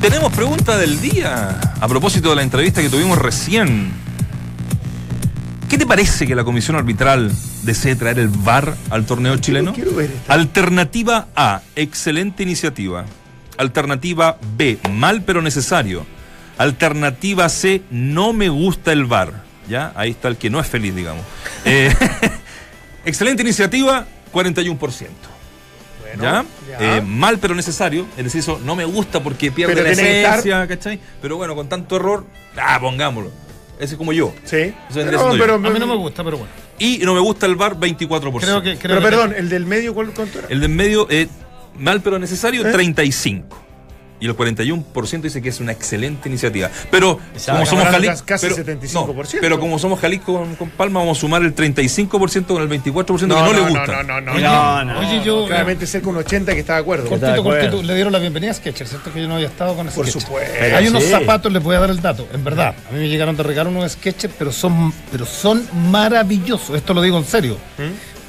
Tenemos 0.00 0.32
pregunta 0.32 0.76
del 0.76 1.00
día 1.00 1.58
a 1.80 1.88
propósito 1.88 2.30
de 2.30 2.36
la 2.36 2.42
entrevista 2.42 2.80
que 2.80 2.88
tuvimos 2.88 3.18
recién. 3.18 3.90
¿Qué 5.68 5.78
te 5.78 5.86
parece 5.86 6.26
que 6.26 6.34
la 6.36 6.44
comisión 6.44 6.76
arbitral 6.76 7.32
desee 7.62 7.96
traer 7.96 8.20
el 8.20 8.28
VAR 8.28 8.76
al 8.90 9.04
torneo 9.04 9.36
chileno? 9.38 9.72
quiero 9.72 9.94
ver 9.94 10.12
esta. 10.12 10.32
Alternativa 10.32 11.28
A, 11.34 11.62
excelente 11.74 12.44
iniciativa. 12.44 13.04
Alternativa 13.58 14.38
B, 14.56 14.78
mal 14.92 15.22
pero 15.22 15.42
necesario. 15.42 16.06
Alternativa 16.58 17.48
C, 17.48 17.82
no 17.90 18.32
me 18.32 18.48
gusta 18.48 18.92
el 18.92 19.06
VAR. 19.06 19.44
¿Ya? 19.68 19.92
Ahí 19.96 20.12
está 20.12 20.28
el 20.28 20.36
que 20.36 20.50
no 20.50 20.60
es 20.60 20.68
feliz, 20.68 20.94
digamos. 20.94 21.24
Eh, 21.64 21.92
excelente 23.04 23.42
iniciativa, 23.42 24.06
41%. 24.32 25.08
¿Ya? 26.22 26.44
ya. 26.68 26.96
Eh, 26.96 27.00
mal 27.00 27.38
pero 27.38 27.54
necesario. 27.54 28.06
Es 28.16 28.24
decir, 28.24 28.40
eso 28.40 28.60
no 28.64 28.76
me 28.76 28.84
gusta 28.84 29.22
porque 29.22 29.50
pierde 29.50 29.74
Pero 29.74 29.84
la 29.86 29.92
esencia, 29.92 30.66
¿cachai? 30.66 31.00
Pero 31.22 31.36
bueno, 31.36 31.54
con 31.54 31.68
tanto 31.68 31.96
error, 31.96 32.24
ah, 32.56 32.78
pongámoslo. 32.80 33.30
Ese 33.78 33.94
es 33.94 33.98
como 33.98 34.12
yo. 34.12 34.32
Sí. 34.44 34.56
Eso 34.56 34.74
Pero, 34.94 35.32
yo. 35.32 35.38
pero, 35.38 35.54
A 35.54 35.58
mí 35.58 35.78
no 35.78 35.86
me 35.86 35.96
gusta, 35.96 36.24
pero 36.24 36.38
bueno. 36.38 36.52
Y 36.78 36.98
no 36.98 37.14
me 37.14 37.20
gusta 37.20 37.46
el 37.46 37.56
VAR, 37.56 37.76
24%. 37.78 38.40
Creo 38.40 38.62
que. 38.62 38.76
Creo 38.76 38.78
pero 38.78 39.00
que- 39.00 39.02
perdón, 39.02 39.34
el 39.36 39.48
del 39.48 39.66
medio, 39.66 39.94
¿cuál, 39.94 40.10
¿cuánto 40.12 40.38
era? 40.38 40.48
El 40.48 40.60
de 40.60 40.66
en 40.66 40.76
medio, 40.76 41.06
eh, 41.10 41.28
mal 41.78 42.00
pero 42.00 42.18
necesario, 42.18 42.66
¿Eh? 42.66 42.72
35. 42.72 43.65
Y 44.18 44.26
el 44.26 44.34
41% 44.36 45.20
dice 45.20 45.42
que 45.42 45.50
es 45.50 45.60
una 45.60 45.72
excelente 45.72 46.28
iniciativa. 46.28 46.70
Pero 46.90 47.18
Exacto. 47.34 47.52
como 47.52 47.66
somos 47.66 47.84
Jalisco. 47.92 48.22
casi 48.26 48.46
pero, 48.48 48.56
75%. 48.78 48.92
no, 48.94 49.14
pero 49.40 49.60
como 49.60 49.78
somos 49.78 50.00
Jalisco 50.00 50.32
con, 50.38 50.54
con 50.56 50.70
Palma, 50.70 51.00
vamos 51.00 51.18
a 51.18 51.20
sumar 51.20 51.42
el 51.42 51.54
35% 51.54 52.46
con 52.46 52.62
el 52.62 52.68
24% 52.68 53.18
que 53.20 53.26
no, 53.26 53.52
le 53.52 53.60
gusta. 53.60 53.86
No, 53.86 54.02
no, 54.02 54.20
no. 54.22 54.32
Oye, 54.32 54.42
No, 54.42 54.84
no. 54.84 54.98
oye, 55.00 55.22
yo. 55.24 55.46
Claramente 55.46 55.86
cerca 55.86 56.08
un 56.08 56.16
80 56.16 56.54
que 56.54 56.60
está 56.60 56.74
de 56.74 56.80
acuerdo. 56.80 57.08
Cortito, 57.08 57.42
cortito. 57.42 57.82
Le 57.82 57.94
dieron 57.94 58.12
la 58.12 58.18
bienvenida 58.18 58.52
a 58.52 58.54
Sketcher, 58.54 58.86
¿cierto? 58.88 59.12
Que 59.12 59.20
yo 59.20 59.28
no 59.28 59.34
había 59.34 59.48
estado 59.48 59.74
con 59.76 59.86
Por 59.88 60.06
Sketcher. 60.06 60.22
supuesto. 60.22 60.54
Hay 60.76 60.88
unos 60.88 61.04
sí. 61.04 61.10
zapatos, 61.10 61.52
les 61.52 61.62
voy 61.62 61.76
a 61.76 61.80
dar 61.80 61.90
el 61.90 62.00
dato, 62.00 62.26
en 62.32 62.42
verdad. 62.42 62.74
A 62.88 62.92
mí 62.92 63.00
me 63.00 63.08
llegaron 63.08 63.36
de 63.36 63.42
regalo 63.42 63.68
unos 63.70 63.92
Sketchers, 63.92 64.32
pero 64.38 64.50
son, 64.52 64.92
pero 65.12 65.26
son 65.26 65.66
maravillosos. 65.90 66.74
Esto 66.76 66.94
lo 66.94 67.02
digo 67.02 67.18
en 67.18 67.24
serio. 67.26 67.58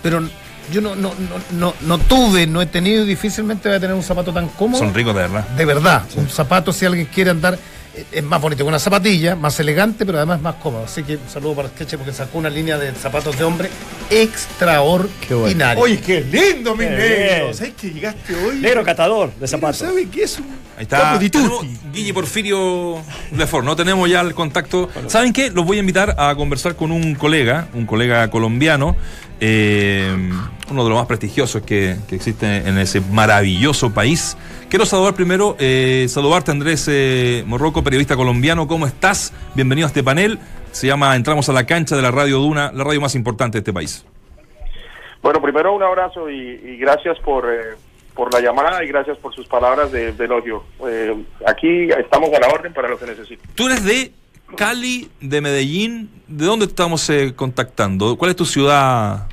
Pero 0.03 0.27
yo 0.71 0.81
no, 0.81 0.95
no, 0.95 1.13
no, 1.13 1.41
no, 1.59 1.73
no 1.81 1.97
tuve, 1.99 2.47
no 2.47 2.61
he 2.61 2.65
tenido 2.65 3.03
y 3.03 3.07
difícilmente 3.07 3.69
voy 3.69 3.77
a 3.77 3.79
tener 3.79 3.95
un 3.95 4.03
zapato 4.03 4.33
tan 4.33 4.47
cómodo. 4.49 4.79
Son 4.79 4.93
ricos 4.93 5.15
de 5.15 5.21
verdad. 5.21 5.47
De 5.49 5.65
verdad. 5.65 6.03
Un 6.15 6.29
zapato, 6.29 6.73
si 6.73 6.85
alguien 6.85 7.07
quiere 7.07 7.31
andar, 7.31 7.57
eh, 7.95 8.05
es 8.11 8.23
más 8.23 8.41
bonito 8.41 8.63
que 8.63 8.67
una 8.67 8.79
zapatilla, 8.79 9.35
más 9.35 9.59
elegante, 9.59 10.05
pero 10.05 10.17
además 10.17 10.41
más 10.41 10.55
cómodo. 10.55 10.83
Así 10.85 11.03
que 11.03 11.15
un 11.15 11.29
saludo 11.29 11.55
para 11.55 11.69
Sketcher 11.69 11.99
porque 11.99 12.13
sacó 12.13 12.37
una 12.37 12.49
línea 12.49 12.77
de 12.77 12.93
zapatos 12.93 13.37
de 13.37 13.43
hombre 13.43 13.69
extraordinaria. 14.09 15.81
Oye, 15.81 15.99
qué 15.99 16.21
lindo, 16.21 16.75
mi 16.75 16.85
negro. 16.85 17.53
¿Sabes 17.53 17.73
que 17.73 17.91
llegaste 17.91 18.35
hoy? 18.35 18.57
Negro 18.57 18.83
catador 18.83 19.33
de 19.33 19.47
zapatos. 19.47 19.77
¿Sabe 19.77 20.07
qué 20.09 20.23
es 20.23 20.39
un 20.39 20.67
Ahí 20.77 20.83
está. 20.83 21.17
Guille 21.91 22.13
Porfirio 22.13 23.01
Lefort, 23.35 23.65
no 23.65 23.75
tenemos 23.75 24.07
ya 24.07 24.21
el 24.21 24.35
contacto. 24.35 24.89
¿Saben 25.07 25.33
qué? 25.33 25.49
Los 25.49 25.65
voy 25.65 25.77
a 25.77 25.79
invitar 25.79 26.15
a 26.19 26.35
conversar 26.35 26.75
con 26.75 26.91
un 26.91 27.15
colega, 27.15 27.67
un 27.73 27.87
colega 27.87 28.29
colombiano, 28.29 28.95
eh, 29.39 30.15
uno 30.69 30.83
de 30.83 30.89
los 30.89 30.97
más 30.97 31.07
prestigiosos 31.07 31.61
que, 31.61 31.95
que 32.07 32.15
existe 32.15 32.67
en 32.67 32.77
ese 32.77 33.01
maravilloso 33.01 33.93
país. 33.93 34.37
Quiero 34.69 34.85
saludar 34.85 35.13
primero, 35.13 35.55
eh, 35.59 36.07
saludarte 36.09 36.51
Andrés 36.51 36.87
eh, 36.89 37.43
Morroco, 37.47 37.83
periodista 37.83 38.15
colombiano. 38.15 38.67
¿Cómo 38.67 38.85
estás? 38.85 39.33
Bienvenido 39.55 39.87
a 39.87 39.89
este 39.89 40.03
panel. 40.03 40.39
Se 40.71 40.87
llama 40.87 41.15
Entramos 41.15 41.47
a 41.49 41.53
la 41.53 41.65
cancha 41.65 41.95
de 41.95 42.01
la 42.01 42.11
Radio 42.11 42.39
Duna, 42.39 42.71
la 42.73 42.83
radio 42.83 42.99
más 43.01 43.15
importante 43.15 43.57
de 43.57 43.59
este 43.59 43.73
país. 43.73 44.05
Bueno, 45.21 45.41
primero 45.41 45.73
un 45.73 45.83
abrazo 45.83 46.29
y, 46.29 46.37
y 46.37 46.77
gracias 46.77 47.17
por, 47.19 47.47
por 48.13 48.33
la 48.33 48.41
llamada 48.41 48.83
y 48.83 48.87
gracias 48.87 49.17
por 49.17 49.33
sus 49.33 49.47
palabras 49.47 49.91
de, 49.91 50.11
de 50.11 50.25
elogio. 50.25 50.63
Aquí 51.45 51.89
estamos 51.89 52.31
a 52.33 52.39
la 52.39 52.47
orden 52.49 52.73
para 52.73 52.87
lo 52.89 52.99
que 52.99 53.05
necesiten. 53.05 53.49
Tú 53.55 53.67
eres 53.67 53.83
de 53.83 54.11
Cali, 54.55 55.09
de 55.21 55.41
Medellín. 55.41 56.09
¿De 56.27 56.45
dónde 56.45 56.65
estamos 56.65 57.09
eh, 57.09 57.33
contactando? 57.35 58.17
¿Cuál 58.17 58.31
es 58.31 58.37
tu 58.37 58.45
ciudad? 58.45 59.27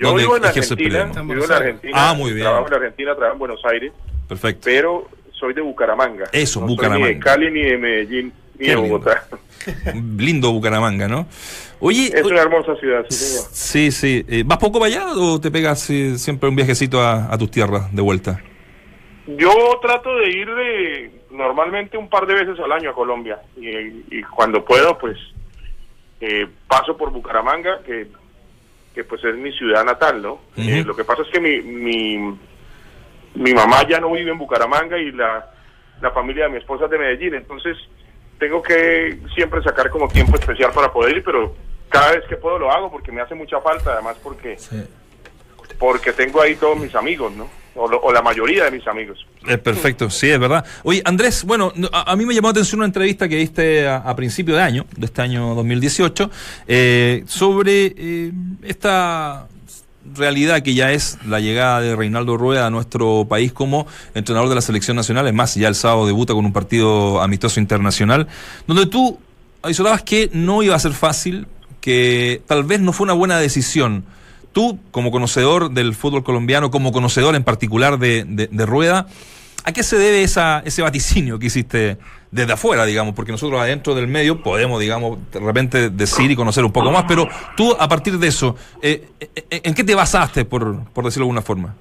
Yo 0.00 0.08
¿Dónde 0.08 0.22
vivo 0.22 0.36
en 0.36 0.44
Argentina, 0.44 0.76
periodismo? 0.76 1.32
vivo 1.34 1.44
en 1.44 1.52
Argentina. 1.52 1.92
Ah, 1.94 2.14
muy 2.14 2.32
bien. 2.32 2.44
Trabajo 2.44 2.66
en 2.68 2.74
Argentina, 2.74 3.14
trabajo 3.14 3.32
en 3.34 3.38
Buenos 3.38 3.60
Aires, 3.64 3.92
Perfecto. 4.28 4.62
pero 4.64 5.08
soy 5.38 5.54
de 5.54 5.60
Bucaramanga. 5.60 6.24
Eso, 6.32 6.60
no 6.60 6.66
Soy 6.66 6.70
ni 6.70 6.74
Bucaramanga. 6.76 7.06
de 7.08 7.18
Cali, 7.18 7.50
ni 7.50 7.62
de 7.62 7.78
Medellín, 7.78 8.32
ni 8.58 8.64
Qué 8.66 8.70
de. 8.72 8.76
Bogotá. 8.76 9.26
Lindo 10.18 10.52
Bucaramanga, 10.52 11.06
¿no? 11.08 11.26
Oye, 11.80 12.10
Es 12.14 12.24
una 12.24 12.40
hermosa 12.42 12.74
ciudad, 12.76 13.04
sí, 13.08 13.16
señor. 13.16 13.44
sí, 13.52 13.90
sí. 13.92 14.24
Eh, 14.28 14.42
¿Vas 14.46 14.58
poco 14.58 14.80
para 14.80 14.86
allá 14.92 15.06
o 15.14 15.40
te 15.40 15.50
pegas 15.50 15.88
eh, 15.90 16.18
siempre 16.18 16.48
un 16.48 16.56
viajecito 16.56 17.00
a, 17.00 17.32
a 17.32 17.38
tus 17.38 17.50
tierras 17.50 17.94
de 17.94 18.02
vuelta? 18.02 18.40
Yo 19.26 19.78
trato 19.80 20.14
de 20.16 20.28
ir 20.28 20.54
de, 20.54 21.10
normalmente 21.30 21.96
un 21.96 22.08
par 22.08 22.26
de 22.26 22.34
veces 22.34 22.58
al 22.60 22.72
año 22.72 22.90
a 22.90 22.94
Colombia 22.94 23.40
y, 23.56 24.18
y 24.18 24.22
cuando 24.22 24.64
puedo 24.64 24.98
pues 24.98 25.16
eh, 26.20 26.46
paso 26.68 26.96
por 26.96 27.10
Bucaramanga 27.10 27.82
que, 27.84 28.06
que 28.94 29.04
pues 29.04 29.24
es 29.24 29.34
mi 29.36 29.52
ciudad 29.52 29.84
natal, 29.84 30.22
¿no? 30.22 30.40
Eh, 30.56 30.82
lo 30.84 30.94
que 30.94 31.04
pasa 31.04 31.22
es 31.22 31.28
que 31.28 31.40
mi, 31.40 31.60
mi, 31.60 32.38
mi 33.34 33.54
mamá 33.54 33.86
ya 33.88 33.98
no 33.98 34.12
vive 34.12 34.30
en 34.30 34.38
Bucaramanga 34.38 34.98
y 34.98 35.10
la, 35.12 35.50
la 36.00 36.10
familia 36.10 36.44
de 36.44 36.50
mi 36.50 36.58
esposa 36.58 36.84
es 36.84 36.90
de 36.90 36.98
Medellín, 36.98 37.34
entonces 37.34 37.76
tengo 38.38 38.62
que 38.62 39.18
siempre 39.34 39.62
sacar 39.62 39.90
como 39.90 40.08
tiempo 40.08 40.36
especial 40.36 40.70
para 40.72 40.92
poder 40.92 41.16
ir, 41.16 41.24
pero 41.24 41.54
cada 41.88 42.12
vez 42.12 42.24
que 42.28 42.36
puedo 42.36 42.58
lo 42.58 42.70
hago 42.70 42.90
porque 42.90 43.12
me 43.12 43.20
hace 43.20 43.34
mucha 43.34 43.60
falta, 43.60 43.94
además 43.94 44.18
porque 44.22 44.58
porque 45.78 46.12
tengo 46.12 46.40
ahí 46.40 46.54
todos 46.56 46.78
mis 46.78 46.94
amigos, 46.94 47.32
¿no? 47.32 47.48
O, 47.76 47.88
lo- 47.88 48.00
o 48.00 48.12
la 48.12 48.22
mayoría 48.22 48.64
de 48.64 48.70
mis 48.70 48.86
amigos. 48.86 49.26
Es 49.46 49.58
perfecto, 49.58 50.08
sí, 50.08 50.30
es 50.30 50.38
verdad. 50.38 50.64
Oye, 50.84 51.02
Andrés, 51.04 51.44
bueno, 51.44 51.72
no, 51.74 51.88
a, 51.92 52.14
mí 52.14 52.24
me 52.24 52.32
llamó 52.34 52.48
la 52.48 52.52
atención 52.52 52.78
una 52.80 52.86
entrevista 52.86 53.28
que 53.28 53.36
diste 53.36 53.88
a, 53.88 54.14
principio 54.14 54.54
de 54.54 54.62
año, 54.62 54.86
de 54.96 55.06
este 55.06 55.22
año 55.22 55.54
2018, 55.56 56.30
eh, 56.68 57.24
sobre 57.26 57.94
eh, 57.96 58.32
esta 58.62 59.48
realidad 60.14 60.62
que 60.62 60.74
ya 60.74 60.92
es 60.92 61.18
la 61.26 61.40
llegada 61.40 61.80
de 61.80 61.96
Reinaldo 61.96 62.36
Rueda 62.36 62.66
a 62.66 62.70
nuestro 62.70 63.26
país 63.28 63.52
como 63.52 63.86
entrenador 64.14 64.48
de 64.48 64.54
la 64.54 64.60
selección 64.60 64.96
nacional. 64.96 65.26
Es 65.26 65.34
más, 65.34 65.54
ya 65.54 65.68
el 65.68 65.74
sábado 65.74 66.06
debuta 66.06 66.34
con 66.34 66.44
un 66.44 66.52
partido 66.52 67.20
amistoso 67.22 67.58
internacional, 67.58 68.28
donde 68.66 68.86
tú 68.86 69.18
avisorabas 69.62 70.02
que 70.02 70.30
no 70.32 70.62
iba 70.62 70.76
a 70.76 70.78
ser 70.78 70.92
fácil, 70.92 71.46
que 71.80 72.42
tal 72.46 72.64
vez 72.64 72.80
no 72.80 72.92
fue 72.92 73.04
una 73.04 73.14
buena 73.14 73.38
decisión. 73.38 74.04
Tú, 74.54 74.78
como 74.92 75.10
conocedor 75.10 75.72
del 75.72 75.96
fútbol 75.96 76.22
colombiano, 76.22 76.70
como 76.70 76.92
conocedor 76.92 77.34
en 77.34 77.42
particular 77.42 77.98
de, 77.98 78.48
Rueda, 78.64 79.08
¿a 79.64 79.72
qué 79.72 79.82
se 79.82 79.98
debe 79.98 80.22
esa, 80.22 80.62
ese 80.64 80.80
vaticinio 80.80 81.40
que 81.40 81.46
hiciste 81.46 81.98
desde 82.30 82.52
afuera, 82.52 82.84
digamos? 82.84 83.16
Porque 83.16 83.32
nosotros 83.32 83.60
adentro 83.60 83.96
del 83.96 84.06
medio 84.06 84.44
podemos, 84.44 84.80
digamos, 84.80 85.18
de 85.32 85.40
repente 85.40 85.90
decir 85.90 86.30
y 86.30 86.36
conocer 86.36 86.64
un 86.64 86.70
poco 86.70 86.92
más, 86.92 87.04
pero 87.08 87.28
tú, 87.56 87.76
a 87.76 87.88
partir 87.88 88.16
de 88.16 88.28
eso, 88.28 88.54
eh, 88.80 89.08
eh, 89.18 89.60
¿en 89.64 89.74
qué 89.74 89.82
te 89.82 89.96
basaste, 89.96 90.44
por, 90.44 90.84
por 90.92 91.04
decirlo 91.04 91.24
de 91.24 91.30
alguna 91.30 91.42
forma? 91.42 91.74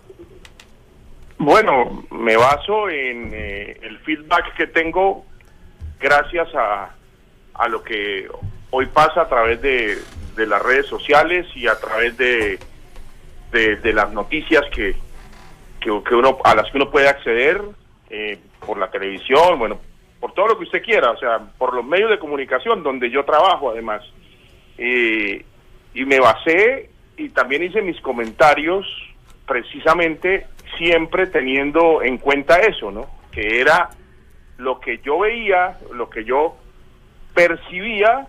Bueno, 1.37 2.05
me 2.09 2.35
baso 2.37 2.89
en 2.89 3.29
eh, 3.33 3.77
el 3.83 3.99
feedback 3.99 4.55
que 4.57 4.65
tengo 4.65 5.25
gracias 5.99 6.47
a, 6.55 6.89
a 7.53 7.67
lo 7.67 7.83
que 7.83 8.27
hoy 8.71 8.87
pasa 8.87 9.21
a 9.21 9.29
través 9.29 9.61
de, 9.61 9.99
de 10.35 10.47
las 10.47 10.61
redes 10.61 10.87
sociales 10.87 11.47
y 11.55 11.67
a 11.67 11.79
través 11.79 12.17
de, 12.17 12.59
de, 13.51 13.93
las 13.93 14.11
noticias 14.11 14.63
que, 14.73 14.95
que, 15.79 16.01
que 16.03 16.15
uno 16.15 16.39
a 16.43 16.55
las 16.55 16.69
que 16.71 16.77
uno 16.77 16.89
puede 16.89 17.07
acceder 17.07 17.61
eh, 18.09 18.39
por 18.65 18.77
la 18.77 18.89
televisión, 18.89 19.59
bueno, 19.59 19.79
por 20.19 20.33
todo 20.33 20.47
lo 20.47 20.57
que 20.57 20.63
usted 20.63 20.81
quiera, 20.81 21.11
o 21.11 21.17
sea, 21.17 21.39
por 21.57 21.73
los 21.73 21.85
medios 21.85 22.09
de 22.09 22.19
comunicación 22.19 22.83
donde 22.83 23.09
yo 23.09 23.25
trabajo 23.25 23.71
además. 23.71 24.01
Eh, 24.77 25.45
y 25.93 26.05
me 26.05 26.19
basé 26.19 26.89
y 27.17 27.29
también 27.29 27.63
hice 27.63 27.81
mis 27.81 27.99
comentarios 28.01 28.87
precisamente 29.45 30.47
siempre 30.77 31.27
teniendo 31.27 32.01
en 32.01 32.17
cuenta 32.17 32.59
eso, 32.59 32.91
¿no? 32.91 33.07
Que 33.31 33.61
era 33.61 33.89
lo 34.57 34.79
que 34.79 34.99
yo 34.99 35.19
veía, 35.19 35.77
lo 35.91 36.09
que 36.09 36.23
yo 36.23 36.55
percibía 37.33 38.27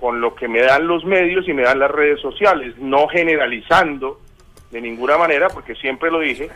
con 0.00 0.20
lo 0.20 0.34
que 0.34 0.48
me 0.48 0.62
dan 0.62 0.86
los 0.86 1.04
medios 1.04 1.46
y 1.46 1.52
me 1.52 1.62
dan 1.62 1.78
las 1.78 1.90
redes 1.90 2.20
sociales, 2.20 2.74
no 2.78 3.06
generalizando 3.08 4.18
de 4.70 4.80
ninguna 4.80 5.18
manera, 5.18 5.48
porque 5.48 5.74
siempre 5.74 6.10
lo 6.10 6.20
dije, 6.20 6.48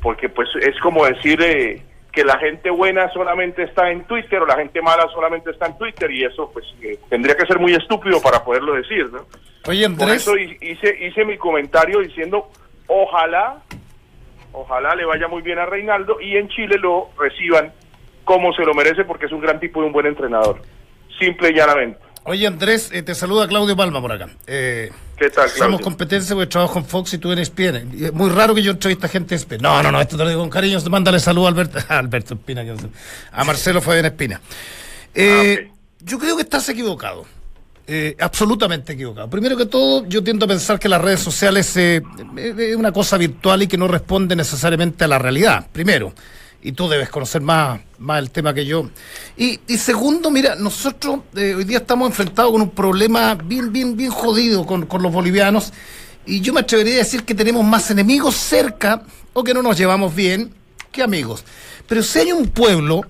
porque 0.00 0.30
pues 0.30 0.48
es 0.60 0.78
como 0.80 1.04
decir 1.04 1.38
eh, 1.42 1.82
que 2.10 2.24
la 2.24 2.38
gente 2.38 2.70
buena 2.70 3.10
solamente 3.12 3.64
está 3.64 3.90
en 3.90 4.04
Twitter 4.04 4.40
o 4.40 4.46
la 4.46 4.56
gente 4.56 4.80
mala 4.80 5.06
solamente 5.12 5.50
está 5.50 5.66
en 5.66 5.76
Twitter 5.76 6.10
y 6.10 6.24
eso 6.24 6.50
pues 6.52 6.64
eh, 6.80 6.98
tendría 7.10 7.36
que 7.36 7.44
ser 7.46 7.58
muy 7.58 7.74
estúpido 7.74 8.20
para 8.22 8.42
poderlo 8.42 8.72
decir, 8.74 9.10
¿no? 9.12 9.26
Oye, 9.68 9.88
Por 9.90 10.08
eso 10.08 10.36
hi- 10.38 10.56
hice, 10.62 10.96
hice 11.06 11.24
mi 11.26 11.36
comentario 11.36 12.00
diciendo, 12.00 12.48
ojalá, 12.86 13.62
ojalá 14.52 14.94
le 14.94 15.04
vaya 15.04 15.28
muy 15.28 15.42
bien 15.42 15.58
a 15.58 15.66
Reinaldo 15.66 16.18
y 16.20 16.36
en 16.36 16.48
Chile 16.48 16.78
lo 16.78 17.10
reciban 17.18 17.72
como 18.24 18.52
se 18.54 18.64
lo 18.64 18.72
merece 18.74 19.04
porque 19.04 19.26
es 19.26 19.32
un 19.32 19.40
gran 19.40 19.60
tipo 19.60 19.82
y 19.82 19.86
un 19.86 19.92
buen 19.92 20.06
entrenador. 20.06 20.62
Simple 21.18 21.50
y 21.50 21.54
llanamente. 21.54 21.98
Oye, 22.30 22.46
Andrés, 22.46 22.90
eh, 22.92 23.02
te 23.02 23.14
saluda 23.14 23.46
Claudio 23.48 23.76
Palma 23.76 24.00
por 24.00 24.12
acá. 24.12 24.28
Eh, 24.46 24.90
¿Qué 25.18 25.30
tal, 25.30 25.46
Claudio? 25.46 25.64
Somos 25.64 25.80
competencia 25.80 26.34
porque 26.34 26.46
trabajo 26.48 26.78
en 26.78 26.84
Fox 26.84 27.14
y 27.14 27.18
tú 27.18 27.32
en 27.32 27.40
ESPN. 27.40 28.04
Es 28.04 28.12
muy 28.12 28.30
raro 28.30 28.54
que 28.54 28.62
yo 28.62 28.70
entreviste 28.72 29.06
a 29.06 29.08
gente 29.08 29.30
de 29.30 29.36
ESPN. 29.36 29.58
No, 29.60 29.82
no, 29.82 29.90
no, 29.90 30.00
esto 30.00 30.16
te 30.16 30.22
lo 30.22 30.28
digo 30.30 30.40
con 30.40 30.50
cariño. 30.50 30.78
Mándale 30.88 31.18
saludo 31.20 31.46
a 31.46 31.48
Alberto, 31.48 31.78
a 31.88 31.98
Alberto 31.98 32.34
Espina, 32.34 32.64
a 33.32 33.44
Marcelo 33.44 33.82
Fabián 33.82 34.06
Espina. 34.06 34.40
Eh, 35.14 35.68
Ah, 35.70 35.74
Yo 36.00 36.18
creo 36.18 36.36
que 36.36 36.42
estás 36.42 36.68
equivocado. 36.68 37.26
Eh, 37.86 38.14
absolutamente 38.20 38.92
equivocado. 38.92 39.28
Primero 39.28 39.56
que 39.56 39.66
todo, 39.66 40.06
yo 40.06 40.22
tiendo 40.22 40.44
a 40.44 40.48
pensar 40.48 40.78
que 40.78 40.88
las 40.88 41.00
redes 41.02 41.18
sociales 41.20 41.76
eh, 41.76 42.00
es 42.36 42.76
una 42.76 42.92
cosa 42.92 43.18
virtual 43.18 43.62
y 43.62 43.66
que 43.66 43.76
no 43.76 43.88
responde 43.88 44.36
necesariamente 44.36 45.02
a 45.04 45.08
la 45.08 45.18
realidad. 45.18 45.66
Primero. 45.72 46.14
Y 46.62 46.72
tú 46.72 46.88
debes 46.88 47.08
conocer 47.08 47.40
más, 47.40 47.80
más 47.98 48.18
el 48.18 48.30
tema 48.30 48.52
que 48.52 48.66
yo. 48.66 48.90
Y, 49.36 49.60
y 49.66 49.78
segundo, 49.78 50.30
mira, 50.30 50.54
nosotros 50.56 51.20
eh, 51.34 51.54
hoy 51.54 51.64
día 51.64 51.78
estamos 51.78 52.08
enfrentados 52.08 52.52
con 52.52 52.60
un 52.60 52.70
problema 52.70 53.34
bien, 53.34 53.72
bien, 53.72 53.96
bien 53.96 54.10
jodido 54.10 54.66
con, 54.66 54.86
con 54.86 55.02
los 55.02 55.12
bolivianos. 55.12 55.72
Y 56.26 56.40
yo 56.40 56.52
me 56.52 56.60
atrevería 56.60 56.94
a 56.94 56.98
decir 56.98 57.24
que 57.24 57.34
tenemos 57.34 57.64
más 57.64 57.90
enemigos 57.90 58.36
cerca 58.36 59.02
o 59.32 59.42
que 59.42 59.54
no 59.54 59.62
nos 59.62 59.78
llevamos 59.78 60.14
bien 60.14 60.52
que 60.92 61.02
amigos. 61.02 61.44
Pero 61.86 62.02
si 62.02 62.18
hay 62.18 62.32
un 62.32 62.48
pueblo 62.48 63.02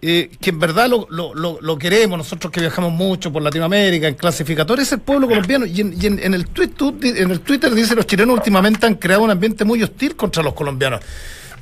eh, 0.00 0.30
que 0.40 0.50
en 0.50 0.60
verdad 0.60 0.88
lo, 0.88 1.08
lo, 1.10 1.78
queremos, 1.78 2.16
nosotros 2.16 2.52
que 2.52 2.60
viajamos 2.60 2.92
mucho 2.92 3.32
por 3.32 3.42
Latinoamérica, 3.42 4.06
en 4.06 4.14
clasificatorio, 4.14 4.82
es 4.82 4.92
el 4.92 5.00
pueblo 5.00 5.26
colombiano. 5.26 5.66
Y 5.66 5.80
en, 5.80 5.94
y 6.00 6.06
en, 6.06 6.18
en 6.20 6.34
el 6.34 6.46
tweet, 6.46 6.70
en 7.02 7.30
el 7.30 7.40
Twitter 7.40 7.74
dice 7.74 7.96
los 7.96 8.06
chilenos 8.06 8.36
últimamente 8.36 8.86
han 8.86 8.94
creado 8.94 9.24
un 9.24 9.30
ambiente 9.30 9.64
muy 9.64 9.82
hostil 9.82 10.14
contra 10.14 10.42
los 10.42 10.54
colombianos. 10.54 11.00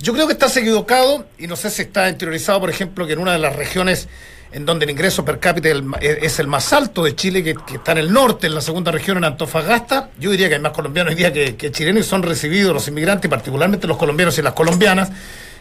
Yo 0.00 0.12
creo 0.12 0.26
que 0.26 0.34
estás 0.34 0.56
equivocado 0.56 1.26
y 1.38 1.46
no 1.46 1.56
sé 1.56 1.70
si 1.70 1.82
está 1.82 2.08
interiorizado, 2.08 2.60
por 2.60 2.70
ejemplo, 2.70 3.06
que 3.06 3.14
en 3.14 3.18
una 3.18 3.32
de 3.32 3.38
las 3.38 3.56
regiones 3.56 4.08
en 4.52 4.64
donde 4.64 4.84
el 4.84 4.90
ingreso 4.90 5.24
per 5.24 5.38
cápita 5.38 5.68
es 6.00 6.38
el 6.38 6.46
más 6.46 6.72
alto 6.72 7.04
de 7.04 7.14
Chile, 7.14 7.42
que, 7.42 7.56
está 7.74 7.92
en 7.92 7.98
el 7.98 8.12
norte, 8.12 8.46
en 8.46 8.54
la 8.54 8.60
segunda 8.60 8.92
región, 8.92 9.18
en 9.18 9.24
Antofagasta. 9.24 10.10
Yo 10.18 10.30
diría 10.30 10.48
que 10.48 10.54
hay 10.54 10.60
más 10.60 10.72
colombianos 10.72 11.10
hoy 11.12 11.16
día 11.16 11.32
que, 11.32 11.56
que 11.56 11.72
chilenos 11.72 12.06
y 12.06 12.08
son 12.08 12.22
recibidos 12.22 12.72
los 12.72 12.86
inmigrantes, 12.88 13.28
particularmente 13.28 13.86
los 13.86 13.96
colombianos 13.96 14.38
y 14.38 14.42
las 14.42 14.54
colombianas, 14.54 15.10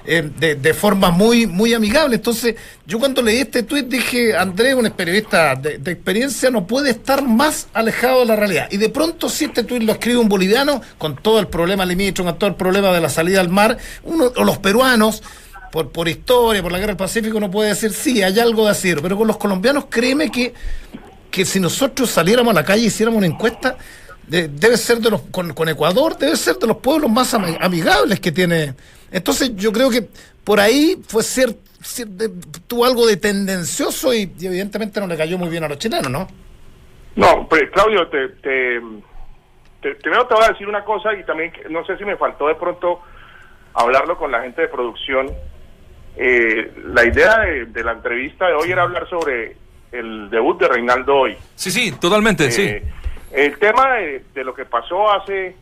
eh, 0.07 0.29
de, 0.37 0.55
de 0.55 0.73
forma 0.73 1.11
muy, 1.11 1.47
muy 1.47 1.73
amigable. 1.73 2.15
Entonces, 2.15 2.55
yo 2.85 2.99
cuando 2.99 3.21
leí 3.21 3.37
este 3.37 3.63
tuit 3.63 3.87
dije, 3.87 4.35
Andrés, 4.35 4.75
un 4.75 4.89
periodista 4.91 5.55
de, 5.55 5.75
experiencia, 5.91 6.49
no 6.49 6.67
puede 6.67 6.91
estar 6.91 7.23
más 7.23 7.67
alejado 7.73 8.19
de 8.19 8.25
la 8.25 8.35
realidad. 8.35 8.67
Y 8.71 8.77
de 8.77 8.89
pronto, 8.89 9.29
si 9.29 9.45
este 9.45 9.63
tuit 9.63 9.83
lo 9.83 9.93
escribe 9.93 10.17
un 10.17 10.29
boliviano, 10.29 10.81
con 10.97 11.15
todo 11.15 11.39
el 11.39 11.47
problema 11.47 11.85
limítrofe, 11.85 12.29
con 12.29 12.39
todo 12.39 12.49
el 12.49 12.55
problema 12.55 12.91
de 12.91 13.01
la 13.01 13.09
salida 13.09 13.41
al 13.41 13.49
mar, 13.49 13.77
uno, 14.03 14.31
o 14.35 14.43
los 14.43 14.57
peruanos, 14.59 15.23
por, 15.71 15.91
por 15.91 16.07
historia, 16.07 16.61
por 16.61 16.71
la 16.71 16.77
guerra 16.77 16.91
del 16.91 16.97
Pacífico, 16.97 17.39
no 17.39 17.51
puede 17.51 17.69
decir, 17.69 17.91
sí, 17.91 18.23
hay 18.23 18.39
algo 18.39 18.63
de 18.63 18.69
decir. 18.69 18.99
Pero 19.01 19.17
con 19.17 19.27
los 19.27 19.37
colombianos, 19.37 19.85
créeme 19.89 20.29
que, 20.31 20.53
que 21.29 21.43
si 21.45 21.59
nosotros 21.59 22.09
saliéramos 22.09 22.51
a 22.51 22.55
la 22.55 22.63
calle 22.63 22.83
y 22.83 22.87
hiciéramos 22.87 23.17
una 23.17 23.27
encuesta, 23.27 23.77
de- 24.27 24.47
debe 24.47 24.77
ser 24.77 24.99
de 24.99 25.09
los, 25.09 25.21
con, 25.31 25.53
con 25.53 25.67
Ecuador, 25.69 26.17
debe 26.17 26.35
ser 26.37 26.57
de 26.57 26.67
los 26.67 26.77
pueblos 26.77 27.11
más 27.11 27.33
ami- 27.33 27.57
amigables 27.59 28.19
que 28.19 28.31
tiene. 28.31 28.73
Entonces 29.15 29.55
yo 29.55 29.71
creo 29.71 29.89
que 29.89 30.07
por 30.43 30.59
ahí 30.59 31.01
fue 31.07 31.23
de- 31.23 32.29
tuvo 32.67 32.83
algo 32.83 33.07
de 33.07 33.15
tendencioso 33.15 34.13
y, 34.13 34.29
y 34.37 34.45
evidentemente 34.47 34.99
no 34.99 35.07
le 35.07 35.15
cayó 35.15 35.37
muy 35.37 35.47
bien 35.49 35.63
a 35.63 35.69
los 35.69 35.77
chilenos, 35.77 36.11
¿no? 36.11 36.27
No, 37.15 37.47
pero, 37.49 37.71
Claudio, 37.71 38.07
te, 38.09 38.27
te, 38.27 38.81
te- 39.81 39.95
primero 39.95 40.27
te 40.27 40.33
voy 40.33 40.43
a 40.43 40.49
decir 40.49 40.67
una 40.67 40.83
cosa 40.83 41.13
y 41.13 41.23
también 41.23 41.53
que- 41.53 41.69
no 41.69 41.85
sé 41.85 41.97
si 41.97 42.03
me 42.03 42.17
faltó 42.17 42.47
de 42.49 42.55
pronto 42.55 42.99
hablarlo 43.73 44.17
con 44.17 44.31
la 44.31 44.41
gente 44.41 44.63
de 44.63 44.67
producción. 44.67 45.31
Eh, 46.17 46.73
la 46.93 47.05
idea 47.05 47.39
de, 47.39 47.65
de 47.67 47.83
la 47.85 47.93
entrevista 47.93 48.47
de 48.47 48.53
hoy 48.53 48.69
era 48.71 48.83
hablar 48.83 49.09
sobre 49.09 49.55
el 49.93 50.29
debut 50.29 50.59
de 50.59 50.67
Reinaldo 50.67 51.15
hoy. 51.15 51.37
Sí, 51.55 51.71
sí, 51.71 51.91
totalmente, 51.93 52.51
sí. 52.51 52.63
Eh, 52.63 52.83
El 53.31 53.57
tema 53.59 53.93
de, 53.95 54.25
de 54.33 54.43
lo 54.43 54.53
que 54.53 54.65
pasó 54.65 55.09
hace 55.11 55.55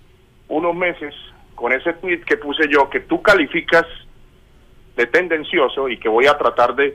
unos 0.48 0.76
meses 0.76 1.14
con 1.64 1.72
ese 1.72 1.94
tweet 1.94 2.26
que 2.26 2.36
puse 2.36 2.68
yo, 2.68 2.90
que 2.90 3.00
tú 3.00 3.22
calificas 3.22 3.86
de 4.98 5.08
tendencioso 5.08 5.88
y 5.88 5.98
que 5.98 6.10
voy 6.10 6.28
a 6.28 6.38
tratar 6.38 6.76
de, 6.76 6.94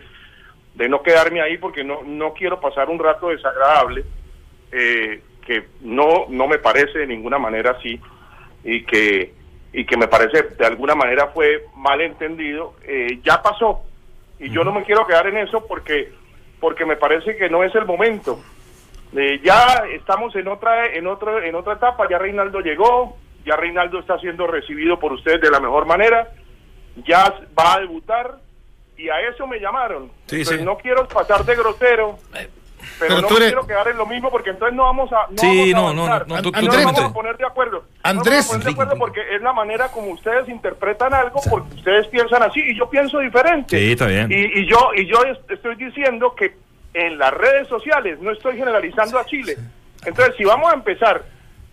de 0.74 0.88
no 0.90 1.02
quedarme 1.02 1.40
ahí 1.40 1.56
porque 1.56 1.82
no, 1.82 2.02
no 2.04 2.34
quiero 2.34 2.60
pasar 2.60 2.90
un 2.90 2.98
rato 2.98 3.30
desagradable, 3.30 4.04
eh, 4.70 5.22
que 5.46 5.68
no, 5.80 6.26
no 6.28 6.46
me 6.46 6.58
parece 6.58 6.98
de 6.98 7.06
ninguna 7.06 7.38
manera 7.38 7.78
así 7.78 7.98
y 8.62 8.84
que, 8.84 9.32
y 9.72 9.86
que 9.86 9.96
me 9.96 10.06
parece 10.06 10.42
de 10.42 10.66
alguna 10.66 10.94
manera 10.94 11.28
fue 11.28 11.64
mal 11.74 12.02
entendido, 12.02 12.74
eh, 12.82 13.20
ya 13.24 13.40
pasó. 13.40 13.86
Y 14.38 14.50
yo 14.50 14.64
no 14.64 14.72
me 14.72 14.84
quiero 14.84 15.06
quedar 15.06 15.28
en 15.28 15.38
eso 15.38 15.66
porque, 15.66 16.12
porque 16.60 16.84
me 16.84 16.96
parece 16.96 17.38
que 17.38 17.48
no 17.48 17.64
es 17.64 17.74
el 17.74 17.86
momento. 17.86 18.38
Eh, 19.16 19.40
ya 19.42 19.84
estamos 19.94 20.36
en 20.36 20.46
otra 20.46 20.92
en 20.92 21.06
otra 21.06 21.46
en 21.46 21.54
otra 21.54 21.72
etapa 21.72 22.06
ya 22.10 22.18
Reinaldo 22.18 22.60
llegó 22.60 23.16
ya 23.48 23.56
Reinaldo 23.56 23.98
está 23.98 24.18
siendo 24.18 24.46
recibido 24.46 24.98
por 25.00 25.12
ustedes 25.12 25.40
de 25.40 25.50
la 25.50 25.60
mejor 25.60 25.86
manera 25.86 26.28
ya 27.06 27.32
va 27.58 27.74
a 27.74 27.80
debutar 27.80 28.36
y 28.96 29.08
a 29.08 29.20
eso 29.28 29.46
me 29.46 29.58
llamaron 29.60 30.10
Sí, 30.26 30.36
Entonces, 30.36 30.58
sí. 30.58 30.64
no 30.64 30.76
quiero 30.78 31.06
pasar 31.08 31.44
de 31.44 31.54
grosero 31.56 32.18
pero, 32.32 32.48
pero 32.98 33.20
no 33.22 33.28
tú 33.28 33.36
eres- 33.36 33.48
quiero 33.48 33.66
quedar 33.66 33.88
en 33.88 33.96
lo 33.96 34.06
mismo 34.06 34.30
porque 34.30 34.50
entonces 34.50 34.76
no 34.76 34.84
vamos 34.84 35.12
a 35.12 35.26
no 35.30 35.38
Sí, 35.38 35.72
vamos 35.72 35.92
a 35.92 35.94
no, 35.94 36.00
no, 36.02 36.06
avanzar. 36.12 36.28
no, 36.28 36.36
no, 36.36 36.42
to- 36.42 36.50
no 36.52 36.62
nos 36.62 36.84
vamos 36.84 37.00
a 37.00 37.12
poner 37.12 37.36
de 37.36 37.46
acuerdo 37.46 37.78
No 38.04 38.12
nos 38.14 38.26
Andrés. 38.26 38.34
vamos 38.34 38.48
a 38.48 38.50
poner 38.52 38.64
de 38.66 38.70
acuerdo 38.72 38.98
porque 38.98 39.20
es 39.34 39.42
la 39.42 39.52
manera 39.52 39.88
como 39.88 40.08
ustedes 40.12 40.48
interpretan 40.48 41.14
algo 41.14 41.40
porque 41.48 41.74
ustedes 41.76 42.06
piensan 42.08 42.42
así 42.42 42.60
y 42.60 42.76
yo 42.76 42.88
pienso 42.90 43.18
diferente 43.20 43.78
Sí, 43.78 43.92
está 43.92 44.06
bien. 44.06 44.30
y, 44.30 44.60
y 44.60 44.66
yo 44.66 44.90
y 44.96 45.06
yo 45.06 45.22
es- 45.24 45.38
estoy 45.50 45.76
diciendo 45.76 46.34
que 46.34 46.56
en 46.94 47.18
las 47.18 47.32
redes 47.32 47.68
sociales 47.68 48.18
no 48.20 48.32
estoy 48.32 48.56
generalizando 48.56 49.18
a 49.18 49.24
Chile 49.26 49.56
entonces 50.04 50.34
si 50.36 50.44
vamos 50.44 50.70
a 50.72 50.74
empezar 50.74 51.22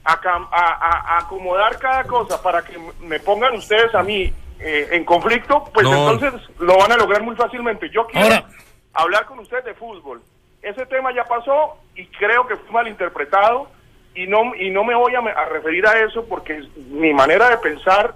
a, 0.05 0.13
a- 0.13 1.15
a- 1.15 1.17
acomodar 1.19 1.77
cada 1.79 2.03
cosa 2.03 2.41
para 2.41 2.63
que 2.63 2.77
me 3.01 3.19
pongan 3.19 3.55
ustedes 3.55 3.93
a 3.95 4.03
mí 4.03 4.31
eh, 4.59 4.87
en 4.91 5.03
conflicto, 5.03 5.65
pues 5.73 5.85
No. 5.89 6.11
entonces 6.11 6.41
lo 6.59 6.77
van 6.77 6.91
a 6.91 6.97
lograr 6.97 7.21
muy 7.23 7.35
fácilmente. 7.35 7.89
Yo 7.89 8.05
quiero 8.07 8.25
Ahora- 8.27 8.45
hablar 8.93 9.25
con 9.25 9.39
ustedes 9.39 9.65
de 9.65 9.73
fútbol. 9.73 10.21
Ese 10.61 10.85
tema 10.85 11.13
ya 11.13 11.25
pasó 11.25 11.77
y 11.95 12.05
creo 12.07 12.47
que 12.47 12.55
fue 12.55 12.71
malinterpretado 12.71 13.67
y 14.15 14.27
no, 14.27 14.55
y 14.55 14.69
no 14.71 14.83
me 14.83 14.95
voy 14.95 15.13
a, 15.15 15.19
a 15.19 15.45
referir 15.45 15.85
a 15.87 15.99
eso 15.99 16.25
porque 16.25 16.63
mi 16.89 17.13
manera 17.13 17.49
de 17.49 17.57
pensar 17.57 18.15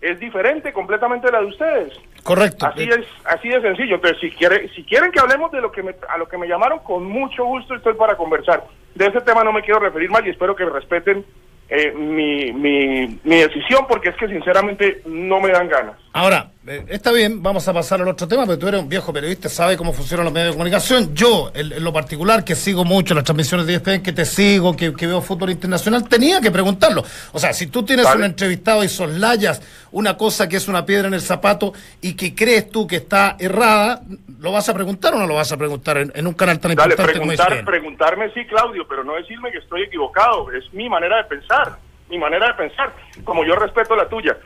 es 0.00 0.18
diferente 0.18 0.72
completamente 0.72 1.26
de 1.26 1.32
la 1.32 1.40
de 1.40 1.46
ustedes. 1.46 2.00
Correcto. 2.22 2.66
Así 2.66 2.84
es, 2.84 3.06
así 3.24 3.48
de 3.48 3.60
sencillo. 3.60 3.96
Entonces, 3.96 4.20
si 4.20 4.30
quiere, 4.30 4.68
si 4.74 4.84
quieren 4.84 5.10
que 5.10 5.20
hablemos 5.20 5.50
de 5.52 5.60
lo 5.60 5.70
que 5.70 5.82
me, 5.82 5.94
a 6.08 6.18
lo 6.18 6.28
que 6.28 6.38
me 6.38 6.46
llamaron, 6.46 6.80
con 6.80 7.04
mucho 7.04 7.44
gusto 7.44 7.74
estoy 7.74 7.94
para 7.94 8.16
conversar. 8.16 8.64
De 8.94 9.06
ese 9.06 9.20
tema 9.20 9.44
no 9.44 9.52
me 9.52 9.62
quiero 9.62 9.80
referir 9.80 10.10
más 10.10 10.24
y 10.24 10.30
espero 10.30 10.56
que 10.56 10.64
respeten 10.64 11.24
eh, 11.68 11.92
mi, 11.92 12.52
mi, 12.52 13.20
mi 13.22 13.36
decisión 13.36 13.86
porque 13.88 14.08
es 14.10 14.16
que 14.16 14.26
sinceramente 14.28 15.02
no 15.06 15.40
me 15.40 15.50
dan 15.50 15.68
ganas. 15.68 15.96
Ahora, 16.12 16.50
eh, 16.66 16.84
está 16.88 17.12
bien, 17.12 17.40
vamos 17.40 17.68
a 17.68 17.72
pasar 17.72 18.00
al 18.00 18.08
otro 18.08 18.26
tema, 18.26 18.44
pero 18.44 18.58
tú 18.58 18.66
eres 18.66 18.80
un 18.80 18.88
viejo 18.88 19.12
periodista, 19.12 19.48
sabes 19.48 19.76
cómo 19.76 19.92
funcionan 19.92 20.24
los 20.24 20.32
medios 20.34 20.48
de 20.48 20.52
comunicación. 20.54 21.14
Yo, 21.14 21.52
en, 21.54 21.72
en 21.72 21.84
lo 21.84 21.92
particular, 21.92 22.42
que 22.42 22.56
sigo 22.56 22.84
mucho 22.84 23.14
las 23.14 23.22
transmisiones 23.22 23.64
de 23.64 23.74
ESPN, 23.74 24.02
que 24.02 24.12
te 24.12 24.24
sigo, 24.24 24.76
que, 24.76 24.92
que 24.92 25.06
veo 25.06 25.20
fútbol 25.22 25.50
internacional, 25.50 26.08
tenía 26.08 26.40
que 26.40 26.50
preguntarlo. 26.50 27.04
O 27.32 27.38
sea, 27.38 27.52
si 27.52 27.68
tú 27.68 27.84
tienes 27.84 28.06
Vale. 28.06 28.18
un 28.18 28.24
entrevistado 28.24 28.82
y 28.82 28.88
soslayas 28.88 29.62
una 29.92 30.16
cosa 30.16 30.48
que 30.48 30.56
es 30.56 30.66
una 30.66 30.84
piedra 30.84 31.06
en 31.06 31.14
el 31.14 31.20
zapato 31.20 31.72
y 32.00 32.14
que 32.14 32.34
crees 32.34 32.70
tú 32.70 32.88
que 32.88 32.96
está 32.96 33.36
errada, 33.38 34.02
¿lo 34.40 34.50
vas 34.50 34.68
a 34.68 34.74
preguntar 34.74 35.14
o 35.14 35.18
no 35.18 35.28
lo 35.28 35.36
vas 35.36 35.52
a 35.52 35.56
preguntar 35.56 35.96
en, 35.98 36.10
en 36.16 36.26
un 36.26 36.34
canal 36.34 36.58
tan 36.58 36.74
Dale, 36.74 36.94
importante 36.94 37.20
como 37.20 37.28
preguntar, 37.28 37.52
ESPN? 37.52 37.66
preguntarme 37.66 38.30
sí, 38.34 38.44
Claudio, 38.46 38.84
pero 38.88 39.04
no 39.04 39.14
decirme 39.14 39.52
que 39.52 39.58
estoy 39.58 39.82
equivocado. 39.82 40.50
Es 40.50 40.64
mi 40.74 40.88
manera 40.88 41.18
de 41.18 41.24
pensar, 41.24 41.78
mi 42.08 42.18
manera 42.18 42.48
de 42.48 42.54
pensar, 42.54 42.92
como 43.22 43.44
yo 43.44 43.54
respeto 43.54 43.94
la 43.94 44.08
tuya. 44.08 44.36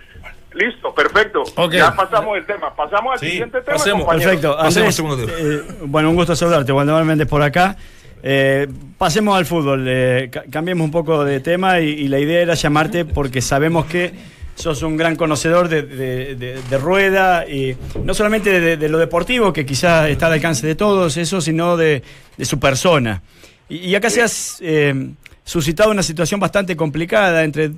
Listo, 0.55 0.95
perfecto. 0.95 1.43
Ya 1.73 1.95
pasamos 1.95 2.37
el 2.39 2.47
tema. 2.47 2.75
Pasamos 2.75 3.15
al 3.15 3.19
Sí, 3.19 3.31
siguiente 3.31 3.61
tema, 3.61 3.77
pasemos. 3.77 4.07
Perfecto. 4.07 4.57
Pasemos 4.57 4.77
Andrés, 4.77 4.87
al 4.87 4.93
segundo 4.93 5.17
tema. 5.17 5.33
eh, 5.39 5.63
bueno, 5.87 6.11
un 6.11 6.17
gusto 6.17 6.37
saludarte. 6.37 6.73
Waldemar 6.73 7.05
Méndez 7.05 7.27
por 7.29 7.43
acá. 7.43 7.77
Eh, 8.23 8.67
pasemos 8.97 9.37
al 9.37 9.47
fútbol. 9.47 9.85
eh, 9.89 10.29
ca- 10.33 10.45
cambiemos 10.51 10.85
un 10.85 10.91
poco 10.91 11.25
de 11.25 11.41
tema 11.41 11.81
y, 11.81 11.89
y 11.91 12.09
la 12.09 12.19
idea 12.21 12.41
era 12.41 12.55
llamarte 12.55 13.05
porque 13.05 13.43
sabemos 13.43 13.87
que 13.87 14.13
sos 14.55 14.83
un 14.83 14.97
gran 14.97 15.17
conocedor 15.17 15.69
de, 15.69 15.83
de- 15.83 16.35
de- 16.37 16.63
de 16.63 16.79
rueda 16.79 17.47
y 17.49 17.77
no 18.05 18.15
solamente 18.15 18.61
de, 18.61 18.77
de 18.77 18.89
lo 18.89 18.99
deportivo, 18.99 19.53
que 19.53 19.67
quizás 19.67 20.09
está 20.09 20.27
al 20.29 20.35
alcance 20.35 20.65
de 20.67 20.77
todos, 20.77 21.17
eso, 21.17 21.41
sino 21.41 21.77
de, 21.77 22.03
de 22.37 22.45
su 22.45 22.61
persona. 22.61 23.23
Y, 23.69 23.79
y 23.79 23.95
acá 23.97 24.09
se 24.11 24.23
has 24.23 24.59
eh, 24.63 25.11
suscitado 25.43 25.91
una 25.91 26.05
situación 26.05 26.39
bastante 26.39 26.77
complicada 26.77 27.43
entre 27.43 27.73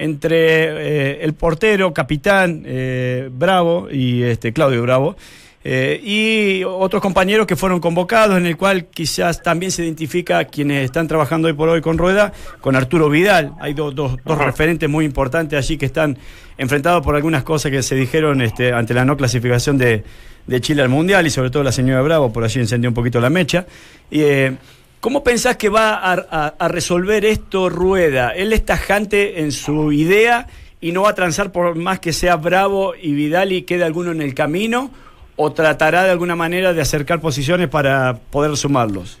entre 0.00 0.36
eh, 0.38 1.18
el 1.24 1.34
portero, 1.34 1.92
capitán 1.92 2.62
eh, 2.64 3.28
Bravo 3.30 3.88
y 3.90 4.22
este 4.22 4.52
Claudio 4.52 4.80
Bravo, 4.82 5.16
eh, 5.62 6.00
y 6.02 6.64
otros 6.64 7.02
compañeros 7.02 7.46
que 7.46 7.54
fueron 7.54 7.80
convocados, 7.80 8.38
en 8.38 8.46
el 8.46 8.56
cual 8.56 8.86
quizás 8.86 9.42
también 9.42 9.70
se 9.70 9.84
identifica 9.84 10.46
quienes 10.46 10.86
están 10.86 11.06
trabajando 11.06 11.48
hoy 11.48 11.52
por 11.52 11.68
hoy 11.68 11.82
con 11.82 11.98
Rueda, 11.98 12.32
con 12.62 12.76
Arturo 12.76 13.10
Vidal. 13.10 13.52
Hay 13.60 13.74
dos, 13.74 14.16
referentes 14.24 14.88
muy 14.88 15.04
importantes 15.04 15.58
allí 15.58 15.76
que 15.76 15.84
están 15.84 16.16
enfrentados 16.56 17.04
por 17.04 17.14
algunas 17.14 17.42
cosas 17.42 17.70
que 17.70 17.82
se 17.82 17.94
dijeron 17.94 18.40
este, 18.40 18.72
ante 18.72 18.94
la 18.94 19.04
no 19.04 19.18
clasificación 19.18 19.76
de, 19.76 20.02
de 20.46 20.60
Chile 20.62 20.80
al 20.80 20.88
Mundial 20.88 21.26
y 21.26 21.30
sobre 21.30 21.50
todo 21.50 21.62
la 21.62 21.72
señora 21.72 22.00
Bravo, 22.00 22.32
por 22.32 22.42
allí 22.42 22.58
encendió 22.58 22.88
un 22.88 22.94
poquito 22.94 23.20
la 23.20 23.28
mecha. 23.28 23.66
Y, 24.10 24.22
eh, 24.22 24.56
¿Cómo 25.00 25.24
pensás 25.24 25.56
que 25.56 25.70
va 25.70 25.94
a, 25.94 26.68
resolver 26.68 27.24
esto 27.24 27.70
Rueda? 27.70 28.34
Él 28.34 28.52
es 28.52 28.66
tajante 28.66 29.40
en 29.40 29.50
su 29.50 29.92
idea 29.92 30.46
y 30.78 30.92
no 30.92 31.02
va 31.02 31.10
a 31.10 31.14
transar 31.14 31.52
por 31.52 31.74
más 31.74 32.00
que 32.00 32.12
sea 32.12 32.36
Bravo 32.36 32.92
y 32.94 33.14
Vidal 33.14 33.52
y 33.52 33.62
quede 33.62 33.84
alguno 33.84 34.12
en 34.12 34.20
el 34.20 34.34
camino, 34.34 34.90
o 35.36 35.52
tratará 35.52 36.04
de 36.04 36.10
alguna 36.10 36.36
manera 36.36 36.74
de 36.74 36.82
acercar 36.82 37.18
posiciones 37.18 37.68
para 37.68 38.18
poder 38.30 38.54
sumarlos. 38.58 39.18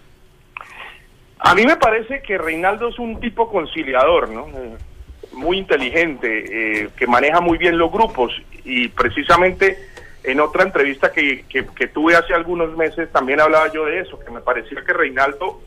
A 1.38 1.54
mí 1.54 1.64
me 1.64 1.76
parece 1.76 2.20
que 2.20 2.36
Reinaldo 2.36 2.88
es 2.88 2.98
un 2.98 3.18
tipo 3.18 3.50
conciliador, 3.50 4.28
¿no? 4.28 4.48
Eh, 4.48 4.76
muy 5.32 5.56
inteligente, 5.56 6.82
eh, 6.82 6.88
que 6.94 7.06
maneja 7.06 7.40
muy 7.40 7.56
bien 7.56 7.78
los 7.78 7.90
grupos 7.90 8.34
y 8.64 8.88
precisamente 8.88 9.78
en 10.24 10.40
otra 10.40 10.64
entrevista 10.64 11.12
que, 11.12 11.44
que- 11.48 11.86
tuve 11.88 12.14
hace 12.14 12.34
algunos 12.34 12.76
meses 12.76 13.10
también 13.12 13.40
hablaba 13.40 13.72
yo 13.72 13.86
de 13.86 14.00
eso, 14.00 14.18
que 14.20 14.30
me 14.30 14.40
parecía 14.40 14.84
que 14.84 14.92
Reinaldo 14.92 15.60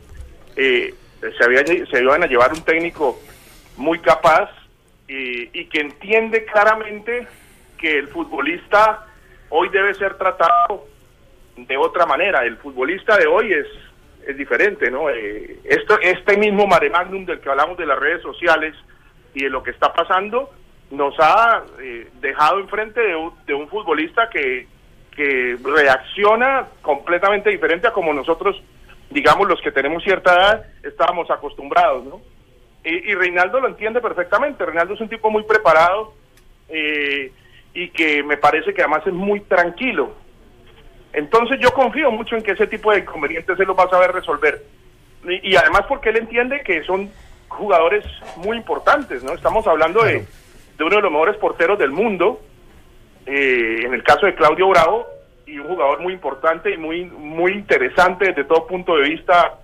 eh, 0.56 0.94
se, 1.20 1.44
había, 1.44 1.66
se 1.66 2.02
iban 2.02 2.24
a 2.24 2.28
llevar 2.28 2.54
un 2.54 2.62
técnico 2.64 3.20
muy 3.78 4.00
capaz 4.00 4.50
y, 5.08 5.50
y 5.60 5.66
que 5.66 5.80
entiende 5.82 6.46
claramente 6.46 7.28
que 7.78 7.98
el 7.98 8.08
futbolista 8.10 9.08
hoy 9.50 9.70
debe 9.70 9.94
ser 9.96 10.16
tratado 10.18 10.86
de 11.58 11.78
otra 11.78 12.06
manera. 12.06 12.46
El 12.46 12.58
futbolista 12.58 13.18
de 13.18 13.28
hoy 13.28 13.52
es, 13.54 13.68
es 14.28 14.38
diferente, 14.38 14.90
¿no? 14.92 15.10
Eh, 15.10 15.58
esto, 15.64 16.00
este 16.02 16.38
mismo 16.38 16.66
mare 16.68 16.90
magnum 16.90 17.26
del 17.26 17.40
que 17.40 17.50
hablamos 17.50 17.78
de 17.78 17.86
las 17.86 18.00
redes 18.00 18.22
sociales 18.22 18.76
y 19.34 19.44
de 19.44 19.50
lo 19.50 19.62
que 19.64 19.72
está 19.72 19.92
pasando 19.94 20.52
nos 20.94 21.16
ha 21.20 21.64
eh, 21.82 22.08
dejado 22.22 22.60
enfrente 22.60 23.02
de 23.02 23.54
un, 23.54 23.68
futbolista 23.68 24.30
que, 24.30 24.72
reacciona 25.64 26.68
completamente 26.82 27.52
diferente 27.52 27.88
a 27.88 27.94
como 27.94 28.14
nosotros, 28.14 28.60
digamos, 29.12 29.48
los 29.48 29.62
que 29.62 29.72
tenemos 29.72 30.04
cierta 30.04 30.34
edad, 30.34 30.66
estábamos 30.82 31.30
acostumbrados, 31.30 32.04
¿no? 32.06 32.22
Y, 32.84 33.14
Reinaldo 33.14 33.60
lo 33.60 33.68
entiende 33.68 34.02
perfectamente. 34.02 34.66
Reinaldo 34.66 34.96
es 34.96 35.02
un 35.02 35.10
tipo 35.10 35.30
muy 35.30 35.44
preparado 35.44 36.14
eh, 36.68 37.32
y 37.74 37.90
que 37.90 38.24
me 38.24 38.38
parece 38.38 38.74
que 38.74 38.82
además 38.82 39.06
es 39.06 39.14
muy 39.14 39.40
tranquilo. 39.42 40.14
Entonces 41.14 41.60
yo 41.62 41.72
confío 41.72 42.12
mucho 42.12 42.36
en 42.36 42.42
que 42.42 42.52
ese 42.52 42.68
tipo 42.68 42.92
de 42.92 43.00
inconvenientes 43.00 43.56
se 43.56 43.66
los 43.66 43.78
va 43.78 43.84
a 43.84 43.90
saber 43.90 44.12
resolver. 44.12 44.64
Y 45.44 45.56
además 45.56 45.84
porque 45.88 46.10
él 46.10 46.18
entiende 46.18 46.62
que 46.66 46.84
son 46.84 47.10
jugadores 47.48 48.04
muy 48.36 48.58
importantes, 48.58 49.24
¿no? 49.24 49.34
Estamos 49.34 49.66
hablando 49.68 50.04
de, 50.04 50.26
de 50.78 50.84
uno 50.84 50.96
de 50.98 51.02
los 51.02 51.12
mejores 51.12 51.38
porteros 51.38 51.78
del 51.80 51.92
mundo, 51.92 52.42
eh, 53.26 53.82
en 53.86 53.94
el 53.94 54.04
caso 54.04 54.26
de 54.26 54.36
Claudio 54.36 54.68
Bravo, 54.70 55.06
y 55.46 55.60
un 55.60 55.68
jugador 55.68 56.00
muy 56.02 56.14
importante 56.14 56.74
y 56.74 56.78
muy, 56.78 57.06
muy 57.06 57.52
interesante 57.54 58.26
desde 58.28 58.44
todo 58.46 58.66
punto 58.66 58.96
de 58.98 59.10
vista 59.10 59.60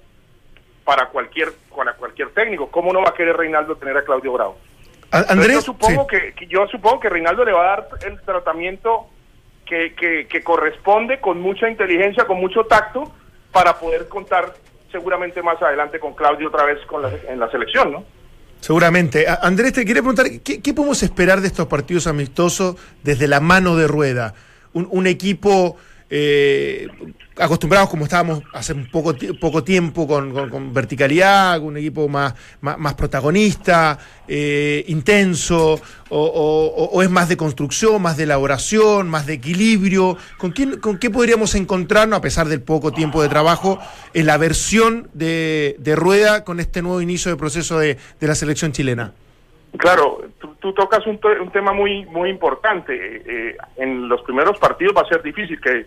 para 0.83 1.07
cualquier, 1.07 1.49
para 1.75 1.93
cualquier 1.93 2.29
técnico. 2.31 2.69
¿Cómo 2.69 2.91
no 2.93 3.01
va 3.01 3.09
a 3.09 3.13
querer 3.13 3.35
Reinaldo 3.37 3.75
tener 3.75 3.95
a 3.97 4.03
Claudio 4.03 4.33
Bravo? 4.33 4.57
Andrés, 5.11 5.53
yo 5.53 5.61
supongo 5.61 6.07
sí. 6.11 6.17
que 6.35 6.47
yo 6.47 6.67
supongo 6.67 6.99
que 6.99 7.09
Reinaldo 7.09 7.43
le 7.43 7.51
va 7.51 7.61
a 7.61 7.75
dar 7.77 7.87
el 8.05 8.21
tratamiento 8.21 9.07
que, 9.65 9.93
que, 9.95 10.27
que 10.27 10.43
corresponde 10.43 11.19
con 11.19 11.39
mucha 11.41 11.67
inteligencia, 11.69 12.25
con 12.25 12.37
mucho 12.39 12.63
tacto, 12.65 13.11
para 13.51 13.73
poder 13.79 14.07
contar 14.07 14.53
seguramente 14.91 15.41
más 15.41 15.59
adelante 15.61 15.99
con 15.99 16.13
Claudio 16.13 16.49
otra 16.49 16.65
vez 16.65 16.79
con 16.85 17.01
la- 17.01 17.11
en 17.27 17.39
la 17.39 17.49
selección, 17.49 17.91
¿no? 17.91 18.03
Seguramente. 18.61 19.25
Andrés, 19.41 19.73
te 19.73 19.85
quería 19.85 20.01
preguntar, 20.01 20.29
¿qué, 20.41 20.61
qué 20.61 20.73
podemos 20.73 21.01
esperar 21.03 21.41
de 21.41 21.47
estos 21.47 21.67
partidos 21.67 22.07
amistosos 22.07 22.75
desde 23.03 23.27
la 23.27 23.39
mano 23.39 23.75
de 23.75 23.87
rueda? 23.87 24.33
Un, 24.73 24.87
un 24.91 25.07
equipo 25.07 25.77
eh, 26.09 26.87
acostumbrados 27.37 27.89
como 27.89 28.03
estábamos 28.05 28.41
hace 28.53 28.73
un 28.73 28.87
poco, 28.89 29.13
poco 29.39 29.63
tiempo 29.63 30.05
con, 30.07 30.33
con- 30.33 30.49
con 30.49 30.73
verticalidad, 30.73 31.59
un 31.61 31.77
equipo 31.77 32.07
más, 32.09 32.33
más, 32.61 32.93
protagonista, 32.95 33.97
eh, 34.27 34.83
intenso, 34.87 35.79
o, 36.09 37.01
es 37.03 37.09
más 37.09 37.29
de 37.29 37.37
construcción, 37.37 38.01
más 38.01 38.17
de 38.17 38.23
elaboración, 38.23 39.07
más 39.09 39.25
de 39.25 39.33
equilibrio. 39.33 40.17
¿Con, 40.37 40.51
quién, 40.51 40.79
¿Con 40.79 40.97
qué 40.97 41.09
podríamos 41.09 41.55
encontrarnos, 41.55 42.17
a 42.17 42.21
pesar 42.21 42.47
del 42.47 42.61
poco 42.61 42.91
tiempo 42.91 43.21
de 43.21 43.29
trabajo, 43.29 43.79
en 44.13 44.25
la 44.25 44.37
versión 44.37 45.09
de, 45.13 45.77
rueda 45.95 46.43
con 46.43 46.59
este 46.59 46.81
nuevo 46.81 47.01
inicio 47.01 47.31
de 47.31 47.37
proceso 47.37 47.79
de, 47.79 47.97
de 48.19 48.27
la 48.27 48.35
selección 48.35 48.71
chilena? 48.71 49.13
Claro, 49.77 50.23
tú, 50.39 50.55
tú 50.59 50.73
tocas 50.73 51.05
un, 51.05 51.19
te- 51.19 51.39
un 51.39 51.51
tema 51.51 51.71
muy 51.73 52.03
muy 52.07 52.29
importante. 52.31 52.91
Eh, 52.91 53.55
en 53.77 54.09
los 54.09 54.21
primeros 54.23 54.57
partidos 54.57 54.93
va 54.97 55.01
a 55.01 55.07
ser 55.07 55.21
difícil 55.21 55.61
que, 55.61 55.85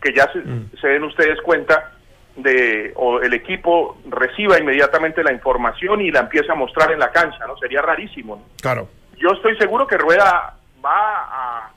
que 0.00 0.12
ya 0.14 0.30
se, 0.32 0.42
se 0.80 0.88
den 0.88 1.04
ustedes 1.04 1.40
cuenta 1.42 1.92
de 2.36 2.92
o 2.94 3.20
el 3.20 3.34
equipo 3.34 3.98
reciba 4.08 4.58
inmediatamente 4.58 5.24
la 5.24 5.32
información 5.32 6.00
y 6.00 6.10
la 6.10 6.20
empiece 6.20 6.50
a 6.52 6.54
mostrar 6.54 6.92
en 6.92 7.00
la 7.00 7.10
cancha, 7.10 7.46
¿no? 7.46 7.56
Sería 7.58 7.82
rarísimo. 7.82 8.36
¿no? 8.36 8.42
Claro. 8.60 8.88
Yo 9.16 9.30
estoy 9.30 9.56
seguro 9.56 9.86
que 9.86 9.98
Rueda 9.98 10.54
va 10.84 10.92
a 10.92 11.70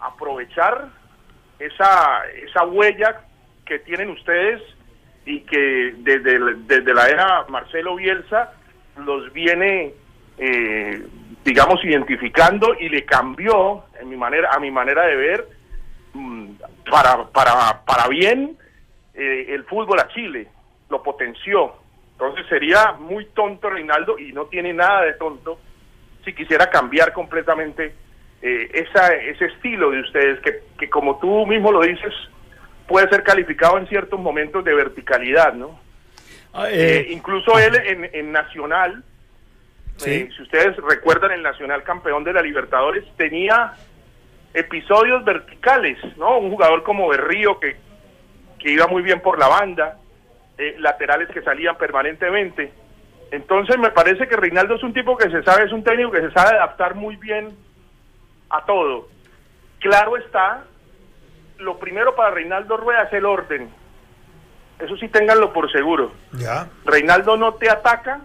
aprovechar 0.00 0.88
esa, 1.58 2.26
esa 2.26 2.64
huella 2.64 3.20
que 3.64 3.78
tienen 3.80 4.10
ustedes 4.10 4.62
y 5.24 5.40
que 5.40 5.94
desde, 5.98 6.38
desde 6.66 6.94
la 6.94 7.08
era 7.08 7.44
Marcelo 7.48 7.96
Bielsa 7.96 8.52
los 9.04 9.32
viene, 9.32 9.92
eh, 10.38 11.06
digamos, 11.44 11.84
identificando 11.84 12.74
y 12.78 12.88
le 12.88 13.04
cambió, 13.04 13.84
en 14.00 14.08
mi 14.08 14.16
manera, 14.16 14.50
a 14.52 14.60
mi 14.60 14.70
manera 14.70 15.06
de 15.06 15.16
ver, 15.16 15.44
mm, 15.44 15.55
para, 16.90 17.24
para, 17.28 17.84
para 17.84 18.08
bien 18.08 18.56
eh, 19.14 19.46
el 19.48 19.64
fútbol 19.64 19.98
a 20.00 20.08
Chile, 20.08 20.48
lo 20.90 21.02
potenció. 21.02 21.74
Entonces 22.12 22.46
sería 22.48 22.92
muy 22.92 23.26
tonto 23.34 23.68
Reinaldo 23.70 24.18
y 24.18 24.32
no 24.32 24.46
tiene 24.46 24.72
nada 24.72 25.02
de 25.02 25.14
tonto 25.14 25.58
si 26.24 26.32
quisiera 26.32 26.70
cambiar 26.70 27.12
completamente 27.12 27.94
eh, 28.42 28.70
esa, 28.72 29.08
ese 29.14 29.46
estilo 29.46 29.90
de 29.90 30.00
ustedes 30.00 30.40
que, 30.40 30.60
que 30.78 30.88
como 30.90 31.18
tú 31.18 31.46
mismo 31.46 31.70
lo 31.72 31.82
dices 31.82 32.12
puede 32.86 33.08
ser 33.08 33.22
calificado 33.22 33.78
en 33.78 33.86
ciertos 33.88 34.18
momentos 34.18 34.64
de 34.64 34.74
verticalidad, 34.74 35.52
¿no? 35.54 35.78
Ah, 36.52 36.68
Eh, 36.70 36.98
eh, 37.00 37.06
incluso 37.10 37.58
él 37.58 37.74
en, 37.74 38.08
en 38.12 38.32
Nacional, 38.32 39.02
Sí. 39.96 40.28
si 40.36 40.42
ustedes 40.42 40.76
recuerdan 40.76 41.32
el 41.32 41.42
Nacional 41.42 41.82
campeón 41.82 42.22
de 42.22 42.32
la 42.34 42.42
Libertadores, 42.42 43.04
tenía 43.16 43.72
episodios 44.56 45.22
verticales, 45.22 45.98
¿no? 46.16 46.38
Un 46.38 46.50
jugador 46.50 46.82
como 46.82 47.08
Berrío 47.08 47.60
que, 47.60 47.76
que 48.58 48.72
iba 48.72 48.86
muy 48.86 49.02
bien 49.02 49.20
por 49.20 49.38
la 49.38 49.48
banda, 49.48 49.98
eh, 50.56 50.76
laterales 50.78 51.28
que 51.28 51.42
salían 51.42 51.76
permanentemente. 51.76 52.72
Entonces 53.30 53.78
me 53.78 53.90
parece 53.90 54.26
que 54.26 54.36
Reinaldo 54.36 54.76
es 54.76 54.82
un 54.82 54.94
tipo 54.94 55.14
que 55.16 55.30
se 55.30 55.42
sabe, 55.42 55.64
es 55.64 55.72
un 55.72 55.84
técnico 55.84 56.10
que 56.10 56.22
se 56.22 56.30
sabe 56.30 56.56
adaptar 56.56 56.94
muy 56.94 57.16
bien 57.16 57.54
a 58.48 58.64
todo. 58.64 59.08
Claro 59.78 60.16
está, 60.16 60.64
lo 61.58 61.78
primero 61.78 62.14
para 62.14 62.30
Reinaldo 62.30 62.78
Rueda 62.78 63.02
es 63.02 63.12
el 63.12 63.26
orden. 63.26 63.68
Eso 64.78 64.96
sí 64.96 65.08
ténganlo 65.08 65.52
por 65.52 65.70
seguro. 65.70 66.12
Ya. 66.32 66.66
Reinaldo 66.86 67.36
no 67.36 67.54
te 67.54 67.68
ataca 67.68 68.20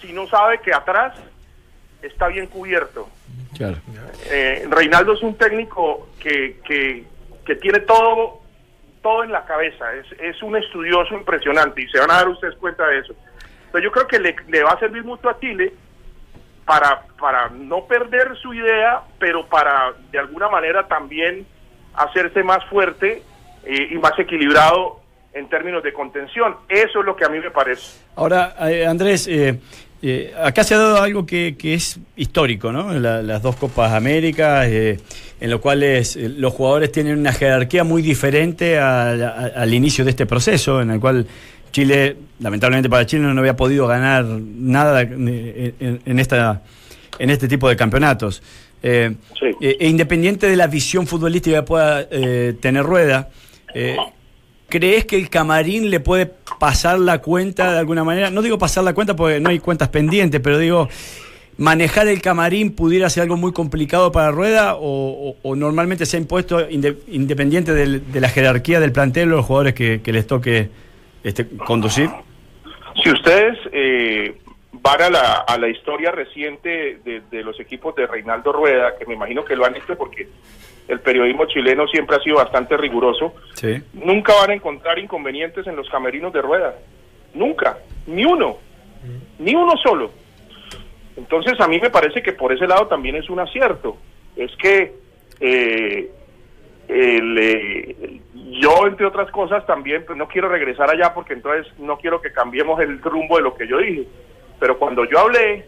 si 0.00 0.14
no 0.14 0.26
sabe 0.28 0.60
que 0.60 0.72
atrás 0.72 1.14
está 2.00 2.28
bien 2.28 2.46
cubierto. 2.46 3.10
Claro. 3.54 3.76
Eh, 4.30 4.66
Reinaldo 4.70 5.12
es 5.12 5.22
un 5.22 5.36
técnico 5.36 6.08
que, 6.18 6.60
que, 6.66 7.04
que 7.44 7.56
tiene 7.56 7.80
todo 7.80 8.40
todo 9.02 9.22
en 9.22 9.30
la 9.30 9.44
cabeza, 9.44 9.84
es, 9.94 10.06
es 10.20 10.42
un 10.42 10.56
estudioso 10.56 11.14
impresionante 11.14 11.80
y 11.80 11.88
se 11.88 12.00
van 12.00 12.10
a 12.10 12.14
dar 12.14 12.28
ustedes 12.28 12.56
cuenta 12.56 12.88
de 12.88 12.98
eso. 12.98 13.14
Entonces 13.66 13.84
yo 13.84 13.92
creo 13.92 14.08
que 14.08 14.18
le, 14.18 14.34
le 14.48 14.64
va 14.64 14.72
a 14.72 14.80
servir 14.80 15.04
mucho 15.04 15.28
a 15.28 15.38
Chile 15.38 15.72
para, 16.64 17.02
para 17.16 17.48
no 17.50 17.86
perder 17.86 18.36
su 18.42 18.52
idea, 18.52 19.02
pero 19.20 19.46
para 19.46 19.92
de 20.10 20.18
alguna 20.18 20.48
manera 20.48 20.88
también 20.88 21.46
hacerse 21.94 22.42
más 22.42 22.64
fuerte 22.64 23.22
eh, 23.64 23.88
y 23.92 23.94
más 23.98 24.18
equilibrado 24.18 25.00
en 25.32 25.48
términos 25.48 25.84
de 25.84 25.92
contención. 25.92 26.56
Eso 26.68 26.98
es 26.98 27.06
lo 27.06 27.14
que 27.14 27.24
a 27.24 27.28
mí 27.28 27.38
me 27.38 27.52
parece. 27.52 28.00
Ahora, 28.16 28.56
eh, 28.68 28.86
Andrés, 28.86 29.28
eh, 29.28 29.60
eh, 30.02 30.32
acá 30.42 30.62
se 30.64 30.74
ha 30.74 30.78
dado 30.78 31.02
algo 31.02 31.26
que, 31.26 31.56
que 31.58 31.74
es 31.74 31.98
histórico, 32.16 32.72
¿no? 32.72 32.92
La- 32.98 33.22
las 33.22 33.42
dos 33.42 33.56
Copas 33.56 33.92
Américas, 33.92 34.66
eh, 34.68 34.98
en 35.40 35.50
lo 35.50 35.60
cuales 35.60 36.16
eh, 36.16 36.28
los 36.28 36.52
jugadores 36.52 36.92
tienen 36.92 37.18
una 37.18 37.32
jerarquía 37.32 37.82
muy 37.84 38.02
diferente 38.02 38.78
a- 38.78 39.10
a- 39.10 39.46
al 39.56 39.72
inicio 39.74 40.04
de 40.04 40.10
este 40.10 40.26
proceso, 40.26 40.80
en 40.82 40.90
el 40.90 41.00
cual 41.00 41.26
Chile, 41.72 42.16
lamentablemente 42.40 42.88
para 42.88 43.04
Chile, 43.06 43.22
no 43.24 43.38
había 43.40 43.56
podido 43.56 43.86
ganar 43.86 44.24
nada 44.24 45.02
eh, 45.02 45.74
en, 45.80 46.00
en 46.06 46.18
esta, 46.18 46.62
en 47.18 47.30
este 47.30 47.48
tipo 47.48 47.68
de 47.68 47.76
campeonatos. 47.76 48.42
Eh, 48.82 49.14
Sí. 49.38 49.46
e 49.60 49.88
independiente 49.88 50.48
de 50.48 50.56
la 50.56 50.66
visión 50.66 51.06
futbolística 51.06 51.56
que 51.56 51.62
pueda 51.62 52.06
tener 52.60 52.82
Rueda, 52.84 53.28
¿crees 54.68 55.04
que 55.04 55.16
el 55.16 55.30
camarín 55.30 55.90
le 55.90 56.00
puede 56.00 56.26
pasar 56.58 56.98
la 56.98 57.18
cuenta 57.18 57.72
de 57.72 57.78
alguna 57.78 58.04
manera? 58.04 58.30
No 58.30 58.42
digo 58.42 58.58
pasar 58.58 58.84
la 58.84 58.94
cuenta 58.94 59.16
porque 59.16 59.40
no 59.40 59.50
hay 59.50 59.58
cuentas 59.58 59.88
pendientes, 59.88 60.40
pero 60.40 60.58
digo, 60.58 60.88
¿manejar 61.58 62.08
el 62.08 62.20
camarín 62.20 62.72
pudiera 62.72 63.08
ser 63.10 63.22
algo 63.24 63.36
muy 63.36 63.52
complicado 63.52 64.12
para 64.12 64.30
Rueda 64.30 64.76
o, 64.78 65.36
normalmente 65.56 66.06
se 66.06 66.16
ha 66.16 66.20
impuesto 66.20 66.68
inde- 66.68 66.96
independiente 67.08 67.72
de 67.72 68.20
la 68.20 68.28
jerarquía 68.28 68.80
del 68.80 68.92
plantel 68.92 69.32
o 69.32 69.36
los 69.36 69.46
jugadores 69.46 69.74
que, 69.74 70.00
que 70.02 70.12
les 70.12 70.26
toque 70.26 70.68
este, 71.24 71.46
conducir? 71.48 72.10
Si 73.02 73.10
ustedes 73.10 73.58
eh, 73.72 74.34
van 74.86 75.02
a 75.02 75.10
la, 75.10 75.32
a 75.46 75.58
la 75.58 75.68
historia 75.68 76.12
reciente 76.12 77.00
de, 77.04 77.22
de 77.30 77.42
los 77.42 77.58
equipos 77.58 77.94
de 77.96 78.06
Reinaldo 78.06 78.52
Rueda, 78.52 78.96
que 78.96 79.04
me 79.06 79.14
imagino 79.14 79.44
que 79.44 79.56
lo 79.56 79.64
han 79.66 79.74
hecho 79.74 79.96
porque 79.96 80.28
el 80.88 81.00
periodismo 81.00 81.46
chileno 81.46 81.86
siempre 81.88 82.16
ha 82.16 82.20
sido 82.20 82.36
bastante 82.36 82.76
riguroso, 82.76 83.34
Sí. 83.54 83.82
nunca 83.94 84.32
van 84.40 84.50
a 84.50 84.54
encontrar 84.54 84.98
inconvenientes 84.98 85.66
en 85.66 85.74
los 85.74 85.88
camerinos 85.90 86.32
de 86.32 86.40
Rueda. 86.42 86.76
Nunca, 87.34 87.78
ni 88.06 88.24
uno, 88.24 88.58
ni 89.40 89.54
uno 89.54 89.72
solo. 89.82 90.10
Entonces 91.16 91.58
a 91.60 91.66
mí 91.66 91.80
me 91.80 91.90
parece 91.90 92.22
que 92.22 92.32
por 92.32 92.52
ese 92.52 92.66
lado 92.66 92.86
también 92.86 93.16
es 93.16 93.28
un 93.28 93.40
acierto. 93.40 93.96
Es 94.36 94.54
que 94.56 94.94
eh, 95.40 96.10
el, 96.88 97.38
eh, 97.38 98.20
yo, 98.60 98.86
entre 98.86 99.06
otras 99.06 99.30
cosas, 99.32 99.66
también 99.66 100.04
pues, 100.06 100.16
no 100.16 100.28
quiero 100.28 100.48
regresar 100.48 100.88
allá 100.90 101.12
porque 101.14 101.32
entonces 101.34 101.66
no 101.78 101.98
quiero 101.98 102.20
que 102.20 102.32
cambiemos 102.32 102.78
el 102.80 103.00
rumbo 103.02 103.36
de 103.36 103.42
lo 103.42 103.54
que 103.54 103.66
yo 103.66 103.78
dije. 103.78 104.04
Pero 104.58 104.78
cuando 104.78 105.04
yo 105.04 105.18
hablé, 105.18 105.66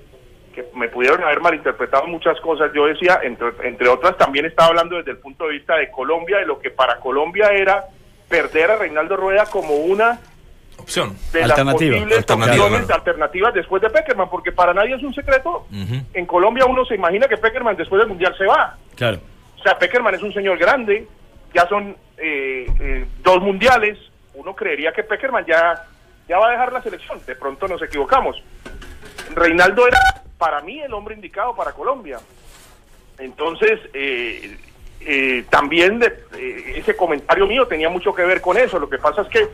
que 0.54 0.64
me 0.74 0.88
pudieron 0.88 1.22
haber 1.22 1.40
malinterpretado 1.40 2.06
muchas 2.06 2.40
cosas, 2.40 2.70
yo 2.74 2.86
decía, 2.86 3.20
entre, 3.22 3.48
entre 3.62 3.88
otras, 3.88 4.16
también 4.16 4.46
estaba 4.46 4.68
hablando 4.68 4.96
desde 4.96 5.12
el 5.12 5.18
punto 5.18 5.46
de 5.46 5.52
vista 5.52 5.76
de 5.76 5.90
Colombia, 5.90 6.38
de 6.38 6.46
lo 6.46 6.58
que 6.58 6.70
para 6.70 6.98
Colombia 6.98 7.48
era 7.50 7.84
perder 8.28 8.70
a 8.70 8.76
Reinaldo 8.76 9.16
Rueda 9.16 9.46
como 9.46 9.74
una 9.74 10.18
Opción. 10.78 11.16
de 11.32 11.40
las 11.40 11.50
Alternativa. 11.50 11.92
posibles 11.96 12.18
Alternativa, 12.18 12.64
opciones 12.64 12.86
claro. 12.86 13.00
alternativas 13.00 13.54
después 13.54 13.82
de 13.82 13.90
Peckerman, 13.90 14.30
porque 14.30 14.52
para 14.52 14.72
nadie 14.72 14.94
es 14.94 15.02
un 15.02 15.14
secreto. 15.14 15.66
En 16.14 16.26
Colombia 16.26 16.66
uno 16.66 16.84
se 16.84 16.94
imagina 16.94 17.26
que 17.26 17.36
Peckerman 17.36 17.76
después 17.76 18.00
del 18.00 18.08
Mundial 18.08 18.34
se 18.36 18.46
va. 18.46 18.76
Claro. 18.94 19.18
O 19.58 19.62
sea, 19.62 19.76
Peckerman 19.78 20.14
es 20.14 20.22
un 20.22 20.32
señor 20.32 20.56
grande, 20.58 21.06
ya 21.52 21.66
son 21.68 21.96
eh, 22.16 22.66
eh, 22.80 23.06
dos 23.22 23.40
mundiales. 23.42 23.98
Uno 24.34 24.54
creería 24.54 24.92
que 24.92 25.02
Peckerman 25.02 25.44
ya, 25.46 25.84
ya 26.28 26.38
va 26.38 26.48
a 26.48 26.50
dejar 26.52 26.72
la 26.72 26.82
selección. 26.82 27.20
De 27.26 27.34
pronto 27.34 27.66
nos 27.66 27.82
equivocamos. 27.82 28.42
Reinaldo 29.34 29.86
era 29.86 29.98
para 30.36 30.60
mí 30.60 30.80
el 30.80 30.92
hombre 30.94 31.14
indicado 31.14 31.54
para 31.54 31.72
Colombia. 31.72 32.18
Entonces, 33.18 33.80
eh, 33.92 34.56
eh, 35.00 35.44
también 35.50 36.02
eh, 36.02 36.72
ese 36.76 36.96
comentario 36.96 37.46
mío 37.46 37.66
tenía 37.66 37.88
mucho 37.88 38.14
que 38.14 38.24
ver 38.24 38.40
con 38.40 38.56
eso. 38.56 38.78
Lo 38.78 38.88
que 38.88 38.98
pasa 38.98 39.22
es 39.22 39.28
que 39.28 39.48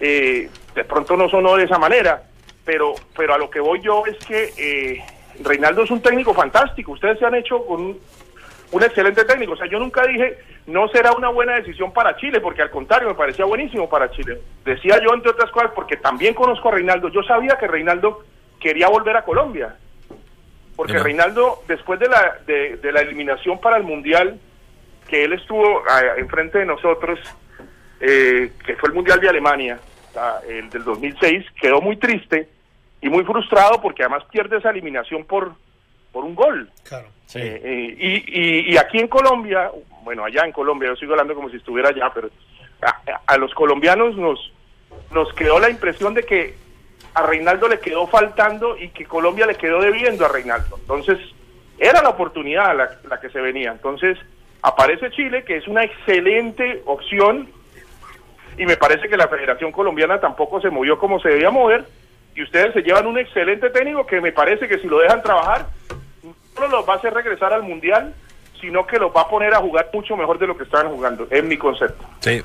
eh, 0.00 0.50
de 0.74 0.84
pronto 0.84 1.16
no 1.16 1.28
sonó 1.28 1.56
de 1.56 1.64
esa 1.64 1.78
manera, 1.78 2.22
pero, 2.64 2.94
pero 3.16 3.34
a 3.34 3.38
lo 3.38 3.50
que 3.50 3.60
voy 3.60 3.80
yo 3.80 4.04
es 4.06 4.16
que 4.24 4.52
eh, 4.56 5.04
Reinaldo 5.42 5.84
es 5.84 5.90
un 5.90 6.00
técnico 6.00 6.32
fantástico. 6.32 6.92
Ustedes 6.92 7.18
se 7.18 7.26
han 7.26 7.34
hecho 7.34 7.64
con 7.66 7.98
un, 8.74 8.82
excelente 8.82 9.24
técnico. 9.24 9.52
O 9.52 9.56
sea, 9.56 9.66
yo 9.66 9.78
nunca 9.78 10.06
dije 10.06 10.38
no 10.66 10.88
será 10.88 11.12
una 11.12 11.28
buena 11.28 11.56
decisión 11.56 11.92
para 11.92 12.16
Chile, 12.16 12.40
porque 12.40 12.62
al 12.62 12.70
contrario 12.70 13.08
me 13.08 13.14
parecía 13.14 13.44
buenísimo 13.44 13.88
para 13.88 14.10
Chile. 14.10 14.40
Decía 14.64 14.98
yo, 15.02 15.12
entre 15.14 15.30
otras 15.30 15.50
cosas, 15.50 15.72
porque 15.74 15.96
también 15.96 16.34
conozco 16.34 16.68
a 16.68 16.72
Reinaldo. 16.72 17.08
Yo 17.08 17.22
sabía 17.22 17.58
que 17.58 17.66
Reinaldo 17.66 18.24
quería 18.58 18.88
volver 18.88 19.16
a 19.16 19.24
Colombia. 19.24 19.76
Porque 20.74 20.94
Mira. 20.94 21.04
Reinaldo, 21.04 21.62
después 21.68 22.00
de 22.00 22.08
la, 22.08 22.38
de, 22.46 22.76
de 22.78 22.92
la 22.92 23.00
eliminación 23.00 23.60
para 23.60 23.76
el 23.76 23.82
Mundial, 23.82 24.40
que 25.08 25.24
él 25.24 25.32
estuvo 25.34 25.82
ah, 25.88 26.02
enfrente 26.16 26.58
de 26.58 26.66
nosotros, 26.66 27.18
eh, 28.00 28.52
que 28.64 28.76
fue 28.76 28.88
el 28.88 28.94
Mundial 28.94 29.20
de 29.20 29.28
Alemania, 29.28 29.78
ah, 30.16 30.40
el 30.48 30.70
del 30.70 30.84
2006, 30.84 31.46
quedó 31.60 31.80
muy 31.80 31.96
triste 31.96 32.48
y 33.00 33.08
muy 33.08 33.24
frustrado 33.24 33.80
porque 33.80 34.02
además 34.02 34.24
pierde 34.30 34.56
esa 34.56 34.70
eliminación 34.70 35.24
por, 35.24 35.52
por 36.14 36.24
un 36.24 36.34
gol. 36.34 36.70
Claro. 36.84 37.08
Eh, 37.34 37.60
eh, 37.64 37.96
y, 37.98 38.40
y, 38.40 38.72
y 38.72 38.76
aquí 38.78 39.00
en 39.00 39.08
Colombia, 39.08 39.70
bueno, 40.04 40.24
allá 40.24 40.44
en 40.44 40.52
Colombia, 40.52 40.90
yo 40.90 40.96
sigo 40.96 41.12
hablando 41.12 41.34
como 41.34 41.50
si 41.50 41.56
estuviera 41.56 41.88
allá, 41.88 42.10
pero 42.14 42.30
a, 42.80 43.20
a 43.26 43.36
los 43.36 43.52
colombianos 43.52 44.16
nos, 44.16 44.52
nos 45.10 45.32
quedó 45.34 45.58
la 45.58 45.68
impresión 45.68 46.14
de 46.14 46.22
que 46.22 46.54
a 47.14 47.22
Reinaldo 47.26 47.68
le 47.68 47.80
quedó 47.80 48.06
faltando 48.06 48.78
y 48.78 48.90
que 48.90 49.04
Colombia 49.04 49.46
le 49.46 49.56
quedó 49.56 49.80
debiendo 49.80 50.24
a 50.24 50.28
Reinaldo. 50.28 50.76
Entonces, 50.78 51.18
era 51.78 52.00
la 52.00 52.10
oportunidad 52.10 52.76
la, 52.76 52.90
la 53.08 53.20
que 53.20 53.30
se 53.30 53.40
venía. 53.40 53.72
Entonces, 53.72 54.16
aparece 54.62 55.10
Chile, 55.10 55.42
que 55.44 55.56
es 55.56 55.66
una 55.66 55.82
excelente 55.82 56.82
opción, 56.86 57.48
y 58.56 58.66
me 58.66 58.76
parece 58.76 59.08
que 59.08 59.16
la 59.16 59.26
Federación 59.26 59.72
Colombiana 59.72 60.20
tampoco 60.20 60.60
se 60.60 60.70
movió 60.70 60.96
como 60.98 61.18
se 61.18 61.30
debía 61.30 61.50
mover, 61.50 61.84
y 62.36 62.42
ustedes 62.42 62.72
se 62.72 62.82
llevan 62.82 63.06
un 63.06 63.18
excelente 63.18 63.70
técnico 63.70 64.06
que 64.06 64.20
me 64.20 64.30
parece 64.30 64.68
que 64.68 64.78
si 64.78 64.86
lo 64.86 64.98
dejan 65.00 65.22
trabajar, 65.22 65.66
solo 66.54 66.68
los 66.68 66.88
va 66.88 66.94
a 66.94 66.96
hacer 66.96 67.12
regresar 67.12 67.52
al 67.52 67.62
Mundial, 67.62 68.14
sino 68.60 68.86
que 68.86 68.98
los 68.98 69.14
va 69.14 69.22
a 69.22 69.28
poner 69.28 69.52
a 69.54 69.58
jugar 69.58 69.88
mucho 69.92 70.16
mejor 70.16 70.38
de 70.38 70.46
lo 70.46 70.56
que 70.56 70.64
estaban 70.64 70.90
jugando, 70.90 71.26
es 71.30 71.44
mi 71.44 71.56
concepto. 71.58 72.04
Sí. 72.20 72.42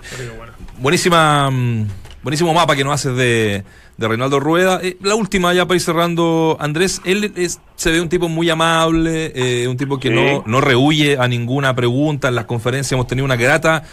Buenísima, 0.77 1.49
mm, 1.51 1.87
buenísimo 2.23 2.53
mapa 2.53 2.75
que 2.75 2.83
nos 2.83 2.93
haces 2.93 3.15
de, 3.15 3.63
de 3.97 4.07
Reinaldo 4.07 4.39
Rueda. 4.39 4.79
Eh, 4.81 4.97
la 5.01 5.15
última, 5.15 5.53
ya 5.53 5.65
para 5.65 5.75
ir 5.75 5.81
cerrando, 5.81 6.57
Andrés, 6.59 7.01
él 7.05 7.31
es- 7.35 7.59
se 7.75 7.91
ve 7.91 8.01
un 8.01 8.09
tipo 8.09 8.27
muy 8.29 8.49
amable, 8.49 9.31
eh, 9.35 9.67
un 9.67 9.77
tipo 9.77 9.99
que 9.99 10.09
Sí. 10.09 10.13
no, 10.13 10.43
no 10.45 10.61
rehuye 10.61 11.17
a 11.17 11.27
ninguna 11.27 11.75
pregunta. 11.75 12.29
En 12.29 12.35
las 12.35 12.45
conferencias 12.45 12.91
hemos 12.93 13.07
tenido 13.07 13.25
una 13.25 13.35
grata, 13.35 13.83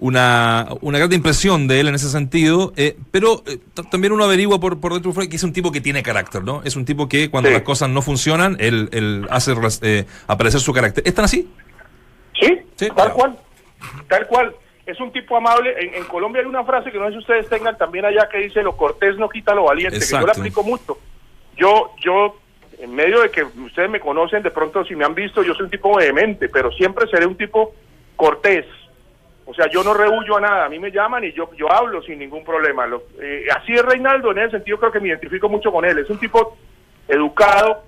una, 0.00 0.66
una 0.80 0.98
grata 0.98 1.14
impresión 1.14 1.68
de 1.68 1.80
él 1.80 1.88
en 1.88 1.94
ese 1.94 2.08
sentido, 2.10 2.72
eh, 2.76 2.96
pero 3.10 3.42
eh, 3.46 3.58
también 3.90 4.12
uno 4.12 4.24
averigua 4.24 4.58
por, 4.58 4.80
por 4.80 4.92
dentro 4.94 5.12
que 5.12 5.36
es 5.36 5.42
un 5.44 5.52
tipo 5.52 5.70
que 5.70 5.80
tiene 5.80 6.02
carácter, 6.02 6.42
¿no? 6.42 6.62
Es 6.64 6.74
un 6.74 6.84
tipo 6.84 7.08
que 7.08 7.30
cuando 7.30 7.48
Sí. 7.48 7.54
las 7.54 7.62
cosas 7.62 7.88
no 7.90 8.02
funcionan, 8.02 8.56
él, 8.60 8.88
él 8.92 9.26
hace 9.30 9.52
eh, 9.82 10.06
aparecer 10.26 10.60
su 10.60 10.72
carácter. 10.72 11.04
¿Están 11.06 11.26
así? 11.26 11.48
Sí, 12.40 12.58
Sí, 12.76 12.86
tal 12.88 12.94
claro. 12.94 13.14
cual, 13.14 13.38
tal 14.08 14.26
cual. 14.26 14.54
es 14.86 14.98
un 14.98 15.12
tipo 15.12 15.36
amable. 15.36 15.72
En, 15.78 15.94
en 15.94 16.04
Colombia 16.04 16.40
hay 16.42 16.48
una 16.48 16.64
frase 16.64 16.90
que 16.90 16.98
no 16.98 17.06
sé 17.06 17.12
si 17.12 17.18
ustedes 17.18 17.48
tengan 17.48 17.78
también 17.78 18.04
allá 18.06 18.28
que 18.28 18.38
dice 18.38 18.60
lo 18.62 18.76
cortés 18.76 19.16
no 19.18 19.28
quita 19.28 19.54
lo 19.54 19.64
valiente, 19.64 19.98
que 20.00 20.04
yo 20.04 20.16
la 20.16 20.20
Exacto. 20.22 20.40
aplico 20.40 20.62
mucho. 20.64 20.98
Yo, 21.56 21.92
yo, 22.02 22.36
en 22.78 22.92
medio 22.94 23.20
de 23.20 23.30
que 23.30 23.44
ustedes 23.44 23.88
me 23.90 24.00
conocen, 24.00 24.42
de 24.42 24.50
pronto 24.50 24.84
si 24.84 24.96
me 24.96 25.04
han 25.04 25.14
visto, 25.14 25.42
yo 25.44 25.54
soy 25.54 25.64
un 25.66 25.70
tipo 25.70 25.94
vehemente, 25.96 26.48
pero 26.48 26.72
siempre 26.72 27.06
seré 27.08 27.26
un 27.26 27.36
tipo 27.36 27.74
cortés. 28.16 28.64
O 29.50 29.54
sea, 29.54 29.66
yo 29.68 29.82
no 29.82 29.92
rehuyo 29.94 30.36
a 30.36 30.40
nada, 30.40 30.64
a 30.66 30.68
mí 30.68 30.78
me 30.78 30.92
llaman 30.92 31.24
y 31.24 31.32
yo, 31.32 31.50
yo 31.56 31.70
hablo 31.72 32.00
sin 32.02 32.20
ningún 32.20 32.44
problema. 32.44 32.86
Lo- 32.86 33.02
eh, 33.20 33.46
así 33.56 33.72
es 33.74 33.82
Reinaldo, 33.84 34.30
en 34.30 34.38
ese 34.38 34.52
sentido 34.52 34.78
creo 34.78 34.92
que 34.92 35.00
me 35.00 35.08
identifico 35.08 35.48
mucho 35.48 35.72
con 35.72 35.84
él. 35.84 35.98
Es 35.98 36.08
un 36.08 36.18
tipo 36.18 36.56
educado, 37.08 37.82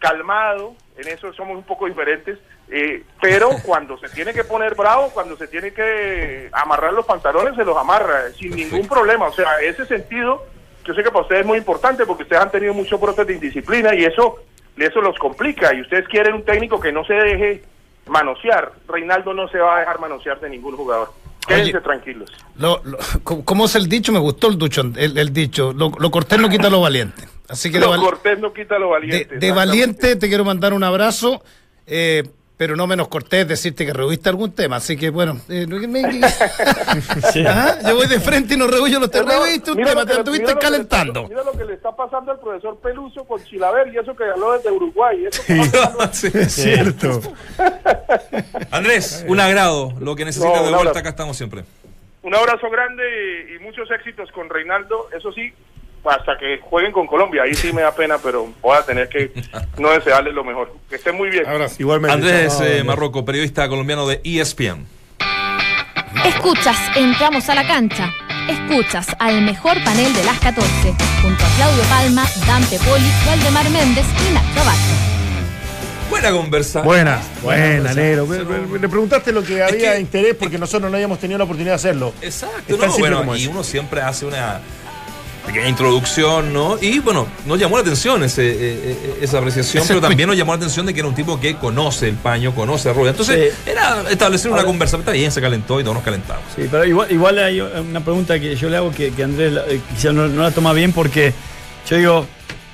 calmado, 0.00 0.74
en 0.96 1.08
eso 1.08 1.32
somos 1.32 1.56
un 1.56 1.62
poco 1.62 1.86
diferentes, 1.86 2.38
eh, 2.70 3.02
pero 3.20 3.50
cuando 3.64 3.96
se 3.98 4.08
tiene 4.08 4.32
que 4.32 4.42
poner 4.44 4.74
bravo, 4.74 5.10
cuando 5.14 5.36
se 5.36 5.46
tiene 5.48 5.72
que 5.72 6.48
amarrar 6.52 6.92
los 6.92 7.06
pantalones, 7.06 7.54
se 7.54 7.64
los 7.64 7.76
amarra 7.76 8.30
sin 8.36 8.50
ningún 8.54 8.88
problema. 8.88 9.26
O 9.28 9.32
sea, 9.32 9.60
ese 9.62 9.86
sentido, 9.86 10.44
yo 10.84 10.92
sé 10.94 11.02
que 11.04 11.10
para 11.10 11.22
ustedes 11.22 11.42
es 11.42 11.46
muy 11.46 11.58
importante 11.58 12.04
porque 12.04 12.24
ustedes 12.24 12.42
han 12.42 12.50
tenido 12.50 12.74
muchos 12.74 13.00
brotes 13.00 13.26
de 13.26 13.34
indisciplina 13.34 13.94
y 13.94 14.04
eso, 14.04 14.38
eso 14.76 15.00
los 15.00 15.16
complica. 15.18 15.72
Y 15.74 15.82
ustedes 15.82 16.08
quieren 16.08 16.34
un 16.34 16.44
técnico 16.44 16.80
que 16.80 16.90
no 16.92 17.04
se 17.04 17.14
deje 17.14 17.62
manosear. 18.08 18.72
Reinaldo 18.88 19.32
no 19.34 19.48
se 19.48 19.58
va 19.58 19.76
a 19.76 19.80
dejar 19.80 20.00
manosear 20.00 20.40
de 20.40 20.50
ningún 20.50 20.76
jugador. 20.76 21.10
Quédense 21.46 21.70
Oye, 21.76 21.80
tranquilos. 21.80 22.30
Lo, 22.58 22.80
lo- 22.84 22.98
¿cómo- 23.24 23.44
¿Cómo 23.46 23.64
es 23.64 23.74
el 23.74 23.88
dicho? 23.88 24.12
Me 24.12 24.18
gustó 24.18 24.48
el, 24.48 24.58
ducho, 24.58 24.82
el, 24.96 25.16
el 25.16 25.32
dicho. 25.32 25.72
Lo, 25.72 25.90
lo 25.98 26.10
cortés 26.10 26.38
no 26.38 26.48
quita 26.48 26.68
lo 26.68 26.80
valiente. 26.80 27.22
Así 27.48 27.70
que 27.70 27.78
de, 27.78 27.84
Lo 27.84 27.90
val- 27.90 28.00
cortés 28.00 28.38
no 28.38 28.52
quita 28.52 28.78
lo 28.78 28.86
de- 28.86 28.92
valiente. 28.92 29.16
de 29.16 29.22
exactamente. 29.22 29.52
valiente 29.54 30.16
te 30.16 30.28
quiero 30.28 30.44
mandar 30.44 30.74
un 30.74 30.84
abrazo, 30.84 31.42
eh, 31.86 32.24
pero 32.58 32.76
no 32.76 32.86
menos 32.86 33.08
cortés 33.08 33.48
decirte 33.48 33.86
que 33.86 33.92
rehubiste 33.94 34.28
algún 34.28 34.52
tema. 34.52 34.76
Así 34.76 34.96
que 34.96 35.08
bueno, 35.10 35.40
eh, 35.48 35.64
no- 35.66 35.78
me- 35.88 36.02
Ajá, 37.48 37.78
yo 37.88 37.94
voy 37.94 38.06
de 38.08 38.20
frente 38.20 38.54
y 38.54 38.56
no 38.58 38.66
rehuyo 38.66 38.98
los 39.00 39.10
temas. 39.10 39.32
Rehubiste 39.34 39.70
un 39.72 39.82
tema, 39.84 40.04
te 40.04 40.12
estuviste 40.14 40.42
lo 40.44 40.48
está- 40.50 40.60
calentando. 40.60 41.28
Mira 41.28 41.44
lo 41.44 41.52
que 41.52 41.64
le 41.64 41.74
está 41.74 41.94
pasando 41.94 42.32
al 42.32 42.40
profesor 42.40 42.78
Peluso 42.80 43.24
con 43.24 43.42
Chilaver 43.44 43.88
y 43.94 43.98
eso 43.98 44.14
que 44.14 44.24
habló 44.24 44.52
desde 44.52 44.70
Uruguay. 44.72 45.24
Eso 45.26 45.42
que 45.46 45.62
Sí. 46.12 46.30
Es 46.34 46.52
cierto. 46.52 47.20
Andrés, 48.70 49.24
un 49.28 49.40
agrado. 49.40 49.92
Lo 50.00 50.14
que 50.16 50.24
necesites 50.24 50.50
No, 50.50 50.56
de 50.56 50.68
vuelta, 50.70 50.78
abrazo. 50.80 50.98
acá 50.98 51.08
estamos 51.10 51.36
siempre. 51.36 51.64
Un 52.22 52.34
abrazo 52.34 52.68
grande 52.70 53.02
y, 53.50 53.54
y 53.56 53.58
muchos 53.60 53.90
éxitos 53.90 54.30
con 54.32 54.50
Reinaldo. 54.50 55.08
Eso 55.16 55.32
sí, 55.32 55.52
hasta 56.04 56.38
que 56.38 56.58
jueguen 56.62 56.92
con 56.92 57.06
Colombia. 57.06 57.42
Ahí 57.42 57.54
sí 57.54 57.72
me 57.72 57.82
da 57.82 57.92
pena, 57.94 58.18
pero 58.18 58.48
voy 58.62 58.76
a 58.76 58.82
tener 58.82 59.08
que 59.08 59.32
no 59.78 59.90
desearles 59.90 60.34
lo 60.34 60.44
mejor. 60.44 60.74
Que 60.88 60.96
estén 60.96 61.16
muy 61.16 61.30
bien. 61.30 61.46
Abrazo. 61.46 61.76
Igualmente. 61.78 62.14
Andrés 62.14 62.60
eh. 62.62 62.82
Marroco, 62.84 63.24
periodista 63.24 63.68
colombiano 63.68 64.06
de 64.06 64.20
ESPN. 64.24 64.86
Escuchas, 66.24 66.76
entramos 66.96 67.48
a 67.48 67.54
la 67.54 67.66
cancha. 67.66 68.12
Escuchas 68.48 69.06
al 69.18 69.42
mejor 69.42 69.82
panel 69.84 70.12
de 70.14 70.24
las 70.24 70.38
14, 70.40 70.66
junto 71.22 71.44
a 71.44 71.48
Claudio 71.56 71.82
Palma, 71.90 72.24
Dante 72.46 72.78
Poli, 72.78 73.10
Waldemar 73.26 73.68
Méndez 73.70 74.06
y 74.28 74.32
Nacho 74.32 74.60
Abacho. 74.60 75.08
Buena 76.08 76.30
conversa. 76.30 76.80
Buena, 76.82 77.20
buena. 77.42 77.92
Nero. 77.92 78.26
Le 78.26 78.88
preguntaste 78.88 79.32
lo 79.32 79.42
que 79.42 79.62
había 79.62 79.92
que- 79.94 80.00
interés 80.00 80.34
porque 80.34 80.56
nosotros 80.58 80.90
no 80.90 80.96
habíamos 80.96 81.18
tenido 81.18 81.36
la 81.36 81.44
oportunidad 81.44 81.72
de 81.72 81.76
hacerlo. 81.76 82.14
Exacto, 82.22 82.76
¿no? 82.78 82.98
Bueno, 82.98 83.36
y 83.36 83.46
uno 83.46 83.62
siempre 83.62 84.00
hace 84.00 84.24
una 84.24 84.60
pequeña 85.48 85.68
introducción, 85.68 86.52
¿no? 86.52 86.76
Y 86.80 86.98
bueno, 87.00 87.26
nos 87.46 87.58
llamó 87.58 87.76
la 87.76 87.82
atención 87.82 88.22
ese, 88.22 88.46
eh, 88.50 88.56
eh, 88.60 89.18
esa 89.22 89.38
apreciación, 89.38 89.82
Ese 89.82 89.94
pero 89.94 90.06
también 90.06 90.28
nos 90.28 90.36
llamó 90.36 90.52
la 90.52 90.56
atención 90.58 90.84
de 90.86 90.92
que 90.94 91.00
era 91.00 91.08
un 91.08 91.14
tipo 91.14 91.40
que 91.40 91.56
conoce 91.56 92.08
el 92.08 92.16
paño, 92.16 92.54
conoce 92.54 92.90
a 92.90 92.92
Rueda. 92.92 93.10
Entonces, 93.10 93.54
Sí. 93.64 93.70
era 93.70 94.02
establecer 94.10 94.50
una 94.52 94.64
conversa. 94.64 94.98
Está 94.98 95.12
bien, 95.12 95.32
se 95.32 95.40
calentó 95.40 95.80
y 95.80 95.82
todos 95.82 95.94
nos 95.94 96.04
calentamos. 96.04 96.42
Sí, 96.54 96.66
pero 96.70 96.84
igual, 96.84 97.10
igual 97.10 97.38
hay 97.38 97.60
una 97.60 98.00
pregunta 98.00 98.38
que 98.38 98.54
yo 98.56 98.68
le 98.68 98.76
hago 98.76 98.90
que, 98.92 99.10
que 99.12 99.24
Andrés 99.24 99.54
eh, 99.68 99.80
quizá 99.94 100.12
no, 100.12 100.28
no 100.28 100.42
la 100.42 100.50
toma 100.50 100.72
bien 100.72 100.92
porque 100.92 101.32
yo 101.88 101.96
digo, 101.96 102.26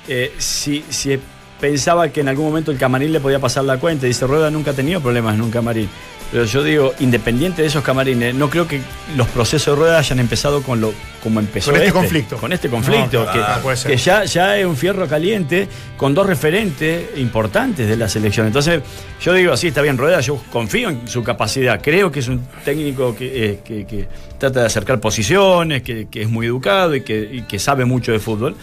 eh, 0.07 0.33
si, 0.37 0.83
si 0.89 1.17
pensaba 1.61 2.09
que 2.09 2.19
en 2.19 2.27
algún 2.27 2.45
momento 2.45 2.71
el 2.71 2.77
camarín 2.77 3.13
le 3.13 3.19
podía 3.21 3.39
pasar 3.39 3.63
la 3.63 3.77
cuenta, 3.77 4.05
dice 4.05 4.27
Rueda 4.27 4.51
nunca 4.51 4.71
ha 4.71 4.73
tenido 4.73 4.99
problemas 4.99 5.35
en 5.35 5.41
un 5.41 5.49
camarín. 5.51 5.89
Pero 6.35 6.43
yo 6.47 6.63
digo, 6.65 6.93
independiente 6.99 7.61
de 7.61 7.69
esos 7.69 7.81
camarines, 7.81 8.35
no 8.35 8.49
creo 8.49 8.67
que 8.67 8.81
los 9.15 9.25
procesos 9.29 9.73
de 9.73 9.79
Rueda 9.81 9.99
hayan 9.99 10.19
empezado 10.19 10.61
con 10.63 10.81
lo 10.81 10.93
como 11.23 11.39
empezó 11.39 11.71
Con 11.71 11.79
este 11.79 11.93
conflicto. 11.93 12.35
Con 12.35 12.51
este 12.51 12.67
conflicto, 12.67 13.23
No, 13.23 13.31
que, 13.31 13.37
claro, 13.39 13.61
puede 13.61 13.77
ser. 13.77 13.91
que 13.91 13.95
ya, 13.97 14.25
ya 14.25 14.57
es 14.57 14.65
un 14.65 14.75
fierro 14.75 15.07
caliente 15.07 15.65
con 15.95 16.13
dos 16.13 16.27
referentes 16.27 17.17
importantes 17.17 17.87
de 17.87 17.95
la 17.95 18.09
selección. 18.09 18.47
Entonces, 18.47 18.81
yo 19.21 19.31
digo, 19.31 19.55
sí, 19.55 19.67
está 19.67 19.81
bien, 19.81 19.97
Rueda, 19.97 20.19
yo 20.19 20.35
confío 20.51 20.89
en 20.89 21.07
su 21.07 21.23
capacidad. 21.23 21.79
Creo 21.81 22.11
que 22.11 22.19
es 22.19 22.27
un 22.27 22.45
técnico 22.65 23.15
que, 23.15 23.45
eh, 23.51 23.59
que- 23.63 23.85
que 23.87 24.05
trata 24.37 24.59
de 24.59 24.65
acercar 24.65 24.99
posiciones, 24.99 25.83
que, 25.83 26.09
que 26.11 26.23
es 26.23 26.29
muy 26.29 26.47
educado 26.47 26.95
y 26.95 27.01
que, 27.01 27.29
y 27.31 27.41
que 27.43 27.59
sabe 27.59 27.85
mucho 27.85 28.11
de 28.11 28.19
fútbol. 28.19 28.57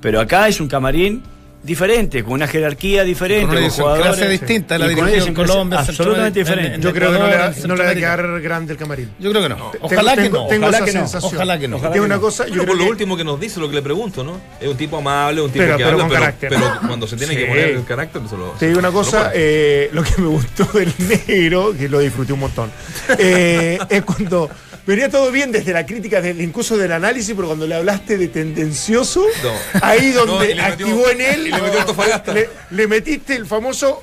Pero 0.00 0.18
acá 0.18 0.48
es 0.48 0.60
un 0.62 0.66
camarín 0.68 1.22
diferente, 1.62 2.24
con 2.24 2.32
una 2.34 2.46
jerarquía 2.48 3.04
diferente, 3.04 3.42
Con 3.46 3.50
una 3.50 3.60
con, 3.60 3.62
idiosincrasia 3.64 4.02
jugadores 4.04 4.40
distinta, 4.40 4.78
la 4.78 4.88
dirigió 4.88 5.26
en 5.26 5.34
Colombia, 5.34 5.78
absolutamente 5.80 6.38
diferente. 6.40 6.74
en- 6.74 6.82
Yo 6.82 6.92
creo 6.92 7.12
que 7.12 7.18
no 7.18 7.26
le, 7.28 7.36
va- 7.36 7.46
Ecuador, 7.48 7.68
no 7.68 7.76
le 7.76 7.84
va 7.84 7.90
a 7.90 7.94
quedar 7.94 8.40
grande 8.40 8.72
el 8.72 8.78
camarín. 8.78 9.10
Yo 9.20 9.30
creo 9.30 9.42
que 9.42 9.48
no. 9.48 9.70
Ojalá 9.80 10.16
que 10.16 10.28
no. 10.30 10.46
tengo 10.48 10.66
ojalá 10.66 10.76
esa 10.78 10.84
que 10.86 10.92
no, 10.92 11.00
sensación. 11.00 11.34
ojalá 11.36 11.58
que 11.58 11.68
no. 11.68 11.76
Ojalá 11.76 11.92
Tiene 11.92 12.06
una 12.06 12.18
cosa, 12.18 12.46
yo 12.48 12.66
por 12.66 12.76
lo 12.76 12.84
que- 12.84 12.90
último 12.90 13.16
que 13.16 13.24
nos 13.24 13.38
dice 13.38 13.60
lo 13.60 13.68
que 13.68 13.76
le 13.76 13.82
pregunto, 13.82 14.24
¿no? 14.24 14.40
Es 14.60 14.68
un 14.68 14.76
tipo 14.76 14.98
amable, 14.98 15.40
un 15.40 15.50
tipo 15.50 15.64
Pero- 15.64 15.76
que 15.76 15.84
pero 15.84 15.90
habla, 15.96 16.02
con 16.02 16.08
pero, 16.10 16.20
carácter. 16.20 16.48
pero 16.50 16.72
cuando 16.86 17.06
se 17.06 17.16
tiene 17.16 17.36
que 17.36 17.46
poner 17.46 17.68
el 17.70 17.84
carácter, 17.84 18.22
se 18.28 18.36
lo 18.36 18.46
Te 18.58 18.66
digo 18.66 18.78
una 18.80 18.90
cosa, 18.90 19.30
eh, 19.34 19.88
lo 19.92 20.02
que 20.02 20.20
me 20.20 20.26
gustó 20.28 20.64
del 20.64 20.92
negro, 21.28 21.74
que 21.78 21.88
lo 21.88 22.00
disfruté 22.00 22.32
un 22.32 22.40
montón, 22.40 22.70
eh, 23.18 23.78
es 23.88 24.02
cuando 24.02 24.50
venía 24.86 25.08
todo 25.08 25.30
bien 25.30 25.52
desde 25.52 25.72
la 25.72 25.86
crítica, 25.86 26.20
desde, 26.20 26.42
incluso 26.42 26.76
del 26.76 26.92
análisis, 26.92 27.34
pero 27.34 27.48
cuando 27.48 27.66
le 27.66 27.74
hablaste 27.74 28.18
de 28.18 28.28
tendencioso, 28.28 29.24
No. 29.42 29.50
ahí 29.86 30.10
donde 30.12 30.48
metió- 30.54 30.64
activó 30.64 31.08
en 31.10 31.20
él, 31.20 31.44
le 31.44 31.62
metió 31.62 32.32
le, 32.34 32.48
le 32.70 32.86
metiste 32.88 33.34
el 33.36 33.46
famoso 33.46 34.02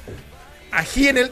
ají 0.71 1.07
en 1.07 1.17
el 1.17 1.31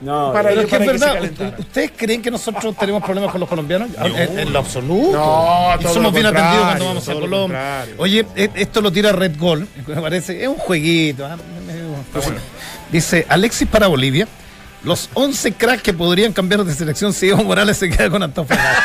No, 0.00 0.32
para, 0.32 0.50
Pero 0.50 0.60
que, 0.68 0.76
es 0.76 0.82
que 0.82 1.34
que. 1.34 1.60
¿ustedes 1.60 1.90
creen 1.96 2.22
que 2.22 2.30
nosotros 2.30 2.76
tenemos 2.78 3.02
problemas 3.02 3.32
con 3.32 3.40
los 3.40 3.48
colombianos? 3.48 3.88
En, 4.00 4.38
en 4.38 4.52
lo 4.52 4.60
absoluto. 4.60 5.12
No, 5.12 5.74
Y 5.80 5.92
somos 5.92 6.12
bien 6.12 6.26
atendidos 6.26 6.64
cuando 6.66 6.84
vamos 6.86 7.08
a 7.08 7.12
Colombia. 7.14 7.86
Oye, 7.98 8.24
e- 8.36 8.50
esto 8.54 8.80
lo 8.80 8.92
tira 8.92 9.10
Red 9.12 9.36
Gold, 9.38 9.66
me 9.88 10.00
parece, 10.00 10.40
es 10.40 10.48
un 10.48 10.54
jueguito. 10.56 11.26
ah, 11.26 11.36
medio- 11.66 11.86
Dice, 12.92 13.26
Alexis 13.28 13.66
para 13.66 13.88
Bolivia, 13.88 14.28
los 14.86 15.10
11 15.14 15.52
cracks 15.54 15.82
que 15.82 15.92
podrían 15.92 16.32
cambiar 16.32 16.64
de 16.64 16.72
selección 16.72 17.12
si 17.12 17.28
Evo 17.28 17.42
Morales 17.42 17.76
se 17.76 17.90
queda 17.90 18.08
con 18.08 18.22
Antofagasta. 18.22 18.84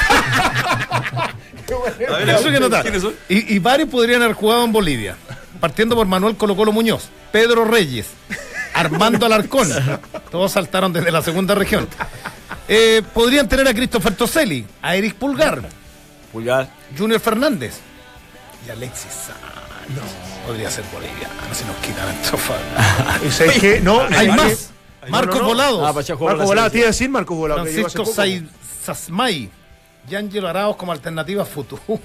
Eso 2.27 2.49
que 2.51 2.59
notar. 2.59 2.81
¿quiénes 2.81 3.03
son? 3.03 3.13
Y, 3.29 3.53
y 3.55 3.59
varios 3.59 3.87
podrían 3.87 4.21
haber 4.23 4.35
jugado 4.35 4.65
en 4.65 4.71
Bolivia. 4.71 5.15
Partiendo 5.59 5.95
por 5.95 6.07
Manuel 6.07 6.35
Colo 6.35 6.55
Colo 6.55 6.71
Muñoz, 6.71 7.09
Pedro 7.31 7.65
Reyes, 7.65 8.07
Armando 8.73 9.27
Alarcón. 9.27 9.69
Todos 10.31 10.53
saltaron 10.53 10.91
desde 10.91 11.11
la 11.11 11.21
segunda 11.21 11.53
región. 11.53 11.87
Eh, 12.67 13.03
podrían 13.13 13.47
tener 13.47 13.67
a 13.67 13.73
Christopher 13.73 14.15
Toselli, 14.15 14.65
a 14.81 14.95
Eric 14.95 15.13
Pulgar, 15.15 15.61
Pulgar. 16.31 16.67
Junior 16.97 17.19
Fernández 17.19 17.75
y 18.67 18.71
Alexis 18.71 19.11
Sánchez. 19.11 20.15
Podría 20.47 20.71
ser 20.71 20.83
boliviano 20.91 21.33
si 21.53 21.63
nos 21.65 21.75
quitan 21.77 22.07
Antofagasta. 22.09 23.19
¿Y 23.27 23.29
sabes 23.29 23.59
qué? 23.59 23.79
No, 23.81 24.01
Hay 24.15 24.27
no, 24.29 24.35
más. 24.35 24.71
No, 25.05 25.09
Marcos 25.11 25.39
no. 25.41 25.45
Volados. 25.47 25.79
Ah, 25.83 25.87
para 25.93 25.99
allá 25.99 26.15
jugar 26.15 26.35
Marco 26.35 26.43
la 26.43 26.47
Volado, 26.47 26.71
te 26.71 26.77
iba 26.77 26.85
a 26.85 26.91
decir 26.91 27.09
Marco 27.09 27.35
Volado. 27.35 27.63
que 27.63 27.71
llegó 27.71 27.87
hace 27.87 27.97
Francisco 28.03 28.13
Sasmay 28.83 29.49
y 30.09 30.15
Ángelo 30.15 30.47
Arauz 30.47 30.75
como 30.75 30.91
alternativa 30.91 31.45
futuro. 31.45 31.81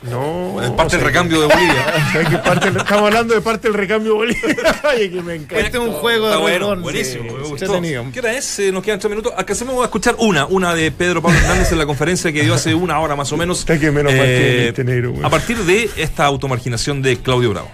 No. 0.00 0.62
Es 0.62 0.70
parte 0.70 0.96
del 0.96 1.04
recambio 1.06 1.40
de 1.40 1.46
Bolivia. 1.48 1.92
¿sabes 2.12 2.28
qué 2.28 2.38
parte 2.38 2.70
del- 2.70 2.76
estamos 2.76 3.02
hablando 3.02 3.34
de 3.34 3.40
parte 3.40 3.66
del 3.66 3.76
recambio 3.76 4.14
Bolivia. 4.14 4.80
Ay, 4.84 5.10
que 5.10 5.20
me 5.22 5.34
encanta. 5.34 5.58
Este 5.58 5.76
es 5.76 5.82
un 5.82 5.92
juego 5.92 6.28
de 6.30 6.36
bueno, 6.36 6.76
buenísimo. 6.76 7.24
me. 7.58 8.12
¿Qué 8.12 8.20
hora 8.20 8.32
es? 8.32 8.60
Eh, 8.60 8.70
Nos 8.70 8.84
quedan 8.84 9.00
tres 9.00 9.10
minutos. 9.10 9.32
Alcancemos 9.36 9.74
a 9.82 9.86
escuchar 9.86 10.14
una, 10.18 10.46
una 10.46 10.72
de 10.76 10.92
Pedro 10.92 11.20
Pablo 11.20 11.36
Hernández 11.40 11.72
en 11.72 11.78
la 11.78 11.84
conferencia 11.86 12.32
que 12.32 12.42
dio 12.42 12.54
hace 12.54 12.76
una 12.76 13.00
hora 13.00 13.16
más 13.16 13.32
o 13.32 13.36
menos. 13.36 13.58
Está 13.58 13.76
que 13.76 13.90
menos 13.90 14.12
negro, 14.84 15.10
güey. 15.14 15.24
a 15.24 15.30
partir 15.30 15.58
de 15.64 15.90
esta 15.96 16.26
automarginación 16.26 17.02
de 17.02 17.16
Claudio 17.16 17.50
Bravo. 17.50 17.70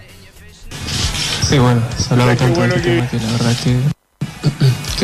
Sí, 1.47 1.59
bueno, 1.59 1.83
se 1.99 2.11
hablaba 2.15 2.35
tanto 2.37 2.59
bueno 2.59 2.75
tema 2.77 3.07
que 3.11 3.17
la 3.19 3.33
verdad 3.33 3.57
que, 3.63 3.77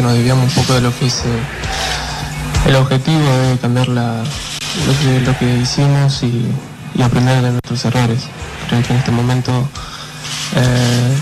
que 0.01 0.07
nos 0.07 0.15
desviamos 0.15 0.57
un 0.57 0.63
poco 0.63 0.73
de 0.77 0.81
lo 0.81 0.99
que 0.99 1.07
es 1.09 1.15
eh, 1.27 2.69
el 2.69 2.77
objetivo 2.77 3.21
de 3.21 3.59
cambiar 3.59 3.89
lo, 3.89 4.03
que, 5.03 5.21
lo 5.27 5.39
que 5.39 5.59
hicimos 5.59 6.23
y, 6.23 6.47
aprender 7.03 7.43
de 7.43 7.51
nuestros 7.51 7.85
errores. 7.85 8.21
Creo 8.69 8.83
que 8.83 8.93
en 8.95 8.99
este 8.99 9.11
momento 9.11 9.53
eh, 10.57 11.19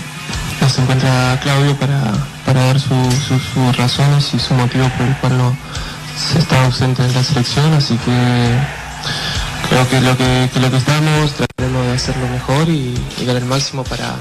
nos 0.61 0.77
encuentra 0.79 1.37
Claudio 1.41 1.75
para, 1.77 1.99
para 2.45 2.65
dar 2.67 2.79
su- 2.79 3.11
su- 3.27 3.39
sus 3.39 3.75
razones 3.77 4.33
y 4.33 4.39
su 4.39 4.53
motivo 4.53 4.87
por 4.97 5.05
el 5.07 5.15
cual 5.17 5.37
no 5.37 5.57
se 6.31 6.39
está 6.39 6.63
ausente 6.65 7.03
de 7.03 7.13
la 7.13 7.23
selección, 7.23 7.73
así 7.73 7.95
que 7.97 8.57
creo 9.69 9.89
que 9.89 9.99
lo 10.01 10.17
que, 10.17 10.49
que 10.53 10.59
lo 10.61 10.69
que 10.71 10.77
estamos 10.77 11.33
trataremos 11.33 11.85
de 11.85 11.93
hacerlo 11.93 12.27
mejor 12.29 12.67
y, 12.69 12.93
y 13.19 13.25
dar 13.25 13.35
el 13.37 13.45
máximo 13.45 13.83
para, 13.83 14.15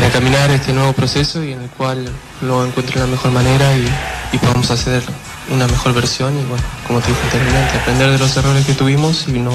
para 0.00 0.08
encaminar 0.08 0.50
este 0.50 0.72
nuevo 0.72 0.94
proceso 0.94 1.44
y 1.44 1.52
en 1.52 1.60
el 1.60 1.68
cual 1.68 2.10
lo 2.40 2.64
encuentre 2.64 2.94
de 2.94 3.00
la 3.00 3.06
mejor 3.06 3.32
manera 3.32 3.76
y, 3.76 3.86
y 4.32 4.38
podamos 4.38 4.70
acceder 4.70 5.02
una 5.50 5.66
mejor 5.66 5.92
versión 5.92 6.32
y 6.38 6.42
bueno, 6.44 6.64
como 6.86 7.00
te 7.00 7.08
dije 7.08 7.20
anteriormente, 7.24 7.78
aprender 7.78 8.10
de 8.10 8.18
los 8.18 8.34
errores 8.34 8.64
que 8.64 8.72
tuvimos 8.72 9.28
y 9.28 9.32
no 9.32 9.52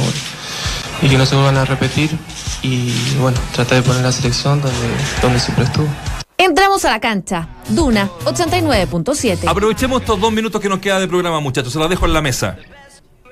y 1.02 1.10
que 1.10 1.18
no 1.18 1.26
se 1.26 1.36
vuelvan 1.36 1.58
a 1.58 1.66
repetir 1.66 2.16
y 2.62 2.94
bueno, 3.20 3.40
tratar 3.56 3.82
de 3.82 3.88
poner 3.88 4.04
la 4.04 4.12
selección 4.12 4.62
donde, 4.62 4.78
donde 5.20 5.40
siempre 5.40 5.66
estuvo. 5.66 5.88
Entramos 6.38 6.86
a 6.86 6.92
la 6.92 7.00
cancha. 7.00 7.48
Duna 7.70 8.08
89.7. 8.26 9.48
Aprovechemos 9.48 10.02
estos 10.02 10.22
dos 10.22 10.32
minutos 10.32 10.62
que 10.62 10.70
nos 10.70 10.78
queda 10.78 11.00
de 11.00 11.08
programa, 11.08 11.40
muchachos. 11.40 11.74
Se 11.74 11.80
los 11.80 11.90
dejo 11.90 12.06
en 12.06 12.14
la 12.14 12.22
mesa. 12.22 12.56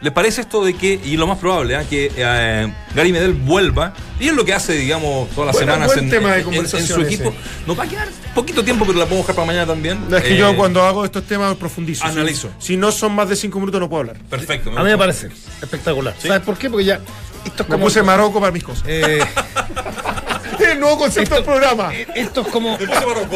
¿Les 0.04 0.12
parece 0.12 0.42
esto 0.42 0.64
de 0.66 0.74
que, 0.76 1.00
y 1.04 1.16
lo 1.16 1.26
más 1.28 1.38
probable, 1.40 1.78
¿ah? 1.78 1.86
que 1.90 2.12
eh, 2.16 2.74
Gary 2.94 3.14
Medel 3.14 3.34
vuelva? 3.34 3.94
Y 4.20 4.28
es 4.28 4.34
lo 4.36 4.44
que 4.44 4.54
hace, 4.54 4.74
digamos, 4.74 5.30
todas 5.30 5.48
las 5.48 5.56
Bueno, 5.56 5.72
semanas 5.74 5.88
buen 5.88 6.00
en, 6.06 6.10
tema 6.10 6.34
de 6.34 6.42
en- 6.42 6.54
en 6.54 6.68
su 6.68 6.78
ese. 6.78 7.02
equipo. 7.02 7.34
Nos 7.66 7.80
va 7.80 7.84
a 7.84 7.88
quedar 7.88 8.10
poquito 8.36 8.64
tiempo, 8.66 8.86
pero 8.86 9.00
la 9.00 9.06
podemos 9.06 9.26
dejar 9.26 9.36
para 9.36 9.48
mañana 9.48 9.66
también. 9.66 10.10
No, 10.10 10.18
es 10.18 10.24
que 10.24 10.34
Eh, 10.34 10.38
yo 10.38 10.56
cuando 10.58 10.84
hago 10.84 11.06
estos 11.06 11.24
temas 11.24 11.56
profundizo. 11.56 12.04
Analizo. 12.06 12.50
Si, 12.60 12.68
si 12.74 12.78
no 12.78 12.92
son 12.92 13.14
más 13.14 13.30
de 13.30 13.38
cinco 13.38 13.60
minutos 13.60 13.80
no 13.80 13.90
puedo 13.90 14.02
hablar. 14.02 14.18
Perfecto. 14.30 14.70
A 14.78 14.84
mí 14.84 14.90
me 14.90 14.98
parece 14.98 15.30
espectacular. 15.62 16.14
¿Sabes 16.20 16.42
por 16.42 16.58
qué? 16.58 16.70
Porque 16.70 16.84
ya. 16.86 17.00
Esto 17.46 17.64
es 17.64 17.70
Me 17.70 17.76
como. 17.76 17.86
puse 17.86 18.04
Marocco 18.04 18.40
para 18.42 18.52
mis 18.52 18.64
cosas. 18.64 18.84
eh, 20.60 20.66
El 20.74 20.80
nuevo 20.80 20.98
concepto 20.98 21.36
del 21.36 21.44
programa. 21.44 21.92
esto 22.16 22.42
es 22.42 22.48
como. 22.48 22.78
Me 22.78 22.88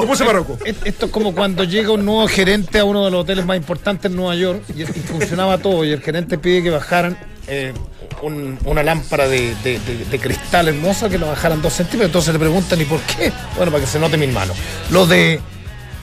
puse 0.07 0.23
Marocco. 0.25 0.57
Es- 0.65 0.75
Esto 0.83 1.05
es 1.07 1.11
como 1.11 1.33
cuando 1.33 1.63
llega 1.63 1.91
un 1.91 2.05
nuevo 2.05 2.27
gerente 2.27 2.79
a 2.79 2.85
uno 2.85 3.05
de 3.05 3.11
los 3.11 3.21
hoteles 3.21 3.45
más 3.45 3.57
importantes 3.57 4.09
en 4.11 4.17
Nueva 4.17 4.35
York 4.35 4.63
y, 4.75 4.81
y 4.83 4.85
funcionaba 4.85 5.57
todo 5.57 5.83
y 5.85 5.91
el 5.91 6.01
gerente 6.01 6.37
pide 6.37 6.63
que 6.63 6.69
bajaran 6.69 7.17
eh, 7.47 7.73
un- 8.21 8.57
una 8.65 8.83
lámpara 8.83 9.27
de, 9.27 9.55
de- 9.63 9.79
de- 9.79 10.05
de 10.09 10.19
cristal 10.19 10.67
hermosa 10.67 11.09
que 11.09 11.17
lo 11.17 11.27
bajaran 11.27 11.61
dos 11.61 11.73
centímetros. 11.73 12.07
Entonces 12.09 12.33
le 12.33 12.39
preguntan 12.39 12.81
¿y 12.81 12.85
por 12.85 12.99
qué? 13.01 13.31
Bueno, 13.55 13.71
para 13.71 13.83
que 13.83 13.89
se 13.89 13.99
note 13.99 14.17
mis 14.17 14.31
manos. 14.33 14.57
Lo 14.91 15.05
de 15.05 15.39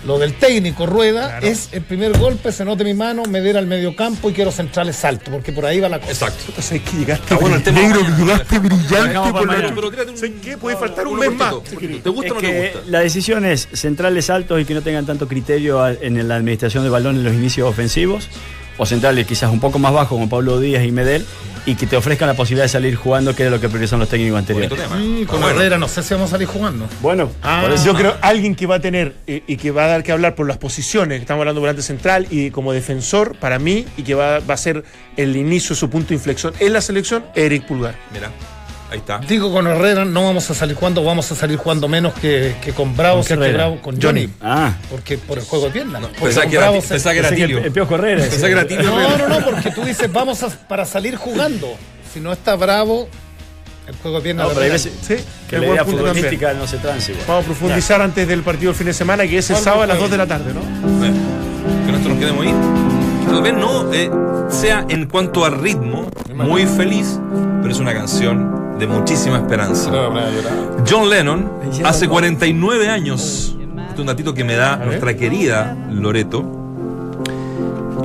lo 0.07 0.18
del 0.18 0.34
técnico 0.34 0.86
Rueda 0.86 1.38
es 1.40 1.68
el 1.72 1.82
primer 1.82 2.16
golpe, 2.18 2.52
se 2.52 2.64
note 2.64 2.84
mi 2.84 2.94
mano, 2.94 3.22
me 3.24 3.40
diera 3.40 3.59
al 3.59 3.66
medio 3.66 3.96
campo 3.96 4.28
y 4.30 4.32
quiero 4.32 4.50
centrales 4.52 5.05
alto, 5.05 5.30
porque 5.30 5.52
por 5.52 5.64
ahí 5.66 5.80
va 5.80 5.88
la 5.88 5.98
cosa. 5.98 6.12
Exacto. 6.12 6.44
Entonces 6.48 6.82
que 6.82 6.96
llegaste 6.98 7.22
Está 7.24 7.36
bueno 7.36 7.57
el 7.57 7.62
tema 7.62 7.80
negro, 7.80 8.00
mañana. 8.02 8.16
que 8.16 8.22
llegaste 8.22 8.59
brillante 8.59 9.30
por 9.32 9.46
la. 9.46 9.74
Pero 9.74 9.90
tírate 9.90 10.11
un- 10.11 10.16
¿Sabes 10.18 10.32
qué? 10.42 10.57
Puede 10.59 10.76
faltar 10.76 11.07
un 11.07 11.18
mes 11.18 11.32
más. 11.32 11.55
¿Te 11.64 12.11
gusta 12.11 12.32
o 12.32 12.34
no 12.34 12.40
Es 12.40 12.46
te 12.46 12.52
que 12.52 12.72
gusta? 12.74 12.90
la 12.90 13.00
decisión 13.00 13.44
es 13.44 13.68
centrales 13.72 14.30
altos 14.30 14.61
y 14.61 14.64
que 14.64 14.74
no 14.74 14.82
tengan 14.82 15.07
tanto 15.07 15.26
criterio 15.28 15.86
en 15.88 16.28
la 16.28 16.36
administración 16.36 16.84
de 16.84 16.90
balón 16.90 17.16
en 17.16 17.24
los 17.24 17.32
inicios 17.34 17.68
ofensivos, 17.68 18.28
o 18.78 18.86
centrales 18.86 19.26
quizás 19.26 19.50
un 19.50 19.60
poco 19.60 19.78
más 19.78 19.92
bajos 19.92 20.08
como 20.08 20.28
Pablo 20.28 20.58
Díaz 20.60 20.84
y 20.84 20.92
Medel, 20.92 21.24
y 21.66 21.76
que 21.76 21.86
te 21.86 21.96
ofrezcan 21.96 22.28
la 22.28 22.34
posibilidad 22.34 22.64
de 22.64 22.68
salir 22.68 22.94
jugando, 22.94 23.34
que 23.34 23.42
era 23.44 23.50
lo 23.50 23.58
que 23.60 23.68
priorizan 23.70 23.98
los 23.98 24.08
técnicos 24.08 24.38
anteriores. 24.38 24.78
tema. 24.78 24.96
Mm, 24.96 25.24
con 25.24 25.40
Bueno. 25.40 25.56
Herrera 25.58 25.78
no 25.78 25.88
sé 25.88 26.02
si 26.02 26.12
vamos 26.12 26.28
a 26.28 26.32
salir 26.32 26.46
jugando. 26.46 26.86
Bueno, 27.00 27.30
Ah, 27.42 27.60
por 27.62 27.72
eso- 27.72 27.86
Yo 27.86 27.94
creo 27.94 28.16
alguien 28.20 28.54
que 28.54 28.66
va 28.66 28.74
a 28.76 28.80
tener 28.80 29.14
eh, 29.26 29.42
y 29.46 29.56
que 29.56 29.70
va 29.70 29.84
a 29.84 29.88
dar 29.88 30.02
que 30.02 30.12
hablar 30.12 30.34
por 30.34 30.46
las 30.46 30.58
posiciones, 30.58 31.18
que 31.18 31.22
estamos 31.22 31.40
hablando 31.40 31.60
volante 31.62 31.80
central 31.82 32.26
y 32.30 32.50
como 32.50 32.72
defensor 32.74 33.36
para 33.38 33.58
mí 33.58 33.86
y 33.96 34.02
que 34.02 34.14
va, 34.14 34.40
va 34.40 34.54
a 34.54 34.58
ser 34.58 34.84
el 35.16 35.36
inicio 35.36 35.74
su 35.74 35.88
punto 35.88 36.08
de 36.10 36.16
inflexión 36.16 36.52
en 36.60 36.72
la 36.74 36.82
selección, 36.82 37.24
Eric 37.34 37.64
Pulgar. 37.66 37.94
Mira, 38.12 38.30
ahí 38.95 39.01
está. 39.01 39.18
Digo 39.18 39.53
con 39.53 39.66
Herrera 39.66 40.05
no 40.05 40.24
vamos 40.24 40.51
a 40.51 40.55
salir 40.55 40.74
jugando, 40.76 41.05
vamos 41.05 41.30
a 41.30 41.34
salir 41.34 41.57
jugando 41.59 41.86
menos 41.88 42.14
que, 42.14 42.55
que 42.62 42.72
con 42.72 42.97
Bravo, 42.97 43.16
¿Con 43.18 43.22
qué 43.24 43.28
que 43.28 43.34
Herrera? 43.34 43.57
Bravo, 43.57 43.82
con 43.82 44.01
Johnny. 44.01 44.28
Ah, 44.40 44.72
Porque 44.90 45.18
por 45.18 45.38
el 45.38 45.45
juego 45.45 45.66
de 45.66 45.70
piernas. 45.72 46.03
Con 46.18 46.30
que 46.30 46.30
era, 46.30 46.47
Bravo 46.61 46.80
se- 46.80 46.88
pensaba 46.88 47.12
que 47.12 47.18
era 47.18 47.28
que 47.30 47.36
Tilio. 47.36 47.59
el, 47.59 47.64
el 47.66 47.72
Piojo 47.72 47.95
Herrera. 47.97 48.20
Pensaba 48.22 48.47
que 48.47 48.53
era 48.53 48.66
Tilio. 48.66 48.84
No, 48.84 49.18
no, 49.18 49.28
no, 49.28 49.45
porque 49.45 49.70
tú 49.70 49.84
dices 49.84 50.11
vamos 50.12 50.42
a, 50.42 50.49
para 50.49 50.84
salir 50.84 51.16
jugando. 51.16 51.74
Si 52.12 52.20
no 52.20 52.32
está 52.32 52.55
Bravo, 52.57 53.09
el 53.88 53.95
juego 53.97 54.18
de 54.18 54.22
piernas. 54.22 54.47
No, 54.47 54.53
pero 54.55 54.64
hay 54.64 54.70
veces 54.70 54.92
Sí, 55.03 55.16
que 55.51 55.59
la 55.59 55.66
idea 55.66 55.76
también. 55.84 55.99
futbolística 55.99 56.55
no 56.55 56.66
se 56.66 56.78
transa 56.78 57.11
igual. 57.11 57.26
Vamos 57.28 57.45
a 57.45 57.47
profundizar 57.47 58.01
antes 58.01 58.26
del 58.28 58.42
partido 58.42 58.70
del 58.72 58.78
fin 58.78 58.86
de 58.86 58.95
semana, 58.95 59.26
que 59.26 59.38
es 59.38 59.51
el 59.51 59.55
¿Cuál 59.57 59.64
sábado 59.64 59.82
a 59.82 59.86
las 59.88 59.97
fue? 59.97 60.03
2 60.05 60.11
de 60.12 60.16
la 60.18 60.26
tarde, 60.26 60.53
¿no? 60.55 60.61
Bueno, 60.99 61.16
que 61.86 61.92
nosotros 61.92 62.14
nos 62.14 62.18
quedemos 62.18 62.47
ahí. 62.47 62.55
Que 63.24 63.30
tal 63.32 63.42
vez 63.42 63.55
no 63.55 63.92
eh, 63.92 64.11
sea 64.51 64.84
en 64.88 65.07
cuanto 65.07 65.45
a 65.45 65.51
ritmo 65.51 66.09
muy 66.34 66.66
feliz, 66.66 67.18
pero 67.62 67.72
es 67.72 67.80
una 67.80 67.92
canción 67.95 68.63
de 68.78 68.86
muchísima 68.86 69.38
esperanza. 69.38 69.90
John 70.88 71.08
Lennon, 71.08 71.50
hace 71.84 72.08
49 72.08 72.88
años, 72.88 73.56
este 73.58 73.94
es 73.94 74.00
un 74.00 74.06
datito 74.06 74.34
que 74.34 74.44
me 74.44 74.54
da 74.54 74.76
nuestra 74.76 75.14
querida 75.14 75.76
Loreto, 75.90 76.44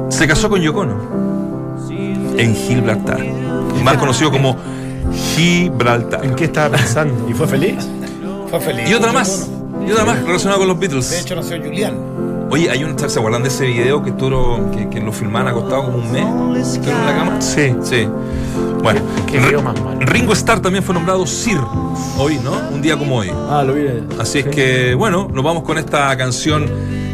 se 0.10 0.28
casó 0.28 0.50
con 0.50 0.62
Yoko 0.62 0.82
Ono 0.82 1.20
en 2.38 2.56
Gibraltar, 2.56 3.20
más 3.84 3.98
conocido 3.98 4.32
como 4.32 4.56
Gibraltar. 5.36 6.24
¿En 6.24 6.36
qué 6.36 6.46
estaba 6.46 6.78
pensando? 6.78 7.28
¿Y 7.30 7.34
fue 7.34 7.48
feliz? 7.48 7.88
Fue 8.50 8.60
feliz. 8.60 8.90
Y 8.90 8.94
otra 8.94 9.12
más, 9.12 9.50
y 9.86 9.92
otra 9.92 10.06
más 10.06 10.24
relacionada 10.24 10.60
con 10.60 10.68
los 10.68 10.80
Beatles. 10.80 11.10
De 11.10 11.20
hecho, 11.20 11.36
nació 11.36 11.62
Julián. 11.62 12.29
Oye, 12.52 12.70
hay 12.70 12.84
un, 12.84 12.98
¿se 12.98 13.20
acuerdan 13.20 13.44
de 13.44 13.50
ese 13.50 13.66
video 13.68 14.02
que, 14.04 14.12
tú, 14.12 14.30
que, 14.76 14.90
que 14.90 15.00
lo 15.00 15.12
filmaban 15.12 15.50
acostado 15.50 15.84
como 15.86 15.98
un 15.98 16.12
mes? 16.12 16.68
¿Estuvieron 16.68 17.02
en 17.02 17.06
la 17.08 17.16
cama? 17.16 17.42
Sí. 17.42 17.76
Sí. 17.84 18.08
Bueno, 18.82 19.02
Qué 19.28 19.38
video 19.40 19.62
más 19.62 19.80
malo. 19.82 20.00
Ringo 20.02 20.34
Starr 20.34 20.60
también 20.62 20.84
fue 20.84 20.96
nombrado 20.96 21.28
Sir 21.28 21.60
hoy, 22.18 22.40
¿no? 22.44 22.54
Un 22.74 22.82
día 22.82 22.98
como 22.98 23.18
hoy. 23.18 23.32
Ah, 23.50 23.64
lo 23.66 23.74
vi. 23.74 23.86
Así 24.20 24.40
es 24.40 24.48
que, 24.48 24.96
bueno, 24.96 25.30
nos 25.32 25.44
vamos 25.44 25.64
con 25.64 25.78
esta 25.78 26.16
canción 26.18 26.66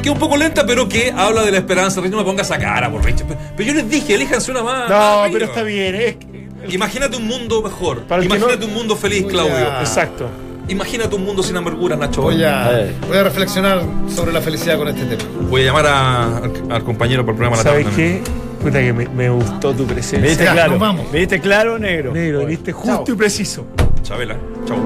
que 0.01 0.09
es 0.09 0.13
un 0.13 0.19
poco 0.19 0.37
lenta, 0.37 0.65
pero 0.65 0.87
que 0.87 1.11
habla 1.11 1.41
de 1.43 1.51
la 1.51 1.57
esperanza. 1.57 1.99
Rich, 1.99 2.11
no 2.11 2.17
me 2.17 2.23
pongas 2.23 2.45
esa 2.47 2.57
cara, 2.59 2.89
por 2.91 3.03
Rich. 3.03 3.23
Pero, 3.27 3.39
pero 3.57 3.67
yo 3.69 3.73
les 3.75 3.89
dije, 3.89 4.13
elíjanse 4.13 4.51
una 4.51 4.63
más. 4.63 4.89
No, 4.89 4.95
más 5.21 5.29
pero 5.31 5.45
está 5.45 5.63
bien. 5.63 5.95
Es 5.95 6.15
que- 6.17 6.45
Imagínate 6.69 7.17
un 7.17 7.27
mundo 7.27 7.61
mejor. 7.61 8.03
Imagínate 8.23 8.57
no- 8.59 8.65
un 8.67 8.73
mundo 8.73 8.95
feliz, 8.95 9.25
Claudio. 9.25 9.53
a- 9.71 9.81
Exacto. 9.81 10.27
Imagínate 10.67 11.15
un 11.15 11.23
mundo 11.25 11.43
sin 11.43 11.55
amarguras, 11.57 11.97
Nacho. 11.99 12.23
Voy 12.23 12.43
a, 12.43 12.81
Eh. 12.81 12.95
voy 13.07 13.17
a 13.17 13.23
reflexionar 13.23 13.81
sobre 14.13 14.33
la 14.33 14.41
felicidad 14.41 14.77
con 14.77 14.87
este 14.87 15.05
tema. 15.15 15.29
Voy 15.49 15.61
a 15.61 15.65
llamar 15.65 15.85
a- 15.87 16.37
al, 16.37 16.51
al 16.71 16.83
compañero 16.83 17.23
por 17.23 17.33
el 17.33 17.37
programa 17.37 17.57
La 17.57 17.63
¿Sabes 17.63 17.85
Tarde 17.85 17.95
qué? 17.95 18.21
Puta 18.63 18.79
que 18.79 18.93
me, 18.93 19.07
me 19.09 19.29
gustó 19.29 19.73
tu 19.73 19.85
¿Me 19.85 19.93
presencia. 19.93 20.27
viste 20.27 20.43
Ya, 20.43 20.53
claro? 20.53 20.79
vamos. 20.79 21.11
¿Me 21.11 21.19
viste 21.19 21.39
claro, 21.39 21.77
negro? 21.77 22.13
Negro, 22.13 22.37
Bueno. 22.39 22.49
viste 22.49 22.71
justo 22.71 23.11
y 23.11 23.15
preciso. 23.15 23.65
Chabela. 24.01 24.35
Chau. 24.65 24.77